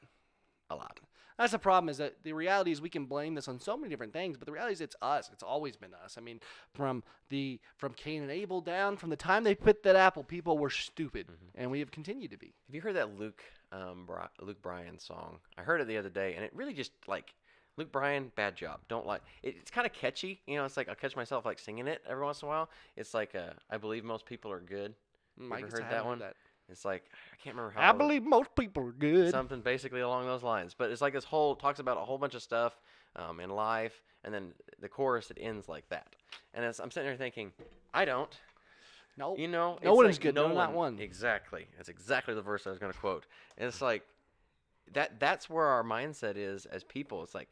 a 0.71 0.75
lot 0.75 0.99
That's 1.39 1.53
the 1.53 1.59
problem 1.59 1.89
is 1.89 1.99
that 1.99 2.23
the 2.23 2.33
reality 2.33 2.71
is 2.71 2.81
we 2.81 2.89
can 2.89 3.07
blame 3.07 3.35
this 3.35 3.49
on 3.49 3.59
so 3.59 3.77
many 3.77 3.91
different 3.91 4.13
things, 4.13 4.37
but 4.37 4.47
the 4.47 4.53
reality 4.53 4.75
is 4.75 4.81
it's 4.81 4.95
us. 5.03 5.31
It's 5.33 5.43
always 5.43 5.75
been 5.77 5.93
us. 6.05 6.17
I 6.17 6.21
mean, 6.21 6.39
from 6.75 7.03
the 7.29 7.61
from 7.77 7.93
Cain 7.95 8.23
and 8.23 8.31
Abel 8.31 8.61
down, 8.61 8.97
from 8.97 9.11
the 9.11 9.17
time 9.17 9.43
they 9.43 9.55
put 9.55 9.83
that 9.83 9.97
apple, 9.97 10.23
people 10.23 10.59
were 10.59 10.71
stupid, 10.71 11.27
Mhm. 11.27 11.51
and 11.57 11.71
we 11.73 11.81
have 11.81 11.91
continued 11.91 12.31
to 12.31 12.37
be. 12.39 12.55
have 12.67 12.75
you 12.75 12.81
heard 12.81 12.95
that 12.97 13.19
luke 13.19 13.43
um 13.73 14.07
Bri- 14.07 14.29
luke 14.41 14.63
bryan 14.63 14.99
song 15.01 15.41
i 15.59 15.63
heard 15.63 15.81
it 15.81 15.89
the 15.89 15.97
other 15.97 16.11
day 16.11 16.35
and 16.35 16.45
it 16.45 16.55
really 16.55 16.75
just 16.75 16.93
like 17.09 17.35
Luke 17.77 17.91
Bryan, 17.91 18.31
bad 18.37 18.55
job. 18.55 18.79
Don't 18.87 19.05
like 19.05 19.21
it, 19.43 19.57
it's 19.59 19.69
kind 19.73 19.85
of 19.85 19.93
catchy, 19.93 20.41
you 20.47 20.55
know. 20.55 20.65
It's 20.65 20.77
like 20.77 20.89
I'll 20.89 20.95
catch 20.95 21.17
myself 21.17 21.45
like 21.45 21.59
singing 21.59 21.89
it 21.89 22.03
every 22.09 22.23
once 22.23 22.41
in 22.41 22.47
a 22.47 22.49
while. 22.49 22.71
It's 22.95 23.15
like 23.15 23.35
uh, 23.35 23.51
I 23.69 23.79
believe 23.79 24.05
most 24.05 24.27
people 24.27 24.53
are 24.53 24.61
good. 24.61 24.95
Ever 25.41 25.67
heard 25.67 25.91
that 25.91 26.05
one? 26.05 26.21
That. 26.21 26.37
It's 26.71 26.85
like 26.85 27.05
I 27.33 27.37
can't 27.43 27.57
remember 27.57 27.79
how. 27.79 27.91
I 27.91 27.93
believe 27.93 28.23
most 28.23 28.55
people 28.57 28.85
are 28.89 28.93
good. 28.93 29.31
something 29.31 29.61
basically 29.61 30.01
along 30.01 30.27
those 30.27 30.43
lines. 30.43 30.75
But 30.77 30.91
it's 30.91 31.03
like 31.03 31.13
this 31.13 31.25
whole 31.25 31.55
talks 31.55 31.79
about 31.79 31.99
a 31.99 32.01
whole 32.01 32.19
bunch 32.19 32.35
of 32.35 32.43
stuff 32.43 32.81
um, 33.17 33.41
in 33.41 33.51
life, 33.51 34.03
and 34.25 34.33
then 34.33 34.53
the 34.81 34.89
chorus 34.89 35.31
it 35.31 35.39
ends 35.41 35.69
like 35.69 35.89
that. 35.91 36.07
And 36.55 36.65
it's, 36.65 36.79
I'm 36.79 36.91
sitting 36.91 37.09
there 37.09 37.17
thinking, 37.17 37.53
I 37.93 38.05
don't. 38.05 38.35
no, 39.19 39.37
You 39.37 39.49
know, 39.49 39.79
No 39.83 39.91
it's 39.91 39.97
one 39.97 40.07
like 40.07 40.11
is 40.13 40.19
good, 40.19 40.35
no, 40.35 40.53
not 40.53 40.73
one. 40.73 40.99
Exactly. 40.99 41.67
That's 41.77 41.89
exactly 41.89 42.35
the 42.35 42.43
verse 42.43 42.67
I 42.67 42.71
was 42.71 42.79
going 42.79 42.93
to 42.93 42.99
quote. 42.99 43.27
And 43.59 43.69
it's 43.69 43.83
like 43.83 44.03
that. 44.93 45.21
That's 45.21 45.51
where 45.51 45.67
our 45.67 45.85
mindset 45.85 46.37
is 46.37 46.67
as 46.67 46.83
people. 46.83 47.23
It's 47.23 47.35
like, 47.35 47.49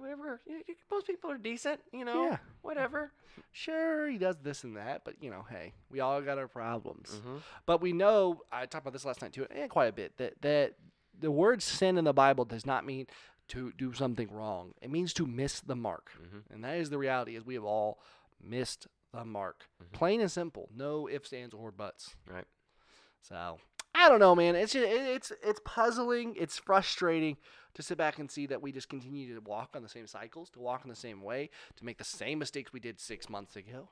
whatever. 0.00 0.40
You, 0.46 0.62
you, 0.66 0.74
most 0.90 1.06
people 1.06 1.30
are 1.30 1.38
decent. 1.38 1.80
You 1.92 2.04
know, 2.04 2.24
Yeah. 2.24 2.36
whatever. 2.62 3.12
sure 3.52 4.08
he 4.08 4.18
does 4.18 4.36
this 4.42 4.64
and 4.64 4.76
that, 4.76 5.04
but 5.04 5.14
you 5.22 5.30
know, 5.30 5.44
hey, 5.50 5.72
we 5.90 6.00
all 6.00 6.20
got 6.22 6.38
our 6.38 6.48
problems. 6.48 7.10
hmm 7.24 7.38
But 7.66 7.80
we 7.80 7.92
know 7.92 8.40
I 8.52 8.66
talked 8.66 8.84
about 8.84 8.92
this 8.92 9.04
last 9.04 9.22
night 9.22 9.32
too, 9.32 9.46
and 9.50 9.68
quite 9.70 9.86
a 9.86 9.92
bit 9.92 10.16
that 10.18 10.40
that 10.42 10.74
the 11.18 11.30
word 11.30 11.62
sin 11.62 11.96
in 11.98 12.04
the 12.04 12.12
Bible 12.12 12.44
does 12.44 12.66
not 12.66 12.84
mean 12.84 13.06
to 13.48 13.72
do 13.76 13.92
something 13.92 14.28
wrong. 14.32 14.72
It 14.80 14.90
means 14.90 15.12
to 15.14 15.26
miss 15.26 15.60
the 15.60 15.76
mark, 15.76 16.10
Mhm. 16.20 16.42
and 16.50 16.64
that 16.64 16.76
is 16.78 16.90
the 16.90 16.98
reality. 16.98 17.36
Is 17.36 17.44
we 17.44 17.54
have 17.54 17.64
all 17.64 18.00
missed 18.42 18.86
the 19.12 19.24
mark, 19.24 19.68
Mhm. 19.82 19.92
plain 19.92 20.20
and 20.20 20.30
simple. 20.30 20.68
No 20.74 21.08
ifs, 21.08 21.32
ands, 21.32 21.54
or 21.54 21.70
buts. 21.70 22.16
Right. 22.26 22.46
So 23.20 23.58
I 23.94 24.08
don't 24.08 24.18
know, 24.20 24.34
man. 24.34 24.56
It's 24.56 24.72
just, 24.72 24.86
it's 24.88 25.32
it's 25.42 25.60
puzzling. 25.64 26.34
It's 26.36 26.58
frustrating 26.58 27.36
to 27.74 27.82
sit 27.82 27.96
back 27.98 28.18
and 28.18 28.30
see 28.30 28.46
that 28.46 28.60
we 28.62 28.72
just 28.72 28.88
continue 28.88 29.34
to 29.34 29.40
walk 29.40 29.70
on 29.74 29.82
the 29.82 29.88
same 29.88 30.06
cycles, 30.06 30.50
to 30.50 30.60
walk 30.60 30.82
in 30.84 30.90
the 30.90 30.96
same 30.96 31.22
way, 31.22 31.50
to 31.76 31.84
make 31.84 31.98
the 31.98 32.04
same 32.04 32.38
mistakes 32.38 32.72
we 32.72 32.80
did 32.80 32.98
six 33.00 33.28
months 33.28 33.56
ago, 33.56 33.88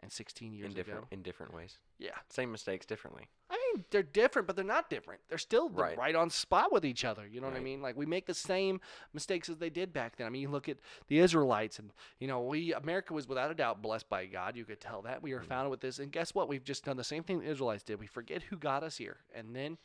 and 0.00 0.12
sixteen 0.12 0.52
years 0.52 0.68
In 0.68 0.74
different 0.74 0.98
ago. 1.00 1.08
in 1.10 1.22
different 1.22 1.54
ways. 1.54 1.78
Yeah. 1.98 2.16
Same 2.28 2.50
mistakes 2.52 2.84
differently. 2.86 3.28
I 3.50 3.54
mean, 3.74 3.84
they're 3.90 4.02
different, 4.02 4.46
but 4.46 4.56
they're 4.56 4.64
not 4.64 4.88
different. 4.90 5.20
They're 5.28 5.38
still 5.38 5.68
Right. 5.68 5.96
right. 5.96 6.14
on 6.14 6.30
spot 6.30 6.72
with 6.72 6.84
each 6.84 7.04
other. 7.04 7.26
You 7.26 7.40
know 7.40 7.46
what 7.48 7.56
I 7.56 7.60
mean? 7.60 7.80
Like 7.82 7.96
we 7.96 8.06
make 8.06 8.26
the 8.26 8.34
same 8.34 8.80
mistakes 9.12 9.48
as 9.48 9.56
they 9.58 9.70
did 9.70 9.92
back 9.92 10.16
then. 10.16 10.26
I 10.26 10.30
mean, 10.30 10.42
you 10.42 10.48
look 10.48 10.68
at 10.68 10.78
the 11.08 11.18
Israelites, 11.18 11.78
and 11.78 11.92
you 12.18 12.28
know, 12.28 12.40
we 12.42 12.72
America 12.74 13.12
was 13.14 13.28
without 13.28 13.50
a 13.50 13.54
doubt 13.54 13.82
blessed 13.82 14.08
by 14.08 14.26
God. 14.26 14.56
You 14.56 14.64
could 14.64 14.80
tell 14.80 15.02
that 15.02 15.22
we 15.22 15.32
were 15.34 15.40
Mhm. 15.40 15.46
founded 15.48 15.70
with 15.70 15.80
this, 15.80 15.98
and 15.98 16.10
guess 16.12 16.34
what? 16.34 16.48
We've 16.48 16.64
just 16.64 16.84
done 16.84 16.96
the 16.96 17.04
same 17.04 17.22
thing 17.22 17.40
the 17.40 17.46
Israelites 17.50 17.82
did. 17.82 17.98
We 18.00 18.06
forget 18.06 18.42
who 18.44 18.56
got 18.56 18.82
us 18.82 18.96
here, 18.96 19.18
and 19.34 19.54
then 19.54 19.78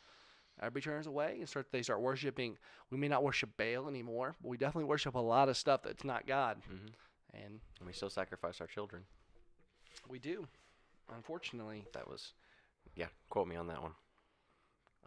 everybody 0.59 0.83
turns 0.83 1.07
away 1.07 1.37
and 1.39 1.47
start. 1.47 1.71
They 1.71 1.81
start 1.83 2.01
worshiping. 2.01 2.57
We 2.89 2.97
may 2.97 3.07
not 3.07 3.23
worship 3.23 3.55
Baal 3.57 3.87
anymore, 3.87 4.35
but 4.41 4.49
we 4.49 4.57
definitely 4.57 4.85
worship 4.85 5.15
a 5.15 5.19
lot 5.19 5.49
of 5.49 5.57
stuff 5.57 5.83
that's 5.83 6.03
not 6.03 6.25
God, 6.27 6.61
hmm 6.65 6.87
and 7.33 7.59
And 7.79 7.85
we 7.87 7.93
still 7.93 8.09
sacrifice 8.09 8.59
our 8.61 8.67
children. 8.67 9.05
we 10.07 10.19
do. 10.19 10.47
Unfortunately, 11.13 11.85
That 11.93 12.07
was, 12.07 12.33
yeah. 12.97 13.07
Quote 13.29 13.47
me 13.47 13.55
on 13.55 13.67
that 13.67 13.81
one. 13.81 13.93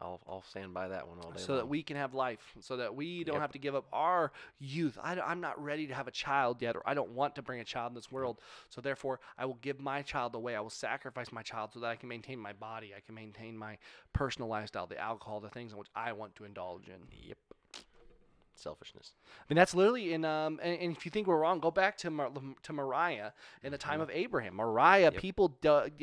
I'll 0.03 0.21
I'll 0.27 0.43
stand 0.43 0.73
by 0.73 0.89
that 0.89 1.07
one 1.07 1.19
all 1.21 1.31
day 1.31 1.43
so 1.43 1.57
that 1.57 1.69
we 1.69 1.83
can 1.83 1.97
have 1.97 2.15
life, 2.15 2.55
so 2.61 2.79
that 2.79 2.95
we 2.95 3.23
don't 3.23 3.35
Yep. 3.35 3.43
have 3.43 3.53
to 3.53 3.59
give 3.59 3.75
up 3.75 3.87
our 3.93 4.33
youth. 4.59 4.97
I, 5.03 5.31
am 5.31 5.41
not 5.43 5.63
ready 5.63 5.87
to 5.89 5.95
have 5.95 6.09
a 6.09 6.11
child 6.11 6.63
yet, 6.63 6.75
or 6.75 6.83
I 6.89 6.95
don't 6.95 7.11
want 7.11 7.35
to 7.35 7.43
bring 7.43 7.61
a 7.61 7.65
child 7.65 7.91
in 7.91 7.95
this 7.97 8.11
world. 8.11 8.41
So 8.71 8.81
therefore, 8.81 9.21
I 9.37 9.45
will 9.45 9.59
give 9.61 9.79
my 9.79 10.01
child 10.01 10.35
away. 10.35 10.57
I 10.57 10.61
will 10.61 10.71
sacrifice 10.71 11.33
my 11.33 11.43
child 11.43 11.73
so 11.75 11.81
that 11.81 11.89
I 11.89 11.97
can 11.97 12.09
maintain 12.09 12.39
my 12.39 12.55
body. 12.55 12.95
I 12.97 13.01
can 13.01 13.15
maintain 13.15 13.59
my 13.59 13.77
personal 14.15 14.49
lifestyle, 14.49 14.87
the 14.87 14.99
alcohol, 14.99 15.41
the 15.41 15.51
things 15.51 15.73
in 15.73 15.79
which 15.79 15.91
I 15.95 16.13
want 16.13 16.35
to 16.37 16.45
indulge 16.45 16.89
in. 16.89 17.03
Yep. 17.27 17.37
Selfishness. 18.61 19.13
I 19.27 19.45
mean, 19.49 19.57
that's 19.57 19.75
literally 19.75 20.13
in. 20.13 20.25
Um, 20.25 20.61
and, 20.63 20.79
and 20.81 20.97
if 20.97 21.05
you 21.05 21.11
think 21.11 21.27
we're 21.27 21.39
wrong, 21.41 21.59
go 21.61 21.71
back 21.71 21.97
to 21.99 22.11
Mar- 22.11 22.31
to 22.63 22.73
Moriah 22.73 23.33
in 23.63 23.73
the 23.73 23.79
time 23.79 24.01
of 24.01 24.11
Abraham. 24.11 24.55
Moriah, 24.57 25.11
Mm-hmm. 25.11 25.15
Yep. 25.15 25.21
people 25.23 25.59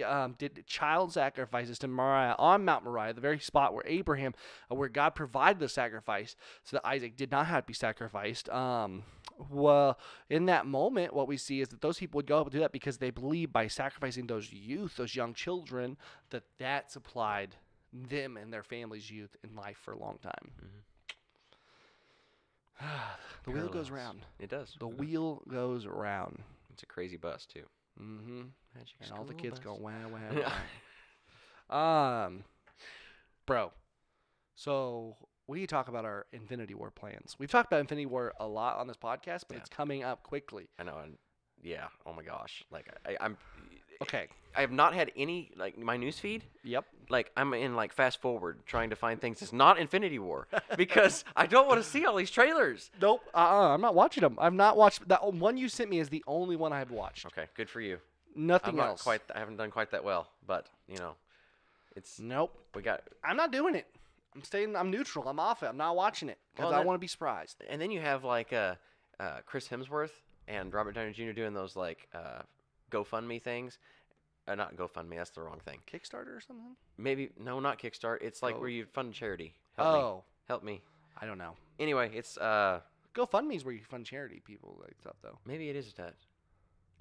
um, 0.06 0.36
did 0.38 0.66
child 0.68 1.14
sacrifices 1.14 1.78
to 1.80 1.88
Mariah 1.88 2.36
on 2.40 2.66
Mount 2.66 2.84
Moriah, 2.84 3.14
the 3.14 3.22
very 3.22 3.40
spot 3.40 3.74
where 3.74 3.84
Abraham, 3.86 4.34
uh, 4.72 4.76
where 4.76 4.90
God 4.90 5.12
provided 5.12 5.60
the 5.60 5.70
sacrifice, 5.70 6.36
so 6.64 6.78
that 6.78 6.88
Isaac 6.88 7.16
did 7.16 7.32
not 7.32 7.46
have 7.48 7.64
to 7.64 7.68
be 7.68 7.74
sacrificed. 7.74 8.50
Um, 8.50 9.04
well, 9.52 10.00
in 10.30 10.46
that 10.48 10.66
moment, 10.66 11.14
what 11.14 11.28
we 11.28 11.38
see 11.38 11.62
is 11.62 11.68
that 11.70 11.82
those 11.82 12.00
people 12.00 12.18
would 12.18 12.26
go 12.26 12.40
up 12.40 12.48
and 12.48 12.52
do 12.54 12.60
that 12.60 12.72
because 12.72 12.98
they 12.98 13.12
believe 13.12 13.54
by 13.54 13.68
sacrificing 13.68 14.26
those 14.28 14.52
youth, 14.52 14.96
those 14.98 15.16
young 15.16 15.34
children, 15.36 15.98
that 16.32 16.44
that 16.58 16.92
supplied 16.92 17.56
them 17.94 18.36
and 18.36 18.52
their 18.52 18.64
families' 18.64 19.10
youth 19.12 19.36
in 19.44 19.56
life 19.56 19.78
for 19.78 19.94
a 19.94 19.98
long 20.00 20.18
time. 20.22 20.52
the 23.46 23.52
wheel 23.52 23.68
goes 23.70 23.90
round. 23.90 24.26
It 24.40 24.50
does. 24.50 24.76
The 24.80 24.88
wheel 24.88 25.42
goes 25.50 25.86
round. 25.86 26.40
It's 26.74 26.84
a 26.84 26.86
crazy 26.86 27.18
bus 27.18 27.46
too. 27.46 27.64
Mm-hmm. 28.02 28.42
Magic 28.76 28.96
And 29.02 29.12
all 29.12 29.24
the 29.24 29.34
kids 29.34 29.60
go 29.60 29.74
wow 29.74 29.92
wow 30.12 30.54
wow. 31.70 32.26
um, 32.26 32.44
bro. 33.46 33.72
So 34.56 35.16
we 35.48 35.66
talk 35.66 35.88
about 35.88 36.06
our 36.06 36.26
Infinity 36.32 36.76
War 36.76 36.92
plans. 36.92 37.36
We've 37.40 37.50
talked 37.50 37.72
about 37.72 37.80
Infinity 37.80 38.06
War 38.06 38.34
a 38.40 38.48
lot 38.48 38.78
on 38.78 38.88
this 38.88 38.98
podcast, 38.98 39.44
but 39.48 39.54
Yeah. 39.54 39.58
it's 39.60 39.70
coming 39.70 40.04
up 40.04 40.24
quickly. 40.24 40.70
I 40.78 40.84
know. 40.84 40.98
And 41.04 41.18
yeah. 41.62 41.88
Oh 42.06 42.14
my 42.14 42.24
gosh. 42.24 42.64
Like 42.72 42.88
I, 43.06 43.18
I'm. 43.20 43.38
Okay. 44.02 44.28
I 44.58 44.62
have 44.62 44.72
not 44.72 44.96
had 44.96 45.12
any 45.16 45.52
like 45.56 45.78
my 45.78 45.98
news 45.98 46.18
feed. 46.20 46.44
Yep. 46.64 46.86
Like 47.10 47.32
I'm 47.38 47.54
in 47.54 47.76
like 47.76 47.94
fast 47.94 48.20
forward 48.20 48.58
trying 48.66 48.90
to 48.90 48.96
find 48.96 49.22
things 49.22 49.40
that's 49.40 49.54
not 49.54 49.78
Infinity 49.78 50.18
War 50.20 50.48
because 50.78 51.24
I 51.36 51.46
don't 51.46 51.68
want 51.68 51.82
to 51.82 51.88
see 51.88 52.06
all 52.06 52.16
these 52.16 52.32
trailers. 52.32 52.90
Nope. 53.00 53.22
Uh-uh. 53.34 53.74
I'm 53.74 53.82
not 53.82 53.94
watching 53.94 54.22
them. 54.22 54.36
I've 54.40 54.54
not 54.54 54.76
watched 54.76 55.08
that 55.08 55.34
one 55.34 55.58
you 55.58 55.70
sent 55.70 55.90
me 55.92 56.00
is 56.00 56.10
the 56.10 56.24
only 56.26 56.56
one 56.56 56.74
I've 56.74 56.92
watched. 56.92 57.28
Okay, 57.28 57.46
good 57.56 57.70
for 57.70 57.82
you. 57.82 58.00
Nothing 58.36 58.72
I'm 58.72 58.78
not 58.78 58.88
else. 58.90 59.04
quite. 59.04 59.22
I 59.34 59.40
haven't 59.40 59.58
done 59.58 59.70
quite 59.72 59.92
that 59.92 60.04
well, 60.04 60.28
but 60.46 60.68
you 60.88 60.98
know, 60.98 61.14
it's 61.96 62.20
Nope. 62.20 62.58
we 62.74 62.82
got. 62.82 63.04
I'm 63.24 63.38
not 63.38 63.52
doing 63.52 63.76
it. 63.76 63.86
I'm 64.36 64.44
staying. 64.44 64.76
I'm 64.76 64.90
neutral. 64.90 65.28
I'm 65.28 65.40
off 65.40 65.62
it. 65.62 65.68
I'm 65.68 65.78
not 65.78 65.96
watching 65.96 66.30
it 66.30 66.40
because 66.56 66.72
Well, 66.72 66.80
I 66.80 66.84
want 66.84 66.96
to 66.96 67.00
be 67.00 67.08
surprised. 67.08 67.64
And 67.70 67.80
then 67.80 67.92
you 67.92 68.02
have 68.02 68.24
like 68.24 68.54
uh, 68.54 68.76
uh, 69.20 69.38
Chris 69.46 69.68
Hemsworth 69.68 70.12
and 70.48 70.74
Robert 70.74 70.94
Downey 70.96 71.14
Jr. 71.14 71.32
doing 71.32 71.54
those 71.54 71.76
like 71.76 72.08
uh, 72.14 72.42
GoFundMe 72.92 73.42
things. 73.42 73.78
Uh, 74.48 74.56
not 74.56 74.76
GoFundMe. 74.76 75.16
That's 75.18 75.32
the 75.32 75.42
wrong 75.42 75.60
thing. 75.66 75.80
Kickstarter 75.92 76.36
or 76.38 76.42
something? 76.42 76.76
Maybe 76.98 77.30
no, 77.40 77.60
not 77.60 77.80
Kickstarter. 77.80 78.18
It's 78.22 78.42
like 78.42 78.56
Oh. 78.56 78.60
where 78.60 78.70
you 78.70 78.86
fund 78.86 79.14
charity. 79.14 79.54
Help 79.78 79.94
me. 79.94 80.00
oh, 80.00 80.24
Help 80.48 80.64
me. 80.64 80.82
I 81.20 81.26
don't 81.26 81.38
know. 81.38 81.54
Anyway, 81.80 82.12
it's 82.14 82.38
uh 82.38 82.80
GoFundMe 83.14 83.56
is 83.56 83.66
where 83.66 83.74
you 83.74 83.84
fund 83.84 84.06
charity 84.06 84.42
people 84.46 84.78
like 84.82 84.96
stuff 85.00 85.16
though. 85.22 85.38
maybe 85.46 85.70
it 85.70 85.76
is 85.76 85.92
that. 85.94 86.14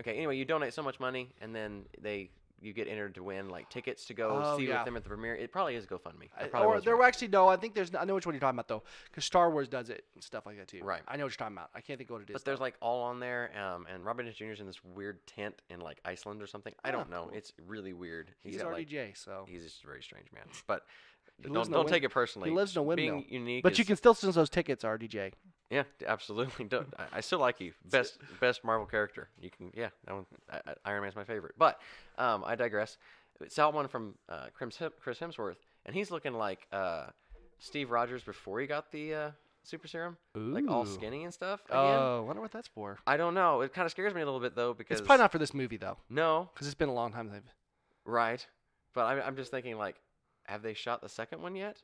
Okay. 0.00 0.14
Anyway, 0.16 0.36
you 0.36 0.44
donate 0.44 0.74
so 0.74 0.82
much 0.82 0.98
money, 1.00 1.30
and 1.40 1.54
then 1.54 1.84
they 2.00 2.30
you 2.60 2.72
get 2.72 2.88
entered 2.88 3.14
to 3.16 3.22
win 3.22 3.48
like 3.48 3.68
tickets 3.68 4.06
to 4.06 4.14
go 4.14 4.40
Oh, 4.42 4.56
see 4.58 4.66
yeah. 4.66 4.78
with 4.78 4.84
them 4.86 4.96
at 4.96 5.02
the 5.02 5.08
premiere. 5.08 5.34
It 5.34 5.52
probably 5.52 5.74
is 5.76 5.84
GoFundMe. 5.86 6.30
I 6.38 6.44
probably 6.44 6.68
or 6.68 6.80
there 6.80 6.94
right. 6.94 6.98
were 7.00 7.04
actually 7.06 7.28
no. 7.28 7.48
I 7.48 7.56
think 7.56 7.74
there's. 7.74 7.94
I 7.94 8.04
know 8.04 8.14
which 8.14 8.24
one 8.26 8.34
you're 8.34 8.40
talking 8.40 8.56
about 8.56 8.68
though, 8.68 8.82
because 9.10 9.24
Star 9.24 9.50
Wars 9.50 9.68
does 9.68 9.90
it 9.90 10.04
and 10.14 10.22
stuff 10.24 10.46
like 10.46 10.56
that 10.58 10.68
too. 10.68 10.80
Right. 10.82 11.02
I 11.06 11.16
know 11.16 11.24
what 11.24 11.32
you're 11.32 11.36
talking 11.36 11.56
about. 11.56 11.70
I 11.74 11.80
can't 11.80 11.98
think 11.98 12.08
of 12.10 12.14
what 12.14 12.22
it 12.22 12.30
is. 12.30 12.34
But 12.34 12.44
there's 12.44 12.60
like 12.60 12.74
all 12.80 13.02
on 13.02 13.20
there, 13.20 13.50
um, 13.58 13.86
and 13.92 14.04
Robert 14.04 14.22
Downey 14.22 14.34
Jr.'s 14.36 14.60
in 14.60 14.66
this 14.66 14.82
weird 14.84 15.26
tent 15.26 15.60
in 15.70 15.80
like 15.80 16.00
Iceland 16.04 16.40
or 16.42 16.46
something. 16.46 16.72
I 16.84 16.88
Oh, 16.88 16.92
don't 16.92 17.10
know. 17.10 17.24
cool. 17.28 17.36
It's 17.36 17.52
really 17.66 17.92
weird. 17.92 18.30
he's 18.42 18.56
got, 18.56 18.72
like, 18.72 18.88
RDJ, 18.88 19.16
so 19.16 19.44
he's 19.48 19.62
just 19.64 19.84
a 19.84 19.86
very 19.86 20.02
strange 20.02 20.32
man. 20.32 20.44
But 20.66 20.84
don't 21.42 21.52
don't 21.70 21.84
win- 21.84 21.86
take 21.92 22.04
it 22.04 22.10
personally. 22.10 22.48
he 22.48 22.54
lives 22.56 22.74
in 22.74 22.80
a 22.80 22.82
windmill. 22.82 23.16
Being 23.20 23.26
unique, 23.28 23.62
but 23.62 23.78
you 23.78 23.84
can 23.84 23.96
still 23.96 24.14
send 24.14 24.32
those 24.32 24.48
tickets, 24.50 24.82
RDJ. 24.84 25.32
Yeah, 25.70 25.84
absolutely. 26.06 26.64
Don't, 26.66 26.92
I, 26.98 27.18
I 27.18 27.20
still 27.20 27.38
like 27.38 27.60
you. 27.60 27.72
Best 27.90 28.18
best 28.40 28.64
Marvel 28.64 28.86
character. 28.86 29.28
You 29.40 29.50
can 29.50 29.70
yeah. 29.74 29.88
That 30.06 30.14
one, 30.14 30.26
Iron 30.84 31.02
Man's 31.02 31.16
my 31.16 31.24
favorite. 31.24 31.54
But 31.58 31.80
um, 32.18 32.44
I 32.46 32.54
digress. 32.54 32.98
Saw 33.48 33.70
one 33.70 33.88
from 33.88 34.14
uh, 34.28 34.46
Chris 34.54 34.78
Hemsworth, 34.78 35.56
and 35.84 35.94
he's 35.94 36.10
looking 36.10 36.32
like 36.32 36.66
uh, 36.72 37.06
Steve 37.58 37.90
Rogers 37.90 38.22
before 38.22 38.60
he 38.60 38.66
got 38.66 38.90
the 38.92 39.14
uh, 39.14 39.30
super 39.62 39.86
serum, 39.88 40.16
like 40.34 40.68
all 40.68 40.86
skinny 40.86 41.24
and 41.24 41.34
stuff. 41.34 41.60
Oh, 41.70 42.18
I 42.18 42.20
wonder 42.20 42.40
what 42.40 42.52
that's 42.52 42.68
for. 42.68 42.98
I 43.06 43.16
don't 43.18 43.34
know. 43.34 43.60
It 43.60 43.74
kind 43.74 43.84
of 43.84 43.90
scares 43.90 44.14
me 44.14 44.22
a 44.22 44.24
little 44.24 44.40
bit 44.40 44.54
though 44.56 44.72
because 44.72 45.00
It's 45.00 45.06
probably 45.06 45.22
not 45.22 45.32
for 45.32 45.38
this 45.38 45.52
movie 45.52 45.76
though, 45.76 45.98
no, 46.08 46.48
because 46.54 46.66
it's 46.66 46.74
been 46.74 46.88
a 46.88 46.94
long 46.94 47.12
time. 47.12 47.28
They've. 47.30 47.42
right. 48.04 48.44
But 48.94 49.04
I'm, 49.04 49.20
I'm 49.22 49.36
just 49.36 49.50
thinking 49.50 49.76
like, 49.76 49.96
have 50.44 50.62
they 50.62 50.72
shot 50.72 51.02
the 51.02 51.08
second 51.10 51.42
one 51.42 51.54
yet? 51.54 51.82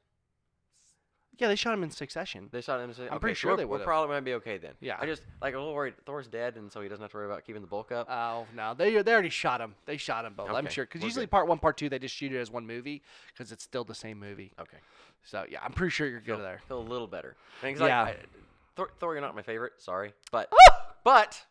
Yeah, 1.38 1.48
they 1.48 1.56
shot 1.56 1.72
him 1.74 1.82
in 1.82 1.90
succession. 1.90 2.48
They 2.52 2.60
shot 2.60 2.80
him. 2.80 2.92
said, 2.92 3.06
I'm 3.08 3.14
okay, 3.14 3.18
pretty 3.20 3.34
sure 3.34 3.52
we're, 3.52 3.56
they 3.56 3.64
we're 3.64 3.70
would've. 3.72 3.86
probably 3.86 4.14
might 4.14 4.20
be 4.20 4.34
okay 4.34 4.58
then. 4.58 4.72
Yeah. 4.80 4.96
I 5.00 5.06
just 5.06 5.22
like 5.40 5.54
a 5.54 5.58
little 5.58 5.74
worried. 5.74 5.94
Thor's 6.04 6.28
dead, 6.28 6.56
and 6.56 6.70
so 6.70 6.80
he 6.82 6.88
doesn't 6.88 7.02
have 7.02 7.10
to 7.10 7.16
worry 7.16 7.26
about 7.26 7.44
keeping 7.44 7.62
the 7.62 7.68
bulk 7.68 7.90
up. 7.90 8.08
Oh 8.10 8.46
no, 8.54 8.74
they 8.74 9.00
they 9.02 9.12
already 9.12 9.30
shot 9.30 9.60
him. 9.60 9.74
They 9.86 9.96
shot 9.96 10.24
him 10.24 10.34
both. 10.34 10.50
I'm 10.50 10.68
sure 10.68 10.84
because 10.84 11.02
usually 11.02 11.24
good. 11.24 11.30
part 11.30 11.48
one, 11.48 11.58
part 11.58 11.76
two, 11.78 11.88
they 11.88 11.98
just 11.98 12.14
shoot 12.14 12.32
it 12.32 12.38
as 12.38 12.50
one 12.50 12.66
movie 12.66 13.02
because 13.32 13.50
it's 13.50 13.64
still 13.64 13.84
the 13.84 13.94
same 13.94 14.18
movie. 14.20 14.52
okay. 14.60 14.76
So 15.24 15.44
yeah, 15.48 15.60
I'm 15.64 15.72
pretty 15.72 15.90
sure 15.90 16.06
you're 16.08 16.20
feel, 16.20 16.36
good 16.36 16.44
there. 16.44 16.60
Feel 16.68 16.80
a 16.80 16.82
little 16.82 17.06
better. 17.06 17.36
I 17.62 17.66
mean, 17.66 17.76
'cause, 17.76 17.88
Yeah. 17.88 18.02
Like, 18.02 18.16
I, 18.18 18.26
Thor, 18.74 18.90
Thor, 18.98 19.12
you're 19.14 19.20
not 19.22 19.34
my 19.36 19.42
favorite. 19.42 19.72
Sorry, 19.78 20.12
but 20.30 20.50
but 21.04 21.44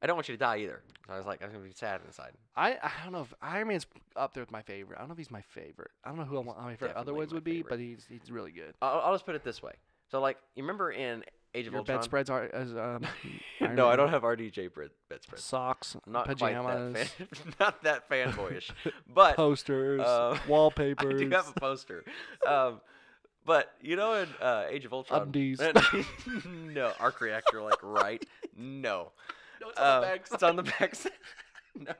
I 0.00 0.06
don't 0.06 0.16
want 0.16 0.28
you 0.28 0.34
to 0.34 0.38
die 0.38 0.58
either. 0.58 0.82
So 1.06 1.12
I 1.12 1.16
was 1.16 1.26
like, 1.26 1.42
I 1.42 1.46
was 1.46 1.52
gonna 1.52 1.64
be 1.64 1.72
sad 1.74 2.00
inside. 2.06 2.32
I, 2.56 2.76
I 2.82 2.90
don't 3.04 3.12
know 3.12 3.22
if 3.22 3.34
Iron 3.42 3.68
Man's 3.68 3.86
up 4.16 4.32
there 4.34 4.42
with 4.42 4.50
my 4.52 4.62
favorite. 4.62 4.96
I 4.96 5.00
don't 5.00 5.08
know 5.08 5.12
if 5.12 5.18
he's 5.18 5.30
my 5.30 5.42
favorite. 5.42 5.90
I 6.04 6.08
don't 6.10 6.18
know 6.18 6.24
who 6.24 6.36
I 6.36 6.40
want- 6.40 6.60
my 6.60 6.72
favorite 6.76 6.90
other 6.96 7.12
Definitely 7.12 7.18
ones 7.18 7.30
my 7.32 7.34
would 7.36 7.44
be, 7.44 7.52
favorite. 7.56 7.70
but 7.70 7.78
he's 7.80 8.06
he's 8.08 8.30
really 8.30 8.52
good. 8.52 8.74
I'll, 8.82 9.00
I'll 9.00 9.14
just 9.14 9.26
put 9.26 9.34
it 9.34 9.42
this 9.44 9.62
way. 9.62 9.72
So 10.10 10.20
like, 10.20 10.38
you 10.54 10.62
remember 10.62 10.90
in 10.90 11.24
Age 11.54 11.66
of 11.66 11.72
Your 11.72 11.80
Ultron? 11.80 11.98
bedspreads 11.98 12.30
are 12.30 12.44
as 12.44 12.70
um, 12.76 13.04
Iron 13.60 13.74
no, 13.74 13.86
I 13.86 13.90
Man. 13.90 13.98
don't 13.98 14.08
have 14.10 14.22
RDJ 14.22 14.74
bed, 14.74 14.90
bedspread. 15.08 15.40
socks, 15.40 15.96
Not 16.06 16.26
pajamas, 16.26 16.64
quite 16.64 16.92
that 16.94 17.08
fan, 17.08 17.52
not 17.60 17.82
that 17.82 18.08
fanboyish, 18.08 18.70
but 19.12 19.34
posters, 19.36 20.00
Uh, 20.02 20.38
wallpapers. 20.46 21.20
I 21.20 21.24
do 21.24 21.30
have 21.30 21.48
a 21.48 21.58
poster. 21.58 22.04
Um, 22.46 22.80
but 23.44 23.72
you 23.80 23.96
know, 23.96 24.12
in 24.14 24.28
uh, 24.40 24.64
Age 24.68 24.84
of 24.84 24.92
Ultron, 24.92 25.22
Undies. 25.22 25.60
no, 26.46 26.92
arc 27.00 27.20
reactor, 27.20 27.62
like 27.62 27.82
right? 27.82 28.24
No, 28.56 29.12
No, 29.60 29.68
it's 29.70 29.78
Um, 29.80 30.04
it's 30.34 30.42
on 30.42 30.56
the 30.56 30.62
back. 30.62 30.94
side. 30.94 31.12
no. 31.76 31.92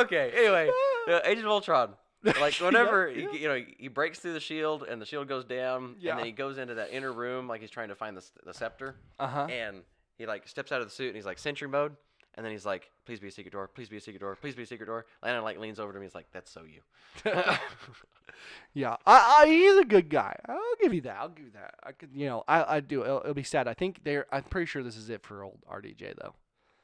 okay. 0.00 0.32
Anyway, 0.36 0.70
uh, 1.08 1.20
Age 1.24 1.38
of 1.38 1.46
Ultron. 1.46 1.94
Like 2.40 2.54
whenever 2.60 3.08
Yep, 3.08 3.32
he, 3.32 3.38
you 3.42 3.48
know 3.48 3.62
he 3.78 3.88
breaks 3.88 4.18
through 4.18 4.32
the 4.32 4.40
shield 4.40 4.82
and 4.82 5.00
the 5.00 5.06
shield 5.06 5.28
goes 5.28 5.44
down, 5.44 5.96
Yeah. 6.00 6.10
and 6.12 6.18
then 6.18 6.26
he 6.26 6.32
goes 6.32 6.58
into 6.58 6.74
that 6.74 6.90
inner 6.92 7.12
room 7.12 7.46
like 7.46 7.60
he's 7.60 7.70
trying 7.70 7.88
to 7.88 7.94
find 7.94 8.16
the, 8.16 8.24
the 8.44 8.52
scepter, 8.54 8.96
Uh 9.18 9.26
huh. 9.28 9.46
and 9.50 9.82
he 10.18 10.26
like 10.26 10.48
steps 10.48 10.72
out 10.72 10.80
of 10.80 10.88
the 10.88 10.92
suit 10.94 11.08
and 11.08 11.16
he's 11.16 11.26
like 11.26 11.38
sentry 11.38 11.68
mode, 11.68 11.94
and 12.36 12.44
then 12.44 12.52
he's 12.52 12.66
like, 12.66 12.90
"Please 13.04 13.20
be 13.20 13.28
a 13.28 13.30
secret 13.30 13.52
door. 13.52 13.68
Please 13.68 13.88
be 13.88 13.96
a 13.96 14.00
secret 14.00 14.20
door. 14.20 14.36
Please 14.36 14.54
be 14.54 14.62
a 14.62 14.66
secret 14.66 14.86
door." 14.86 15.06
And 15.22 15.34
then 15.34 15.42
like 15.42 15.58
leans 15.58 15.80
over 15.80 15.92
to 15.92 15.98
me. 15.98 16.06
He's 16.06 16.14
like, 16.14 16.26
"That's 16.32 16.50
so 16.50 16.62
you." 16.64 16.80
Yeah, 18.74 18.96
I, 19.06 19.38
I, 19.40 19.46
he's 19.46 19.76
a 19.78 19.84
good 19.84 20.10
guy. 20.10 20.36
I'll 20.48 20.60
give 20.80 20.92
you 20.92 21.00
that. 21.02 21.16
I'll 21.18 21.30
give 21.30 21.46
you 21.46 21.52
that. 21.52 21.74
I 21.82 21.92
could, 21.92 22.10
you 22.12 22.26
know, 22.26 22.44
I, 22.46 22.76
I 22.76 22.80
do. 22.80 23.02
It'll, 23.02 23.20
it'll 23.20 23.34
be 23.34 23.42
sad. 23.42 23.66
I 23.68 23.74
think 23.74 24.04
they're. 24.04 24.26
I'm 24.30 24.42
pretty 24.42 24.66
sure 24.66 24.82
this 24.82 24.96
is 24.96 25.08
it 25.08 25.22
for 25.22 25.42
old 25.42 25.58
RDJ 25.70 26.16
though. 26.20 26.34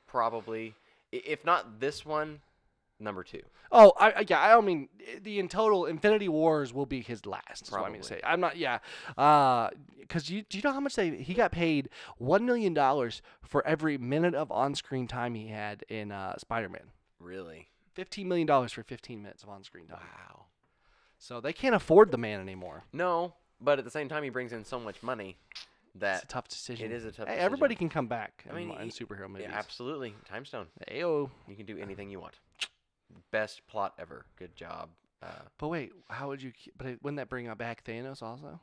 Probably, 0.06 0.74
if 1.10 1.44
not 1.44 1.80
this 1.80 2.04
one, 2.06 2.40
number 3.02 3.22
two. 3.22 3.42
Oh, 3.70 3.92
I, 3.98 4.10
I 4.10 4.24
yeah. 4.28 4.40
I 4.40 4.48
don't 4.50 4.64
mean 4.64 4.88
the 5.22 5.38
in 5.38 5.48
total 5.48 5.86
Infinity 5.86 6.28
Wars 6.28 6.72
will 6.72 6.86
be 6.86 7.00
his 7.00 7.26
last. 7.26 7.62
Is 7.68 7.70
what 7.72 7.82
I 7.84 7.90
mean 7.90 8.02
to 8.02 8.06
say. 8.06 8.20
I'm 8.24 8.40
not. 8.40 8.56
Yeah. 8.56 8.78
Uh, 9.16 9.70
because 10.00 10.28
you 10.28 10.42
do 10.42 10.58
you 10.58 10.62
know 10.62 10.72
how 10.72 10.80
much 10.80 10.94
they 10.94 11.10
he 11.16 11.32
got 11.34 11.52
paid 11.52 11.88
one 12.18 12.44
million 12.44 12.74
dollars 12.74 13.22
for 13.42 13.66
every 13.66 13.96
minute 13.98 14.34
of 14.34 14.50
on-screen 14.50 15.06
time 15.06 15.34
he 15.34 15.48
had 15.48 15.84
in 15.88 16.12
uh, 16.12 16.36
Spider-Man. 16.38 16.82
Really? 17.18 17.68
Fifteen 17.94 18.28
million 18.28 18.46
dollars 18.46 18.72
for 18.72 18.82
15 18.82 19.22
minutes 19.22 19.42
of 19.42 19.48
on-screen 19.48 19.86
time. 19.86 19.98
Wow. 20.00 20.44
So 21.18 21.40
they 21.40 21.52
can't 21.52 21.74
afford 21.74 22.10
the 22.10 22.18
man 22.18 22.40
anymore. 22.40 22.84
No, 22.92 23.34
but 23.60 23.78
at 23.78 23.84
the 23.84 23.90
same 23.90 24.08
time, 24.08 24.22
he 24.24 24.28
brings 24.30 24.52
in 24.52 24.64
so 24.64 24.80
much 24.80 25.02
money 25.02 25.36
that 25.94 26.16
It's 26.16 26.24
a 26.24 26.28
tough 26.28 26.48
decision. 26.48 26.90
It 26.90 26.94
is 26.94 27.04
a 27.04 27.12
tough 27.12 27.28
Hey, 27.28 27.36
Everybody 27.36 27.74
decision. 27.74 27.90
can 27.90 27.94
come 27.94 28.06
back. 28.08 28.44
I 28.50 28.54
mean, 28.54 28.70
in, 28.70 28.80
in 28.82 28.88
superhero 28.88 29.28
movies. 29.28 29.46
yeah, 29.48 29.56
absolutely 29.56 30.14
time 30.28 30.44
stone. 30.44 30.66
Ayo. 30.90 31.30
You 31.46 31.54
can 31.54 31.66
do 31.66 31.78
anything 31.78 32.10
you 32.10 32.18
want. 32.18 32.34
Best 33.30 33.66
plot 33.66 33.94
ever. 33.98 34.26
Good 34.36 34.54
job. 34.56 34.90
Uh, 35.22 35.28
But 35.58 35.68
wait, 35.68 35.92
how 36.10 36.28
would 36.28 36.42
you? 36.42 36.52
But 36.76 36.86
it, 36.88 37.02
wouldn't 37.02 37.16
that 37.18 37.28
bring 37.28 37.52
back 37.54 37.84
Thanos 37.84 38.22
also? 38.22 38.60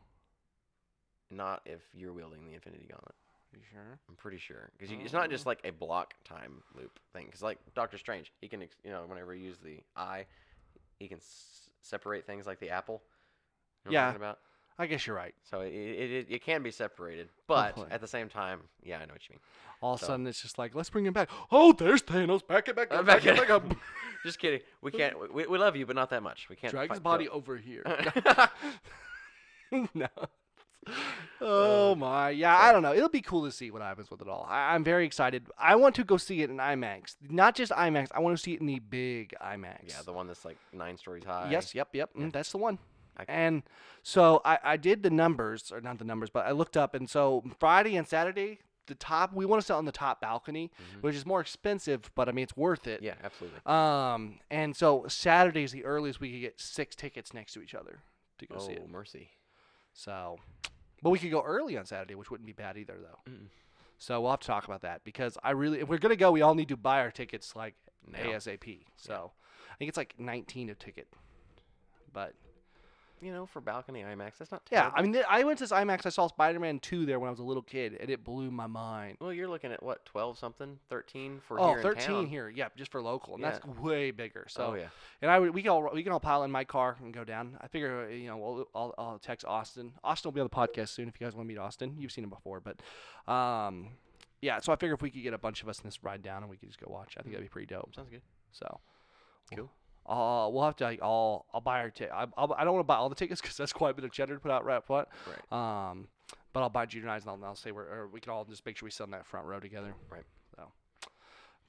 not 1.32 1.62
if 1.66 1.82
you're 1.94 2.12
wielding 2.14 2.44
the 2.46 2.54
Infinity 2.56 2.88
Gauntlet. 2.90 3.14
You 3.54 3.60
sure? 3.72 4.00
I'm 4.08 4.16
pretty 4.16 4.38
sure 4.38 4.72
because 4.78 4.92
it's 5.04 5.14
not 5.14 5.26
Oh. 5.26 5.32
just 5.32 5.46
like 5.46 5.60
a 5.64 5.72
block 5.72 6.14
time 6.24 6.64
loop 6.76 7.00
thing. 7.14 7.26
Because 7.28 7.42
like 7.42 7.58
Doctor 7.76 7.98
Strange, 7.98 8.32
he 8.42 8.48
can 8.48 8.64
ex- 8.64 8.78
you 8.84 8.92
know 8.92 9.06
whenever 9.06 9.34
he 9.34 9.42
uses 9.42 9.60
the 9.62 9.84
eye, 9.96 10.26
he 11.00 11.08
can 11.08 11.18
s- 11.18 11.70
separate 11.82 12.26
things 12.26 12.46
like 12.46 12.60
the 12.60 12.70
apple. 12.72 13.02
You 13.86 13.92
know 13.92 13.92
what 13.92 13.94
Yeah. 13.94 14.02
I'm 14.08 14.14
talking 14.14 14.22
about? 14.24 14.40
I 14.80 14.88
guess 14.88 15.06
you're 15.06 15.16
right. 15.16 15.36
So 15.44 15.60
it, 15.60 15.74
it, 15.74 16.12
it, 16.12 16.28
it 16.30 16.44
can 16.44 16.64
be 16.64 16.72
separated, 16.72 17.28
but 17.48 17.66
Hopefully. 17.74 17.88
at 17.92 18.00
the 18.00 18.08
same 18.08 18.30
time, 18.30 18.62
yeah, 18.82 18.96
I 18.96 19.06
know 19.06 19.12
what 19.14 19.28
you 19.28 19.34
mean. 19.34 19.40
All 19.82 19.94
of 19.94 20.02
a 20.02 20.06
sudden, 20.06 20.26
it's 20.26 20.42
just 20.42 20.58
like, 20.58 20.74
let's 20.74 20.90
bring 20.90 21.06
him 21.06 21.14
back. 21.14 21.30
Oh, 21.52 21.74
there's 21.74 22.02
Thanos. 22.02 22.46
Back 22.48 22.70
it 22.70 22.76
back 22.76 22.92
Uh, 22.92 22.96
up. 22.96 23.06
Back 23.06 23.26
it 23.26 23.38
back 23.38 23.50
up. 23.50 23.64
Just 24.26 24.38
kidding. 24.40 24.60
We 24.82 24.92
can't. 24.92 25.34
We, 25.34 25.48
we 25.48 25.58
love 25.58 25.78
you, 25.78 25.86
but 25.86 25.96
not 25.96 26.10
that 26.10 26.22
much. 26.22 26.48
We 26.50 26.58
can't. 26.58 26.72
Drag 26.72 26.90
his 26.90 27.00
body 27.00 27.30
over 27.30 27.56
here. 27.56 27.84
no. 29.94 30.08
Oh 31.40 31.96
my, 31.96 32.30
yeah. 32.32 32.58
I 32.58 32.72
don't 32.74 32.82
know. 32.82 32.94
It'll 32.94 33.08
be 33.10 33.22
cool 33.22 33.46
to 33.46 33.52
see 33.52 33.72
what 33.72 33.82
happens 33.82 34.10
with 34.12 34.22
it 34.22 34.28
all. 34.28 34.46
I, 34.50 34.74
I'm 34.74 34.84
very 34.84 35.06
excited. 35.06 35.48
I 35.58 35.76
want 35.76 35.96
to 35.96 36.04
go 36.04 36.18
see 36.18 36.42
it 36.42 36.50
in 36.50 36.58
IMAX, 36.58 37.16
not 37.30 37.56
just 37.56 37.72
IMAX. 37.72 38.08
I 38.14 38.20
want 38.20 38.36
to 38.36 38.42
see 38.44 38.54
it 38.56 38.60
in 38.60 38.66
the 38.66 38.80
big 38.80 39.34
IMAX. 39.42 39.90
Yeah, 39.90 40.02
the 40.06 40.12
one 40.14 40.28
that's 40.28 40.44
like 40.44 40.58
nine 40.74 40.98
stories 40.98 41.24
high. 41.24 41.48
Yes. 41.50 41.74
Yep. 41.74 41.90
Yep. 41.94 42.10
mm, 42.18 42.34
that's 42.34 42.52
the 42.52 42.58
one. 42.58 42.78
And 43.28 43.64
so 44.04 44.42
I, 44.46 44.60
I 44.64 44.78
did 44.78 45.04
the 45.04 45.10
numbers, 45.10 45.72
or 45.72 45.82
not 45.82 45.98
the 46.00 46.06
numbers, 46.06 46.30
but 46.30 46.46
I 46.46 46.52
looked 46.52 46.78
up, 46.78 46.96
and 46.96 47.10
so 47.10 47.44
Friday 47.60 47.96
and 47.98 48.08
Saturday, 48.08 48.60
the 48.88 48.96
top 48.96 49.34
we 49.34 49.46
want 49.46 49.62
to 49.62 49.66
sit 49.66 49.74
on 49.74 49.86
the 49.86 49.92
top 49.92 50.20
balcony, 50.22 50.72
Mhm. 50.98 51.02
which 51.04 51.16
is 51.16 51.26
more 51.26 51.42
expensive, 51.42 52.10
but 52.16 52.28
I 52.30 52.32
mean 52.32 52.44
it's 52.44 52.56
worth 52.58 52.88
it. 52.88 53.02
Yeah, 53.04 53.16
absolutely. 53.24 53.60
Um, 53.66 54.40
and 54.50 54.76
so 54.76 55.06
Saturday 55.08 55.64
is 55.64 55.72
the 55.72 55.84
earliest 55.86 56.20
we 56.20 56.32
could 56.32 56.42
get 56.42 56.60
six 56.60 56.96
tickets 56.96 57.34
next 57.34 57.54
to 57.54 57.62
each 57.62 57.76
other 57.76 58.00
to 58.40 58.48
go 58.48 58.56
Oh 58.58 58.60
see 58.66 58.74
it. 58.74 58.90
mercy. 58.90 59.30
So, 59.94 60.38
but 61.04 61.10
we 61.12 61.20
could 61.20 61.30
go 61.32 61.42
early 61.44 61.78
on 61.78 61.86
Saturday, 61.86 62.16
which 62.16 62.32
wouldn't 62.32 62.48
be 62.48 62.54
bad 62.54 62.78
either, 62.78 62.96
though. 63.00 63.32
Mm-mm. 63.32 63.48
So 63.98 64.22
we'll 64.22 64.32
have 64.32 64.40
to 64.40 64.48
talk 64.48 64.64
about 64.64 64.82
that 64.82 65.04
because 65.04 65.38
I 65.44 65.52
really, 65.52 65.82
if 65.82 65.90
we're 65.90 65.98
gonna 65.98 66.16
go, 66.16 66.32
we 66.32 66.42
all 66.42 66.56
need 66.56 66.70
to 66.70 66.78
buy 66.78 67.02
our 67.02 67.12
tickets 67.12 67.56
like 67.56 67.76
Now. 68.08 68.20
ASAP. 68.20 68.86
So 68.96 69.34
I 69.72 69.76
think 69.76 69.90
it's 69.90 69.98
like 69.98 70.16
19 70.18 70.70
a 70.70 70.76
ticket, 70.76 71.10
but 72.14 72.34
You 73.22 73.32
know, 73.34 73.46
for 73.46 73.60
balcony 73.62 74.02
IMAX, 74.04 74.38
that's 74.40 74.52
not 74.52 74.66
Terrible. 74.66 74.92
yeah. 74.92 74.98
I 74.98 75.02
mean, 75.02 75.14
th- 75.14 75.26
I 75.30 75.44
went 75.44 75.58
to 75.60 75.64
this 75.66 75.72
IMAX. 75.72 76.06
I 76.06 76.10
saw 76.10 76.28
Spider-Man 76.28 76.80
2 76.80 77.06
there 77.06 77.20
when 77.20 77.28
I 77.28 77.32
was 77.32 77.40
a 77.40 77.44
little 77.44 77.62
kid, 77.64 77.98
and 78.00 78.10
it 78.10 78.24
blew 78.24 78.50
my 78.52 78.68
mind. 78.68 79.18
Well, 79.20 79.34
you're 79.34 79.48
looking 79.50 79.72
at 79.72 79.84
what, 79.84 80.06
twelve 80.06 80.38
something, 80.38 80.80
thirteen 80.90 81.42
for 81.48 81.60
Oh, 81.60 81.74
here 81.74 81.82
13 81.82 82.02
in 82.04 82.08
town. 82.08 82.26
here, 82.28 82.50
yeah, 82.50 82.68
just 82.78 82.92
for 82.92 83.02
local, 83.02 83.34
and 83.36 83.44
Yeah. 83.44 83.52
that's 83.52 83.66
way 83.66 84.12
bigger. 84.12 84.46
So 84.48 84.68
oh 84.72 84.74
yeah. 84.76 84.88
And 85.22 85.30
I 85.30 85.40
would, 85.40 85.54
we 85.54 85.62
can 85.62 85.72
all 85.72 85.90
we 85.94 86.04
can 86.04 86.12
all 86.14 86.20
pile 86.20 86.44
in 86.44 86.52
my 86.52 86.64
car 86.64 86.96
and 87.02 87.14
go 87.14 87.24
down. 87.24 87.58
I 87.62 87.68
figure 87.68 88.06
uh, 88.06 88.08
you 88.14 88.28
know 88.28 88.38
we'll, 88.38 88.68
I'll, 88.74 88.96
I'll 88.98 89.20
text 89.20 89.46
Austin. 89.46 89.92
Austin 90.04 90.30
will 90.30 90.34
be 90.36 90.42
on 90.42 90.48
the 90.52 90.56
podcast 90.56 90.90
soon 90.90 91.08
if 91.10 91.20
you 91.20 91.26
guys 91.28 91.36
want 91.36 91.48
to 91.48 91.54
meet 91.54 91.60
Austin. 91.60 91.96
You've 91.98 92.12
seen 92.12 92.24
him 92.24 92.30
before, 92.30 92.62
but 92.62 92.82
um, 93.32 93.90
yeah. 94.42 94.60
So 94.62 94.72
I 94.72 94.78
figure 94.78 94.94
if 94.96 95.02
we 95.02 95.10
could 95.10 95.24
get 95.24 95.34
a 95.34 95.38
bunch 95.38 95.62
of 95.62 95.68
us 95.70 95.80
in 95.80 95.84
this 95.86 96.04
ride 96.04 96.22
down 96.22 96.42
and 96.44 96.50
we 96.50 96.56
could 96.58 96.70
just 96.70 96.80
go 96.80 96.90
watch, 96.90 97.16
I 97.18 97.22
think 97.22 97.34
that'd 97.34 97.46
be 97.46 97.50
pretty 97.50 97.68
dope. 97.68 97.94
Sounds 97.96 98.10
good. 98.10 98.22
So 98.52 98.80
Cool. 99.56 99.70
Uh, 100.10 100.50
we'll 100.50 100.64
have 100.64 100.76
to 100.78 100.84
like 100.86 101.02
all 101.02 101.46
I'll 101.54 101.62
buy 101.62 101.80
our 101.80 101.90
ticket. 101.90 102.12
I 102.14 102.26
I'll, 102.38 102.54
I 102.58 102.64
don't 102.64 102.74
want 102.74 102.84
to 102.84 102.88
buy 102.88 102.96
all 102.96 103.10
the 103.10 103.16
tickets 103.16 103.40
because 103.42 103.56
that's 103.58 103.74
quite 103.74 103.92
a 103.92 103.94
bit 103.94 104.06
of 104.06 104.12
cheddar 104.12 104.34
to 104.36 104.40
put 104.40 104.52
out 104.52 104.66
right 104.66 104.78
up 104.78 104.88
front. 104.88 105.08
Right. 105.52 105.90
Um, 105.92 106.08
but 106.52 106.62
I'll 106.62 106.70
buy 106.70 106.86
junior 106.88 107.10
and 107.10 107.24
I'll, 107.28 107.40
I'll 107.46 107.56
say 107.56 107.72
we're 107.72 107.84
or 107.84 108.08
we 108.08 108.20
can 108.20 108.32
all 108.34 108.44
just 108.46 108.66
make 108.66 108.76
sure 108.78 108.88
we 108.88 108.92
sit 108.92 109.04
on 109.04 109.12
that 109.12 109.26
front 109.26 109.46
row 109.46 109.60
together. 109.60 109.94
Right. 110.10 110.24
So, 110.56 110.64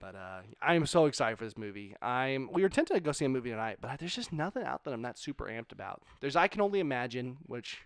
but 0.01 0.14
uh, 0.14 0.41
I 0.62 0.74
am 0.74 0.86
so 0.86 1.05
excited 1.07 1.36
for 1.36 1.45
this 1.45 1.59
movie. 1.59 1.95
I'm 2.01 2.49
we 2.51 2.62
were 2.62 2.68
tempted 2.70 2.95
to 2.95 3.01
go 3.01 3.12
see 3.12 3.26
a 3.26 3.28
movie 3.28 3.51
tonight, 3.51 3.78
but 3.80 3.99
there's 3.99 4.14
just 4.14 4.32
nothing 4.32 4.62
out 4.62 4.84
that 4.84 4.95
I'm 4.95 5.03
not 5.03 5.18
super 5.18 5.45
amped 5.45 5.72
about. 5.72 6.03
There's 6.20 6.36
I 6.36 6.49
can 6.49 6.62
only 6.62 6.80
imagine, 6.80 7.36
which 7.47 7.78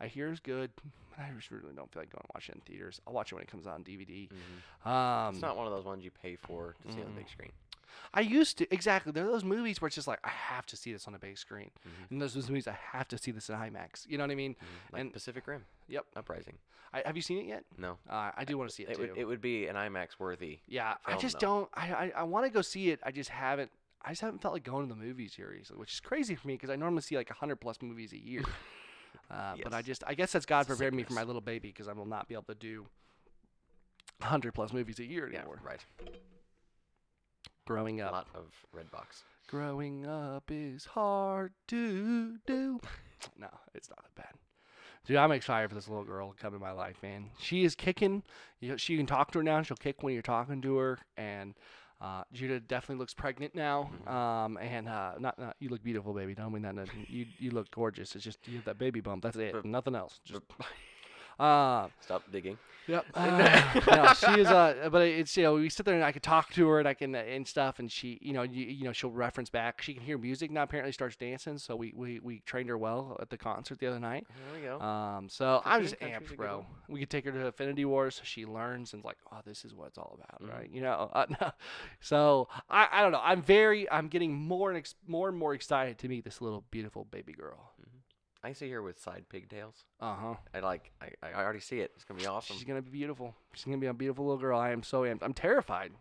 I 0.00 0.06
hear 0.06 0.30
is 0.30 0.38
good. 0.40 0.70
I 1.18 1.28
just 1.36 1.50
really 1.50 1.74
don't 1.74 1.92
feel 1.92 2.00
like 2.02 2.10
going 2.10 2.22
to 2.22 2.30
watch 2.34 2.48
it 2.48 2.54
in 2.54 2.60
theaters. 2.62 3.00
I'll 3.06 3.12
watch 3.12 3.30
it 3.30 3.34
when 3.34 3.42
it 3.42 3.48
comes 3.50 3.66
out 3.66 3.74
on 3.74 3.84
DVD. 3.84 4.28
hmm 4.30 4.88
Um, 4.88 5.34
it's 5.34 5.42
not 5.42 5.56
one 5.56 5.66
of 5.66 5.72
those 5.72 5.84
ones 5.84 6.02
you 6.02 6.10
pay 6.10 6.36
for 6.36 6.76
to 6.86 6.92
see 6.92 7.00
on 7.00 7.06
the 7.06 7.20
big 7.20 7.28
screen. 7.28 7.50
I 8.14 8.20
used 8.20 8.58
to 8.58 8.72
exactly. 8.74 9.12
There 9.12 9.24
are 9.26 9.32
those 9.32 9.44
movies 9.44 9.80
where 9.80 9.86
it's 9.86 9.94
just 9.96 10.08
like 10.08 10.20
I 10.24 10.28
have 10.28 10.66
to 10.66 10.76
see 10.76 10.92
this 10.92 11.06
on 11.08 11.14
a 11.14 11.18
big 11.18 11.38
screen, 11.38 11.70
Mhm. 11.86 12.10
and 12.10 12.20
there's 12.20 12.34
those 12.34 12.48
movies 12.48 12.66
I 12.68 12.78
have 12.92 13.08
to 13.08 13.18
see 13.18 13.30
this 13.30 13.48
in 13.48 13.54
IMAX. 13.56 14.06
You 14.08 14.18
know 14.18 14.24
what 14.24 14.30
I 14.30 14.34
mean? 14.36 14.54
Mhm. 14.54 14.92
Like 14.92 15.00
And- 15.00 15.12
Pacific 15.12 15.46
Rim. 15.46 15.64
Yep. 15.88 16.06
Uprising. 16.16 16.58
I, 16.92 17.02
have 17.06 17.14
you 17.16 17.22
seen 17.22 17.38
it 17.38 17.44
yet? 17.46 17.64
No. 17.78 17.98
Uh, 18.08 18.32
I 18.36 18.44
do 18.44 18.58
want 18.58 18.68
to 18.68 18.74
see 18.74 18.82
it, 18.82 18.90
It 18.90 18.94
too. 18.96 19.00
would, 19.02 19.16
it 19.18 19.24
would 19.24 19.40
be 19.40 19.66
an 19.68 19.76
IMAX 19.76 20.18
worthy. 20.18 20.58
Yeah, 20.66 20.96
I 21.06 21.16
just 21.16 21.38
though. 21.38 21.68
don't. 21.68 21.70
I 21.74 21.92
I, 22.06 22.12
I 22.16 22.22
want 22.24 22.46
to 22.46 22.50
go 22.50 22.62
see 22.62 22.90
it. 22.90 22.98
I 23.04 23.12
just 23.12 23.30
haven't. 23.30 23.70
I 24.02 24.10
just 24.10 24.22
haven't 24.22 24.40
felt 24.40 24.54
like 24.54 24.64
going 24.64 24.88
to 24.88 24.94
the 24.94 25.00
movies 25.00 25.34
here 25.34 25.50
recently, 25.50 25.78
which 25.78 25.92
is 25.92 26.00
crazy 26.00 26.34
for 26.34 26.48
me 26.48 26.54
because 26.54 26.70
I 26.70 26.76
normally 26.76 27.02
see 27.02 27.16
like 27.16 27.28
hundred 27.30 27.56
plus 27.56 27.80
movies 27.82 28.12
a 28.12 28.18
year. 28.18 28.42
Uh, 29.28 29.54
But 29.62 29.72
I 29.74 29.82
just, 29.82 30.02
I 30.06 30.14
guess 30.14 30.32
that's 30.32 30.46
God 30.46 30.60
It's 30.60 30.68
prepared 30.68 30.92
me 30.94 31.02
for 31.04 31.12
my 31.14 31.22
little 31.22 31.40
baby 31.40 31.68
because 31.68 31.86
I 31.86 31.92
will 31.92 32.06
not 32.06 32.26
be 32.28 32.34
able 32.34 32.44
to 32.44 32.54
do 32.54 32.86
hundred 34.20 34.52
plus 34.52 34.72
movies 34.72 34.98
a 34.98 35.04
year 35.04 35.28
Yeah. 35.30 35.38
anymore. 35.38 35.60
Right. 35.62 35.84
Growing 37.70 38.00
A 38.00 38.06
up, 38.06 38.12
lot 38.12 38.26
of 38.34 38.46
Redbox. 38.76 39.22
growing 39.46 40.04
up 40.04 40.50
is 40.50 40.86
hard 40.86 41.52
to 41.68 42.36
do. 42.44 42.80
no, 43.38 43.46
it's 43.74 43.88
not 43.88 44.02
that 44.02 44.14
bad. 44.16 44.34
Dude, 45.06 45.16
I'm 45.16 45.30
excited 45.30 45.68
for 45.68 45.76
this 45.76 45.86
little 45.86 46.02
girl 46.04 46.32
to 46.32 46.36
come 46.36 46.52
in 46.52 46.60
my 46.60 46.72
life, 46.72 46.96
man. 47.00 47.26
She 47.38 47.62
is 47.62 47.76
kicking. 47.76 48.24
You 48.58 48.70
know, 48.70 48.76
she 48.76 48.96
can 48.96 49.06
talk 49.06 49.30
to 49.32 49.38
her 49.38 49.44
now. 49.44 49.62
She'll 49.62 49.76
kick 49.76 50.02
when 50.02 50.14
you're 50.14 50.22
talking 50.22 50.60
to 50.62 50.76
her, 50.78 50.98
and 51.16 51.54
uh, 52.00 52.24
Judah 52.32 52.58
definitely 52.58 52.96
looks 52.98 53.14
pregnant 53.14 53.54
now. 53.54 53.88
Um, 54.04 54.56
and 54.60 54.88
uh, 54.88 55.12
not, 55.20 55.38
not 55.38 55.54
you 55.60 55.68
look 55.68 55.84
beautiful, 55.84 56.12
baby. 56.12 56.34
Don't 56.34 56.52
mean 56.52 56.62
that. 56.62 56.74
that- 56.74 56.88
You 57.08 57.26
you 57.38 57.52
look 57.52 57.70
gorgeous. 57.70 58.16
It's 58.16 58.24
just 58.24 58.40
you 58.48 58.56
have 58.56 58.64
that 58.64 58.78
baby 58.78 59.00
bump. 59.00 59.22
That's 59.22 59.36
it. 59.36 59.64
Nothing 59.64 59.94
else. 59.94 60.18
Just 60.24 60.42
uh, 61.40 61.88
Stop 62.00 62.22
digging. 62.30 62.58
Yep. 62.86 63.04
Uh, 63.14 63.80
no, 63.86 64.12
she 64.14 64.40
is. 64.40 64.48
Uh, 64.48 64.88
but 64.90 65.02
it's 65.02 65.36
you 65.36 65.44
know 65.44 65.54
we 65.54 65.68
sit 65.68 65.86
there 65.86 65.94
and 65.94 66.02
I 66.02 66.10
can 66.10 66.22
talk 66.22 66.50
to 66.54 66.66
her 66.70 66.80
and 66.80 66.88
I 66.88 66.94
can 66.94 67.14
uh, 67.14 67.18
and 67.18 67.46
stuff 67.46 67.78
and 67.78 67.92
she 67.92 68.18
you 68.20 68.32
know 68.32 68.42
you, 68.42 68.64
you 68.66 68.84
know 68.84 68.92
she'll 68.92 69.10
reference 69.12 69.48
back. 69.48 69.80
She 69.80 69.94
can 69.94 70.02
hear 70.02 70.18
music 70.18 70.50
now. 70.50 70.62
Apparently 70.64 70.90
starts 70.90 71.14
dancing. 71.14 71.58
So 71.58 71.76
we, 71.76 71.92
we 71.94 72.18
we 72.18 72.40
trained 72.46 72.68
her 72.68 72.76
well 72.76 73.16
at 73.20 73.30
the 73.30 73.36
concert 73.36 73.78
the 73.78 73.86
other 73.86 74.00
night. 74.00 74.26
There 74.50 74.60
we 74.60 74.66
go. 74.66 74.80
Um. 74.84 75.28
So 75.28 75.62
I'm 75.64 75.82
just 75.82 76.00
amped, 76.00 76.34
bro. 76.36 76.66
We 76.88 76.98
could 76.98 77.10
take 77.10 77.26
her 77.26 77.32
to 77.32 77.46
Infinity 77.46 77.84
Wars 77.84 78.16
so 78.16 78.22
she 78.24 78.44
learns 78.44 78.92
and 78.92 79.00
is 79.02 79.04
like, 79.04 79.18
oh, 79.30 79.38
this 79.46 79.64
is 79.64 79.72
what 79.72 79.88
it's 79.88 79.98
all 79.98 80.18
about, 80.18 80.42
Mhm. 80.42 80.52
right? 80.52 80.70
You 80.72 80.80
know. 80.80 81.10
Uh, 81.12 81.26
no. 81.40 81.50
So 82.00 82.48
I 82.68 82.88
I 82.90 83.02
don't 83.02 83.12
know. 83.12 83.20
I'm 83.22 83.42
very 83.42 83.88
I'm 83.90 84.08
getting 84.08 84.34
more 84.34 84.70
and 84.70 84.78
ex- 84.78 84.94
more 85.06 85.28
and 85.28 85.38
more 85.38 85.54
excited 85.54 85.98
to 85.98 86.08
meet 86.08 86.24
this 86.24 86.40
little 86.40 86.64
beautiful 86.72 87.04
baby 87.04 87.34
girl. 87.34 87.69
I 88.42 88.52
see 88.52 88.70
her 88.70 88.82
with 88.82 88.98
side 88.98 89.24
pigtails. 89.28 89.84
Uh 90.00 90.14
huh. 90.14 90.34
I 90.54 90.60
like. 90.60 90.92
I, 91.02 91.10
I 91.22 91.42
already 91.42 91.60
see 91.60 91.80
it. 91.80 91.92
It's 91.94 92.04
gonna 92.04 92.20
be 92.20 92.26
awesome. 92.26 92.56
She's 92.56 92.64
gonna 92.64 92.82
be 92.82 92.90
beautiful. 92.90 93.34
She's 93.52 93.64
gonna 93.64 93.78
be 93.78 93.86
a 93.86 93.94
beautiful 93.94 94.24
little 94.26 94.40
girl. 94.40 94.58
I 94.58 94.70
am 94.70 94.82
so 94.82 95.02
amped. 95.02 95.22
I'm 95.22 95.34
terrified, 95.34 95.92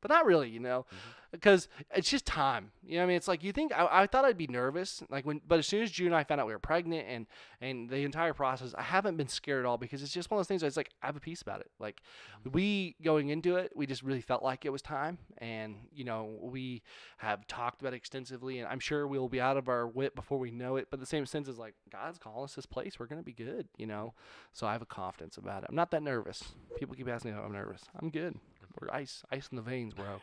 but 0.00 0.10
not 0.10 0.26
really, 0.26 0.48
you 0.48 0.60
know, 0.60 0.86
mm-hmm. 0.88 1.10
because 1.32 1.68
it's 1.94 2.08
just 2.08 2.26
time. 2.26 2.70
You 2.84 2.94
know, 2.94 3.00
what 3.00 3.04
I 3.04 3.06
mean, 3.08 3.16
it's 3.16 3.28
like 3.28 3.42
you 3.42 3.52
think 3.52 3.72
I, 3.72 4.02
I 4.02 4.06
thought 4.06 4.24
I'd 4.24 4.38
be 4.38 4.46
nervous, 4.46 5.02
like 5.10 5.26
when, 5.26 5.40
but 5.46 5.58
as 5.58 5.66
soon 5.66 5.82
as 5.82 5.90
June 5.90 6.08
and 6.08 6.16
I 6.16 6.24
found 6.24 6.40
out 6.40 6.46
we 6.46 6.52
were 6.52 6.58
pregnant 6.58 7.06
and 7.08 7.26
and 7.60 7.88
the 7.88 7.98
entire 8.04 8.34
process, 8.34 8.74
I 8.76 8.82
haven't 8.82 9.16
been 9.16 9.28
scared 9.28 9.64
at 9.64 9.68
all 9.68 9.78
because 9.78 10.02
it's 10.02 10.12
just 10.12 10.30
one 10.30 10.38
of 10.38 10.40
those 10.40 10.48
things. 10.48 10.62
Where 10.62 10.68
it's 10.68 10.76
like 10.76 10.90
I 11.02 11.06
have 11.06 11.16
a 11.16 11.20
peace 11.20 11.42
about 11.42 11.60
it. 11.60 11.70
Like 11.78 12.00
mm-hmm. 12.40 12.50
we 12.52 12.96
going 13.02 13.30
into 13.30 13.56
it, 13.56 13.72
we 13.74 13.86
just 13.86 14.02
really 14.02 14.20
felt 14.20 14.42
like 14.42 14.64
it 14.64 14.70
was 14.70 14.82
time, 14.82 15.18
and 15.38 15.76
you 15.92 16.04
know 16.04 16.36
we 16.40 16.82
have 17.18 17.46
talked 17.46 17.80
about 17.80 17.94
it 17.94 17.96
extensively, 17.96 18.58
and 18.58 18.68
I'm 18.68 18.80
sure 18.80 19.06
we'll 19.06 19.28
be 19.28 19.40
out 19.40 19.56
of 19.56 19.68
our 19.68 19.86
wit 19.86 20.14
before 20.14 20.38
we 20.38 20.50
know 20.50 20.76
it. 20.76 20.88
But 20.90 21.00
the 21.00 21.06
same 21.06 21.26
sense 21.26 21.48
is 21.48 21.58
like 21.58 21.74
God's 21.90 22.18
calling 22.18 22.44
us 22.44 22.54
this 22.54 22.66
place, 22.66 22.98
we're 22.98 23.06
gonna 23.06 23.22
be 23.22 23.32
good, 23.32 23.68
you 23.76 23.86
know. 23.86 24.14
So 24.52 24.66
I 24.66 24.72
have 24.72 24.82
a 24.82 24.86
confidence 24.86 25.36
about 25.36 25.62
it. 25.62 25.66
I'm 25.68 25.76
not 25.76 25.90
that 25.90 26.02
nervous. 26.02 26.42
People 26.78 26.94
keep 26.94 27.08
asking 27.08 27.32
me 27.32 27.38
if 27.38 27.44
I'm 27.44 27.52
nervous. 27.52 27.82
I'm 28.00 28.10
good. 28.10 28.36
We're 28.80 28.88
ice, 28.92 29.22
ice 29.30 29.48
in 29.50 29.56
the 29.56 29.62
veins, 29.62 29.94
bro. 29.94 30.20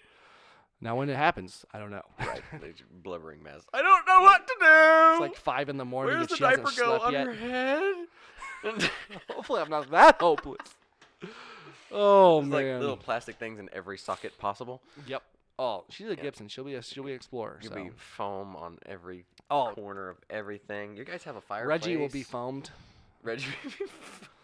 Now 0.81 0.97
when 0.97 1.09
it 1.09 1.15
happens, 1.15 1.65
I 1.73 1.79
don't 1.79 1.91
know. 1.91 2.03
right. 2.19 2.41
Blubbering 3.03 3.41
mess. 3.43 3.61
I 3.73 3.81
don't 3.81 4.05
know 4.07 4.21
what 4.21 4.45
to 4.47 4.53
do. 4.59 4.65
It's 5.13 5.19
like 5.21 5.35
five 5.37 5.69
in 5.69 5.77
the 5.77 5.85
morning. 5.85 6.15
Where's 6.17 6.27
the 6.27 6.35
she 6.35 6.43
hasn't 6.43 6.65
diaper 6.65 6.77
go 6.77 6.97
slept 6.97 7.03
on 7.05 7.13
yet. 7.13 7.27
her 7.27 7.33
head? 7.33 7.95
Hopefully, 9.29 9.61
I'm 9.61 9.69
not 9.69 9.89
that 9.91 10.19
hopeless. 10.19 10.59
Oh 11.91 12.41
There's 12.41 12.51
like 12.51 12.65
little 12.81 12.97
plastic 12.97 13.37
things 13.37 13.59
in 13.59 13.69
every 13.71 13.97
socket 13.97 14.37
possible. 14.37 14.81
Yep. 15.07 15.23
Oh, 15.57 15.85
she's 15.89 16.07
a 16.07 16.09
Yeah. 16.15 16.23
Gibson. 16.23 16.47
She'll 16.49 16.63
be 16.65 16.73
a 16.73 16.81
she'll 16.81 17.03
be 17.03 17.11
an 17.11 17.15
explorer. 17.15 17.59
You'll 17.61 17.71
So. 17.73 17.83
be 17.83 17.89
foam 17.95 18.55
on 18.55 18.77
every 18.85 19.25
Oh, 19.49 19.71
corner 19.75 20.09
of 20.09 20.17
everything. 20.29 20.97
You 20.97 21.05
guys 21.05 21.23
have 21.23 21.35
a 21.35 21.41
fireplace. 21.41 21.69
Reggie 21.69 21.97
will 21.97 22.09
be 22.09 22.23
foamed. 22.23 22.71
Reggie. 23.23 23.45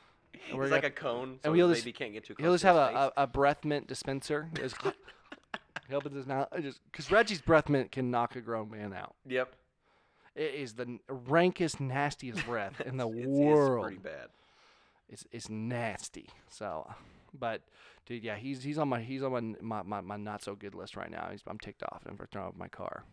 And 0.50 0.58
we're 0.58 0.64
He's 0.66 0.72
like 0.72 0.84
a 0.84 0.89
cone, 0.89 1.39
so 1.44 1.50
the 1.50 1.58
we'll 1.58 1.70
just- 1.70 1.84
baby 1.84 1.94
can't 1.94 2.14
get 2.14 2.24
too 2.26 2.36
close. 2.36 2.44
He'll 2.44 2.54
just 2.54 2.62
to 2.64 2.68
have 2.68 2.76
his 2.76 2.98
a, 2.98 3.04
face. 3.06 3.12
a, 3.18 3.24
a 3.24 3.28
breath 3.28 3.64
mint 3.66 3.88
dispenser. 3.88 4.50
It's- 4.56 4.74
he 5.88 5.96
opens 5.96 6.16
his 6.16 6.26
mouth. 6.28 6.48
Just 6.62 6.80
because 6.92 7.12
Reggie's 7.12 7.42
breath 7.42 7.68
mint 7.70 7.92
can 7.92 8.10
knock 8.12 8.36
a 8.36 8.42
grown 8.42 8.70
man 8.72 8.94
out. 8.94 9.16
Yep. 9.28 9.54
It 10.36 10.54
is 10.56 10.74
the 10.76 10.84
n- 10.84 11.00
rankest, 11.10 11.80
nastiest 11.82 12.46
breath 12.46 12.80
in 12.82 12.98
the 12.98 13.08
It's- 13.10 13.28
world. 13.28 13.88
It's 13.92 13.98
pretty 14.02 14.16
bad. 14.18 14.28
It's 15.10 15.26
it's 15.32 15.50
nasty. 15.50 16.30
So, 16.50 16.89
but 17.38 17.62
dude, 18.06 18.24
yeah, 18.24 18.38
he's 18.38 18.64
he's 18.64 18.78
on 18.78 18.88
my 18.88 19.02
he's 19.02 19.22
on 19.24 19.32
my 19.34 19.42
my, 19.62 19.82
my, 19.84 20.02
my 20.02 20.16
not 20.18 20.42
so 20.42 20.56
good 20.56 20.74
list 20.74 20.96
right 20.96 21.12
now. 21.12 21.28
He's, 21.32 21.42
I'm 21.48 21.60
ticked 21.60 21.84
off 21.84 22.06
and 22.06 22.18
for 22.18 22.26
throwing 22.28 22.48
up 22.48 22.56
my 22.58 22.70
car. 22.70 23.04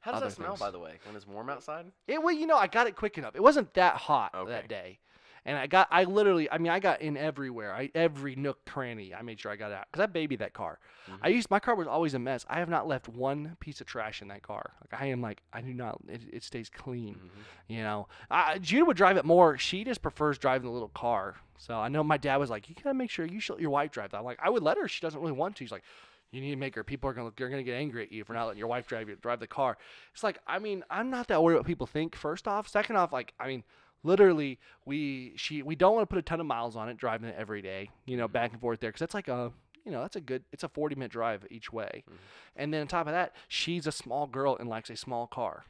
How 0.00 0.12
does 0.12 0.18
Other 0.20 0.26
that 0.30 0.34
smell, 0.36 0.48
things. 0.50 0.60
by 0.60 0.70
the 0.70 0.78
way, 0.80 0.94
when 1.06 1.14
it's 1.16 1.26
warm 1.26 1.48
outside? 1.48 1.86
it 2.08 2.22
well, 2.22 2.34
you 2.34 2.46
know, 2.46 2.56
I 2.56 2.66
got 2.66 2.86
it 2.86 2.96
quick 2.96 3.16
enough. 3.18 3.34
It 3.36 3.42
wasn't 3.42 3.72
that 3.74 3.94
hot 3.96 4.34
Okay. 4.34 4.50
that 4.50 4.68
day, 4.68 4.98
And 5.44 5.58
I 5.58 5.66
got, 5.66 5.88
I 5.90 6.04
literally, 6.04 6.48
I 6.50 6.58
mean, 6.58 6.70
I 6.70 6.78
got 6.78 7.00
in 7.02 7.16
everywhere. 7.16 7.74
I 7.74 7.90
every 7.96 8.36
nook 8.36 8.64
cranny. 8.64 9.12
I 9.12 9.22
made 9.22 9.40
sure 9.40 9.50
I 9.50 9.56
got 9.56 9.72
out 9.72 9.86
because 9.90 10.02
I 10.02 10.06
babied 10.06 10.38
that 10.38 10.52
car. 10.52 10.78
I 11.20 11.30
Mhm. 11.30 11.34
used 11.34 11.50
my 11.50 11.58
car 11.58 11.74
was 11.74 11.88
always 11.88 12.14
a 12.14 12.20
mess. 12.20 12.46
I 12.48 12.60
have 12.60 12.68
not 12.68 12.86
left 12.86 13.08
one 13.08 13.56
piece 13.58 13.80
of 13.80 13.88
trash 13.88 14.22
in 14.22 14.28
that 14.28 14.42
car. 14.42 14.74
Like 14.80 15.00
I 15.02 15.06
am 15.06 15.20
like 15.20 15.42
I 15.52 15.60
do 15.60 15.74
not. 15.74 15.98
It, 16.08 16.22
it 16.32 16.42
stays 16.44 16.70
clean. 16.70 17.16
Mhm. 17.16 17.30
You 17.66 17.82
know, 17.82 18.06
I, 18.30 18.58
Judah 18.58 18.84
would 18.84 18.96
drive 18.96 19.16
it 19.16 19.24
more. 19.24 19.58
She 19.58 19.82
just 19.82 20.00
prefers 20.00 20.38
driving 20.38 20.68
the 20.68 20.72
little 20.72 20.90
car. 20.90 21.36
So 21.58 21.74
I 21.74 21.88
know 21.88 22.04
my 22.04 22.18
dad 22.18 22.36
was 22.36 22.48
like, 22.50 22.68
you 22.68 22.76
gotta 22.76 22.94
make 22.94 23.10
sure 23.10 23.26
you 23.26 23.40
should 23.40 23.54
let 23.54 23.62
your 23.62 23.70
wife 23.70 23.90
drive 23.90 24.10
that. 24.12 24.18
I'm 24.18 24.24
like, 24.24 24.38
I 24.40 24.48
would 24.48 24.62
let 24.62 24.78
her. 24.78 24.86
She 24.86 25.00
doesn't 25.00 25.20
really 25.20 25.32
want 25.32 25.56
to. 25.56 25.64
She's 25.64 25.72
like, 25.72 25.82
you 26.30 26.40
need 26.40 26.50
to 26.50 26.56
make 26.56 26.76
her. 26.76 26.84
People 26.84 27.10
are 27.10 27.14
gonna 27.14 27.32
they're 27.36 27.48
gonna 27.48 27.64
get 27.64 27.74
angry 27.74 28.04
at 28.04 28.12
you 28.12 28.22
for 28.22 28.32
not 28.32 28.44
letting 28.46 28.60
your 28.60 28.68
wife 28.68 28.86
drive 28.86 29.08
you 29.08 29.16
drive 29.16 29.40
the 29.40 29.48
car. 29.48 29.76
It's 30.14 30.22
like 30.22 30.38
I 30.46 30.60
mean 30.60 30.84
I'm 30.88 31.10
not 31.10 31.26
that 31.28 31.42
worried 31.42 31.56
what 31.56 31.66
people 31.66 31.88
think. 31.88 32.14
First 32.14 32.46
off, 32.46 32.68
second 32.68 32.94
off, 32.94 33.12
like 33.12 33.34
I 33.40 33.48
mean. 33.48 33.64
Literally, 34.04 34.58
we 34.84 35.32
she 35.36 35.62
we 35.62 35.76
don't 35.76 35.94
want 35.94 36.02
to 36.02 36.06
put 36.12 36.18
a 36.18 36.22
ton 36.22 36.40
of 36.40 36.46
miles 36.46 36.74
on 36.76 36.88
it 36.88 36.96
driving 36.96 37.28
it 37.28 37.36
every 37.38 37.62
day, 37.62 37.90
you 38.06 38.16
know, 38.16 38.26
back 38.28 38.52
and 38.52 38.60
forth 38.60 38.80
there, 38.80 38.90
because 38.90 39.00
that's 39.00 39.14
like 39.14 39.28
a 39.28 39.52
you 39.84 39.92
know 39.92 40.00
that's 40.02 40.16
a 40.16 40.20
good 40.20 40.42
it's 40.52 40.64
a 40.64 40.68
40 40.68 40.94
minute 40.96 41.12
drive 41.12 41.46
each 41.50 41.72
way, 41.72 42.02
Mhm. 42.08 42.14
and 42.56 42.74
then 42.74 42.80
on 42.82 42.86
top 42.88 43.06
of 43.06 43.12
that, 43.12 43.34
she's 43.48 43.86
a 43.86 43.92
small 43.92 44.26
girl 44.26 44.56
and 44.58 44.68
likes 44.68 44.90
a 44.90 44.96
small 44.96 45.26
car, 45.26 45.64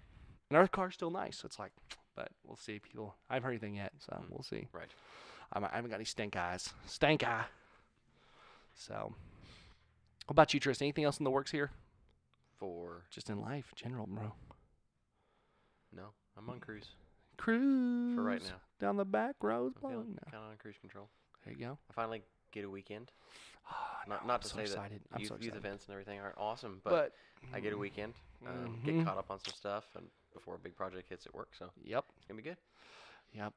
and 0.48 0.56
our 0.56 0.66
car's 0.66 0.94
still 0.94 1.10
nice. 1.10 1.38
So 1.38 1.46
it's 1.46 1.58
like, 1.58 1.72
but 2.14 2.30
we'll 2.44 2.56
see. 2.56 2.78
People, 2.78 3.16
I 3.28 3.34
haven't 3.34 3.44
heard 3.46 3.52
anything 3.52 3.74
yet, 3.76 3.92
so 3.98 4.12
Mm. 4.22 4.30
we'll 4.30 4.42
see. 4.42 4.68
Right. 4.72 4.90
I'm, 5.52 5.64
I 5.64 5.70
haven't 5.74 5.90
got 5.90 5.96
any 5.96 6.04
stink 6.06 6.34
eyes. 6.34 6.72
Stank 6.86 7.22
eye. 7.24 7.44
So, 8.74 9.14
what 10.24 10.30
about 10.30 10.54
you, 10.54 10.60
Tristan? 10.60 10.86
Anything 10.86 11.04
else 11.04 11.18
in 11.18 11.24
the 11.24 11.30
works 11.30 11.50
here? 11.50 11.70
For 12.58 13.02
Just 13.10 13.28
in 13.28 13.40
life, 13.40 13.74
general, 13.74 14.06
bro. 14.06 14.32
no, 15.92 16.14
I'm 16.38 16.48
on 16.48 16.60
cruise 16.60 16.88
Cruise 17.36 18.14
for 18.14 18.22
right 18.22 18.42
now. 18.42 18.60
down 18.80 18.96
the 18.96 19.04
back 19.04 19.36
roads. 19.42 19.74
I'm 19.76 19.80
feeling 19.90 19.96
blowing 20.04 20.18
kind 20.30 20.44
of 20.44 20.50
on 20.50 20.56
cruise 20.58 20.76
control. 20.80 21.08
There 21.44 21.54
you 21.54 21.60
go. 21.60 21.78
I 21.90 21.92
finally 21.92 22.22
get 22.52 22.64
a 22.64 22.70
weekend. 22.70 23.10
Oh, 23.70 23.74
Not 24.08 24.22
no, 24.22 24.26
not 24.28 24.34
I'm 24.34 24.40
to 24.42 24.48
so 24.48 24.56
say 24.56 24.62
excited. 24.62 25.00
that 25.10 25.20
youth, 25.20 25.28
so 25.28 25.36
youth 25.40 25.56
events 25.56 25.86
and 25.86 25.92
everything 25.92 26.18
are 26.20 26.34
awesome, 26.36 26.80
but, 26.84 26.90
But, 26.90 27.56
I 27.56 27.60
get 27.60 27.72
a 27.72 27.78
weekend, 27.78 28.14
um, 28.46 28.78
Mhm. 28.82 28.84
get 28.84 29.04
caught 29.04 29.18
up 29.18 29.30
on 29.30 29.38
some 29.40 29.54
stuff, 29.54 29.84
and 29.96 30.06
before 30.32 30.54
a 30.54 30.58
big 30.58 30.76
project 30.76 31.08
hits 31.08 31.26
at 31.26 31.34
work, 31.34 31.54
so 31.58 31.70
Yep. 31.84 32.04
it's 32.16 32.26
gonna 32.26 32.36
be 32.36 32.48
good. 32.48 32.58
Yep. 33.32 33.52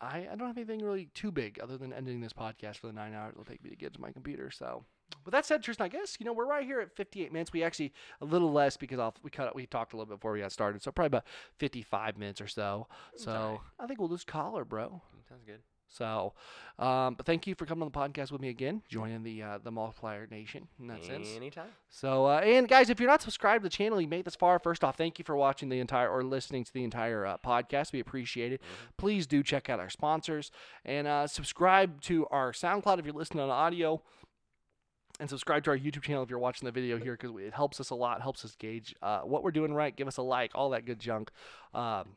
I, 0.00 0.28
I 0.30 0.34
don't 0.36 0.46
have 0.48 0.56
anything 0.56 0.80
really 0.80 1.06
too 1.14 1.30
big 1.30 1.60
other 1.60 1.76
than 1.76 1.92
ending 1.92 2.20
this 2.20 2.32
podcast 2.32 2.76
for 2.78 2.86
the 2.86 2.92
nine 2.94 3.12
hours 3.12 3.32
it'll 3.32 3.44
take 3.44 3.62
me 3.62 3.68
to 3.70 3.76
get 3.76 3.92
to 3.94 4.00
my 4.00 4.10
computer. 4.12 4.50
So, 4.50 4.84
with 5.24 5.32
that 5.32 5.46
said, 5.46 5.62
Tristan, 5.62 5.84
I 5.86 5.88
guess 5.88 6.16
you 6.18 6.26
know 6.26 6.32
we're 6.32 6.46
right 6.46 6.64
here 6.64 6.80
at 6.80 6.94
58 6.96 7.32
minutes. 7.32 7.52
We 7.52 7.62
actually 7.62 7.92
a 8.20 8.24
little 8.24 8.52
less 8.52 8.76
because 8.76 8.98
I'll, 8.98 9.14
we 9.22 9.30
cut 9.30 9.54
we 9.54 9.66
talked 9.66 9.92
a 9.92 9.96
little 9.96 10.06
bit 10.06 10.18
before 10.20 10.32
we 10.32 10.40
got 10.40 10.52
started, 10.52 10.82
so 10.82 10.90
probably 10.90 11.06
about 11.08 11.24
55 11.58 12.18
minutes 12.18 12.40
or 12.40 12.48
so. 12.48 12.86
So. 13.16 13.60
I 13.78 13.86
think 13.86 13.98
we'll 14.00 14.08
just 14.08 14.26
call 14.26 14.56
her, 14.56 14.64
bro. 14.64 15.02
Mm, 15.14 15.28
Sounds 15.28 15.44
good. 15.46 15.60
So, 15.92 16.34
um, 16.78 17.14
but 17.14 17.26
thank 17.26 17.48
you 17.48 17.56
for 17.56 17.66
coming 17.66 17.82
on 17.82 17.90
the 17.90 17.98
podcast 17.98 18.30
with 18.30 18.40
me 18.40 18.48
again, 18.48 18.80
joining 18.88 19.24
the 19.24 19.42
uh, 19.42 19.58
the 19.58 19.72
multiplier 19.72 20.28
nation 20.30 20.68
in 20.78 20.86
that 20.86 21.04
sense. 21.04 21.28
Anytime. 21.34 21.66
So, 21.88 22.26
uh, 22.26 22.38
and 22.44 22.68
guys, 22.68 22.90
if 22.90 23.00
you're 23.00 23.08
not 23.08 23.22
subscribed 23.22 23.64
to 23.64 23.68
the 23.68 23.74
channel, 23.74 24.00
you 24.00 24.06
made 24.06 24.24
this 24.24 24.36
far. 24.36 24.60
First 24.60 24.84
off, 24.84 24.96
thank 24.96 25.18
you 25.18 25.24
for 25.24 25.34
watching 25.34 25.68
the 25.68 25.80
entire 25.80 26.08
or 26.08 26.22
listening 26.22 26.62
to 26.62 26.72
the 26.72 26.84
entire 26.84 27.26
uh, 27.26 27.38
podcast. 27.44 27.92
We 27.92 27.98
appreciate 27.98 28.52
it. 28.52 28.60
Mhm. 28.62 28.96
Please 28.98 29.26
do 29.26 29.42
check 29.42 29.68
out 29.68 29.80
our 29.80 29.90
sponsors 29.90 30.52
and 30.84 31.08
uh, 31.08 31.26
subscribe 31.26 32.00
to 32.02 32.24
our 32.28 32.52
SoundCloud 32.52 33.00
if 33.00 33.04
you're 33.04 33.12
listening 33.12 33.42
on 33.42 33.50
audio. 33.50 34.00
And 35.20 35.28
subscribe 35.28 35.64
to 35.64 35.70
our 35.70 35.76
YouTube 35.76 36.02
channel 36.02 36.22
if 36.22 36.30
you're 36.30 36.38
watching 36.38 36.64
the 36.64 36.72
video 36.72 36.96
here 36.96 37.12
because 37.12 37.36
it 37.36 37.52
helps 37.52 37.78
us 37.78 37.90
a 37.90 37.94
lot, 37.94 38.22
helps 38.22 38.42
us 38.42 38.56
gauge 38.56 38.94
uh, 39.02 39.20
what 39.20 39.44
we're 39.44 39.50
doing 39.50 39.74
right. 39.74 39.94
Give 39.94 40.08
us 40.08 40.16
a 40.16 40.22
like, 40.22 40.52
all 40.54 40.70
that 40.70 40.86
good 40.86 40.98
junk. 40.98 41.30
Um, 41.74 42.16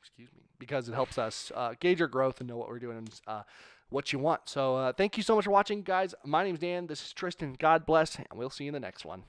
excuse 0.00 0.28
me, 0.32 0.42
because 0.60 0.88
it 0.88 0.94
helps 0.94 1.18
us 1.18 1.50
uh, 1.56 1.74
gauge 1.80 2.00
our 2.00 2.06
growth 2.06 2.38
and 2.38 2.48
know 2.48 2.56
what 2.56 2.68
we're 2.68 2.78
doing 2.78 2.98
and 2.98 3.20
uh, 3.26 3.42
what 3.88 4.12
you 4.12 4.20
want. 4.20 4.42
So 4.44 4.76
uh, 4.76 4.92
thank 4.92 5.16
you 5.16 5.24
so 5.24 5.34
much 5.34 5.44
for 5.44 5.50
watching, 5.50 5.82
guys. 5.82 6.14
My 6.24 6.44
name's 6.44 6.60
Dan. 6.60 6.86
This 6.86 7.04
is 7.04 7.12
Tristan. 7.12 7.56
God 7.58 7.84
bless, 7.84 8.14
and 8.14 8.26
we'll 8.36 8.48
see 8.48 8.64
you 8.64 8.68
in 8.68 8.74
the 8.74 8.80
next 8.80 9.04
one. 9.04 9.24